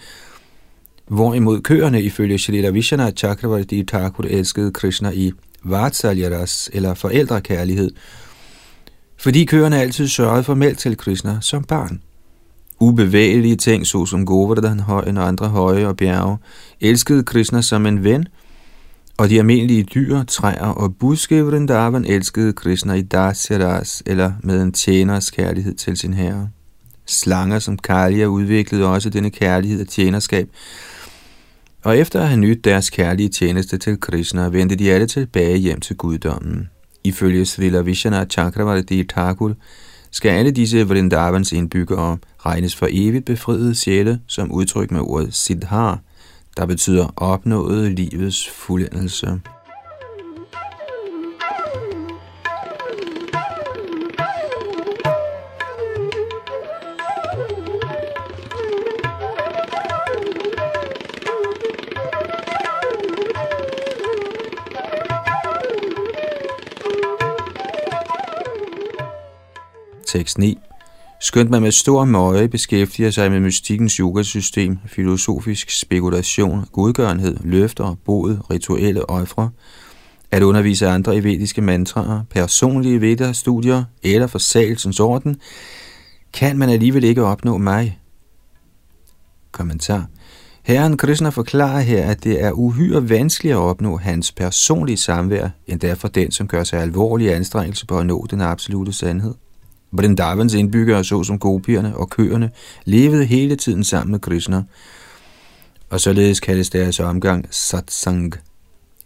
hvorimod 1.08 1.62
køerne 1.62 2.02
ifølge 2.02 2.38
Shalila 2.38 2.70
Vishana 2.70 3.12
Chakravarti 3.12 3.84
Thakur 3.84 4.24
elskede 4.24 4.72
Krishna 4.72 5.12
i 5.12 5.32
Vatsalyaras 5.64 6.70
eller 6.74 6.94
forældrekærlighed, 6.94 7.92
fordi 9.18 9.46
køerne 9.46 9.82
altid 9.82 10.08
sørgede 10.08 10.44
for 10.44 10.54
mælk 10.54 10.78
til 10.78 10.98
Krishna 10.98 11.38
som 11.42 11.64
barn. 11.64 12.02
Ubevægelige 12.80 13.56
ting, 13.56 13.88
såsom 13.88 14.26
Govardhan 14.26 14.80
højen 14.80 15.18
og 15.18 15.28
andre 15.28 15.48
høje 15.48 15.88
og 15.88 15.98
bjerge, 15.98 16.38
elskede 16.82 17.24
Krishna 17.24 17.62
som 17.62 17.86
en 17.86 18.04
ven, 18.04 18.28
og 19.18 19.30
de 19.30 19.40
almindelige 19.40 19.84
dyr, 19.84 20.24
træer 20.24 20.66
og 20.66 20.96
buske 20.96 21.38
i 21.38 21.42
Vrindavan 21.42 22.06
elskede 22.06 22.54
Krishna 22.54 22.94
i 22.94 23.02
Dasyaras 23.02 24.04
eller 24.06 24.32
med 24.44 24.62
en 24.62 24.72
tjeners 24.72 25.32
kærlighed 25.32 25.76
til 25.76 25.98
sin 25.98 26.14
herre. 26.14 26.50
Slanger 27.06 27.60
som 27.60 27.78
Kalia 27.78 28.26
udviklede 28.26 28.86
også 28.86 29.10
denne 29.10 29.30
kærlighed 29.30 29.82
og 29.82 29.88
tjenerskab, 29.88 30.50
og 31.84 31.98
efter 31.98 32.22
at 32.22 32.28
have 32.28 32.40
nydt 32.40 32.66
deres 32.66 32.90
kærlige 32.90 33.30
tjeneste 33.30 33.78
til 33.78 34.00
Krishna, 34.00 34.42
vendte 34.48 34.76
de 34.76 34.92
alle 34.92 35.08
tilbage 35.08 35.58
hjem 35.58 35.80
til 35.80 35.96
guddommen. 35.96 36.70
Ifølge 37.04 37.46
Srila 37.46 37.82
Vishana 37.82 38.26
Chakravarti 38.26 39.04
Thakur 39.04 39.54
skal 40.12 40.30
alle 40.30 40.52
disse 40.52 40.88
Vrindavans 40.88 41.52
indbyggere 41.52 42.18
regnes 42.38 42.76
for 42.76 42.88
evigt 42.92 43.26
befriede 43.26 43.76
sjæle, 43.76 44.20
som 44.28 44.52
udtryk 44.52 44.92
med 44.92 45.00
ordet 45.00 45.34
Siddhar, 45.34 46.00
der 46.58 46.66
betyder 46.66 47.14
opnået 47.16 47.92
livets 47.92 48.50
fuldendelse. 48.50 49.40
Tekst 70.10 70.38
9. 70.38 70.58
Skønt 71.22 71.50
man 71.50 71.62
med 71.62 71.72
stor 71.72 72.06
møje 72.06 72.48
beskæftiger 72.48 73.12
sig 73.12 73.32
med 73.32 73.40
mystikkens 73.40 73.94
yogasystem, 73.94 74.78
filosofisk 74.86 75.70
spekulation, 75.80 76.66
godgørenhed, 76.72 77.38
løfter, 77.44 77.96
bod, 78.06 78.38
rituelle 78.52 79.02
øjfre, 79.02 79.50
at 80.32 80.44
undervise 80.44 80.88
andre 80.88 81.18
i 81.18 81.24
vediske 81.24 81.62
mantraer, 81.62 82.24
personlige 82.30 83.02
veda-studier 83.02 83.84
eller 84.04 84.28
forsagelsens 84.28 85.00
orden, 85.00 85.36
kan 86.34 86.58
man 86.58 86.70
alligevel 86.70 87.04
ikke 87.04 87.24
opnå 87.24 87.58
mig. 87.58 88.00
Kommentar. 89.52 90.06
Herren 90.64 90.98
Krishna 90.98 91.30
forklarer 91.30 91.82
her, 91.82 92.12
at 92.12 92.24
det 92.24 92.44
er 92.44 92.52
uhyre 92.52 93.10
vanskeligt 93.10 93.54
at 93.54 93.60
opnå 93.60 93.98
hans 93.98 94.32
personlige 94.32 94.98
samvær, 94.98 95.50
endda 95.68 95.94
for 95.94 96.08
den, 96.08 96.32
som 96.32 96.48
gør 96.48 96.64
sig 96.64 96.82
alvorlige 96.82 97.36
anstrengelser 97.36 97.86
på 97.86 97.98
at 97.98 98.06
nå 98.06 98.28
den 98.30 98.42
absolute 98.42 98.94
sandhed. 98.94 99.34
Vrindavans 99.92 100.54
indbyggere, 100.54 101.04
såsom 101.04 101.40
gopierne 101.40 101.98
og 101.98 102.10
køerne, 102.10 102.52
levede 102.86 103.26
hele 103.26 103.56
tiden 103.56 103.84
sammen 103.84 104.12
med 104.12 104.20
Krishna, 104.20 104.64
og 105.90 106.02
således 106.02 106.40
kaldes 106.40 106.70
deres 106.70 107.00
omgang 107.00 107.46
satsang. 107.52 108.34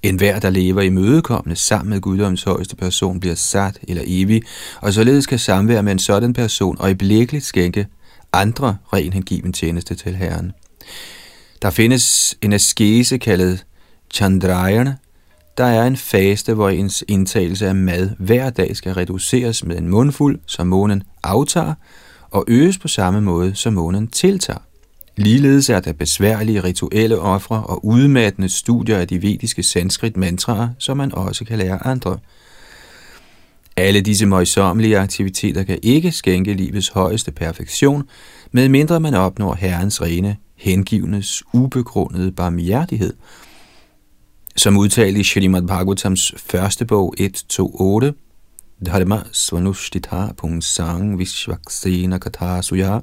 En 0.04 0.16
hver, 0.16 0.40
der 0.40 0.50
lever 0.50 0.82
i 0.82 0.90
mødekommende 0.90 1.56
sammen 1.56 1.90
med 1.90 2.02
guddoms 2.02 2.44
højeste 2.44 2.76
person, 2.76 3.20
bliver 3.20 3.36
sat 3.36 3.80
eller 3.88 4.04
evig, 4.08 4.42
og 4.82 4.94
således 4.94 5.26
kan 5.26 5.40
samvær 5.40 5.82
med 5.82 5.92
en 5.92 6.00
sådan 6.00 6.34
person 6.34 6.78
og 6.80 6.92
i 6.92 6.94
blikkeligt 6.94 7.46
skænke 7.46 7.88
andre 8.34 8.78
ren 8.94 9.14
hengiven 9.14 9.54
tjeneste 9.54 9.96
til 9.96 10.16
Herren. 10.16 10.52
Der 11.62 11.70
findes 11.70 12.36
en 12.42 12.54
askese 12.54 13.18
kaldet 13.18 13.66
Chandrayana, 14.14 14.96
der 15.58 15.64
er 15.64 15.88
en 15.88 15.98
faste, 15.98 16.54
hvor 16.54 16.70
ens 16.70 17.04
indtagelse 17.08 17.68
af 17.68 17.76
mad 17.76 18.10
hver 18.20 18.50
dag 18.50 18.76
skal 18.76 18.94
reduceres 18.94 19.64
med 19.64 19.78
en 19.78 19.90
mundfuld, 19.90 20.40
som 20.46 20.68
månen 20.68 21.04
aftager, 21.24 21.74
og 22.32 22.46
øges 22.48 22.78
på 22.78 22.88
samme 22.88 23.22
måde, 23.22 23.56
som 23.56 23.74
månen 23.74 24.08
tiltager. 24.08 24.60
Ligeledes 25.16 25.70
er 25.70 25.80
der 25.80 25.94
besværlige 25.94 26.64
rituelle 26.64 27.20
ofre 27.20 27.64
og 27.64 27.86
udmattende 27.86 28.50
studier 28.50 28.98
af 28.98 29.08
de 29.08 29.22
vediske 29.22 29.64
sanskrit 29.64 30.18
mantraer, 30.18 30.70
som 30.78 30.98
man 30.98 31.16
også 31.16 31.46
kan 31.46 31.58
lære 31.58 31.88
andre. 31.88 32.18
Alle 33.78 34.02
disse 34.02 34.26
møjsommelige 34.26 35.00
aktiviteter 35.00 35.64
kan 35.64 35.80
ikke 35.84 36.12
skænke 36.12 36.54
livets 36.54 36.90
højeste 36.90 37.32
perfektion, 37.32 38.04
medmindre 38.52 39.00
man 39.00 39.14
opnår 39.14 39.54
Herrens 39.54 40.02
rene, 40.02 40.38
hengivnes, 40.56 41.44
ubegrundede 41.54 42.32
barmhjertighed– 42.32 43.14
som 44.56 44.78
udtalt 44.78 45.18
i 45.18 45.24
Srimad 45.24 45.62
Bhagavatams 45.62 46.34
første 46.38 46.86
bog 46.86 47.16
1.2.8, 47.20 48.12
dharma 48.86 49.22
svanushtita 49.32 50.34
pungsang 50.38 51.20
vishvaksena 51.20 52.18
kathasuya 52.18 53.00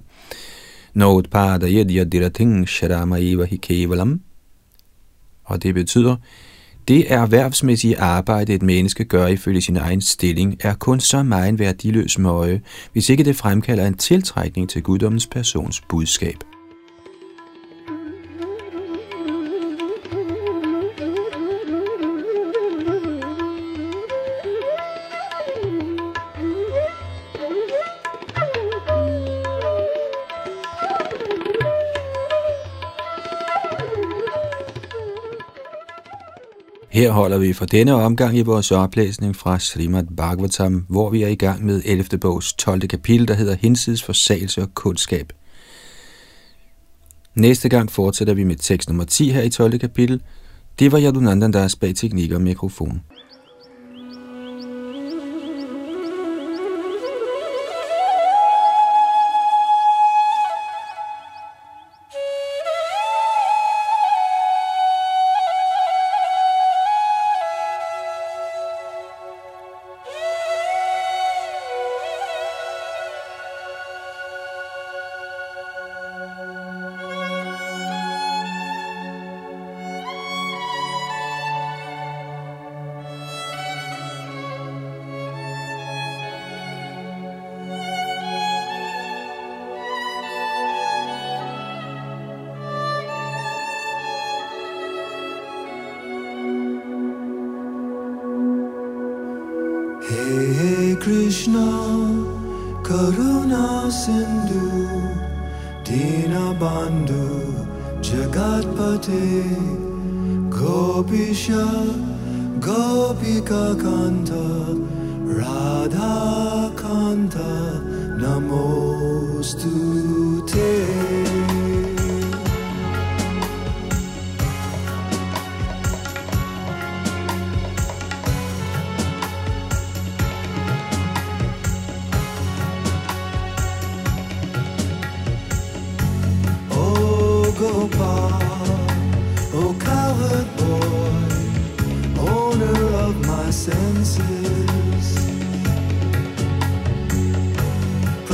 nodpada 0.94 1.66
yadirating 1.66 2.68
sharamaiva 2.68 3.44
hikevalam. 3.44 4.20
Og 5.44 5.62
det 5.62 5.74
betyder, 5.74 6.16
det 6.88 7.12
erhvervsmæssige 7.12 7.98
arbejde, 7.98 8.55
et 8.55 8.62
menneske 8.62 9.05
gør 9.05 9.26
ifølge 9.26 9.61
sin 9.61 9.76
egen 9.76 10.01
stilling, 10.01 10.57
er 10.61 10.74
kun 10.74 11.01
så 11.01 11.22
meget 11.22 11.59
værdiløs 11.59 12.18
møje, 12.18 12.61
hvis 12.92 13.09
ikke 13.09 13.24
det 13.24 13.36
fremkalder 13.36 13.86
en 13.86 13.94
tiltrækning 13.94 14.70
til 14.70 14.82
guddommens 14.82 15.26
persons 15.26 15.80
budskab. 15.88 16.36
Her 36.91 37.11
holder 37.11 37.38
vi 37.38 37.53
for 37.53 37.64
denne 37.64 37.95
omgang 37.95 38.36
i 38.36 38.43
vores 38.43 38.72
oplæsning 38.72 39.36
fra 39.36 39.59
Srimad 39.59 40.05
Bhagavatam, 40.16 40.86
hvor 40.88 41.11
vi 41.11 41.22
er 41.22 41.28
i 41.28 41.34
gang 41.34 41.64
med 41.64 41.82
11. 41.84 42.18
bogs 42.18 42.53
12. 42.53 42.88
kapitel, 42.88 43.28
der 43.28 43.34
hedder 43.34 43.55
Hinsides 43.55 44.03
forsagelse 44.03 44.62
og 44.62 44.74
kundskab. 44.74 45.32
Næste 47.34 47.68
gang 47.68 47.91
fortsætter 47.91 48.34
vi 48.34 48.45
med 48.45 48.57
tekst 48.57 48.88
nummer 48.88 49.05
10 49.05 49.30
her 49.30 49.43
i 49.43 49.51
12. 49.51 49.78
kapitel. 49.78 50.22
Det 50.78 50.93
var 50.93 51.01
Yadunandandas 51.01 51.76
bag 51.76 51.95
teknik 51.95 52.32
og 52.32 52.43
mikrofon. 52.43 53.01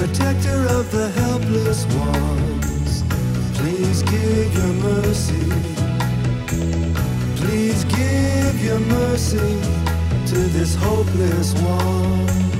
Protector 0.06 0.66
of 0.68 0.90
the 0.92 1.08
helpless 1.10 1.84
ones. 1.86 3.02
Please 3.58 4.02
give 4.02 4.54
your 4.54 4.74
mercy, 4.90 5.50
please 7.36 7.84
give 7.84 8.64
your 8.64 8.78
mercy 8.78 9.60
to 10.26 10.38
this 10.54 10.76
hopeless 10.76 11.54
one. 11.54 12.55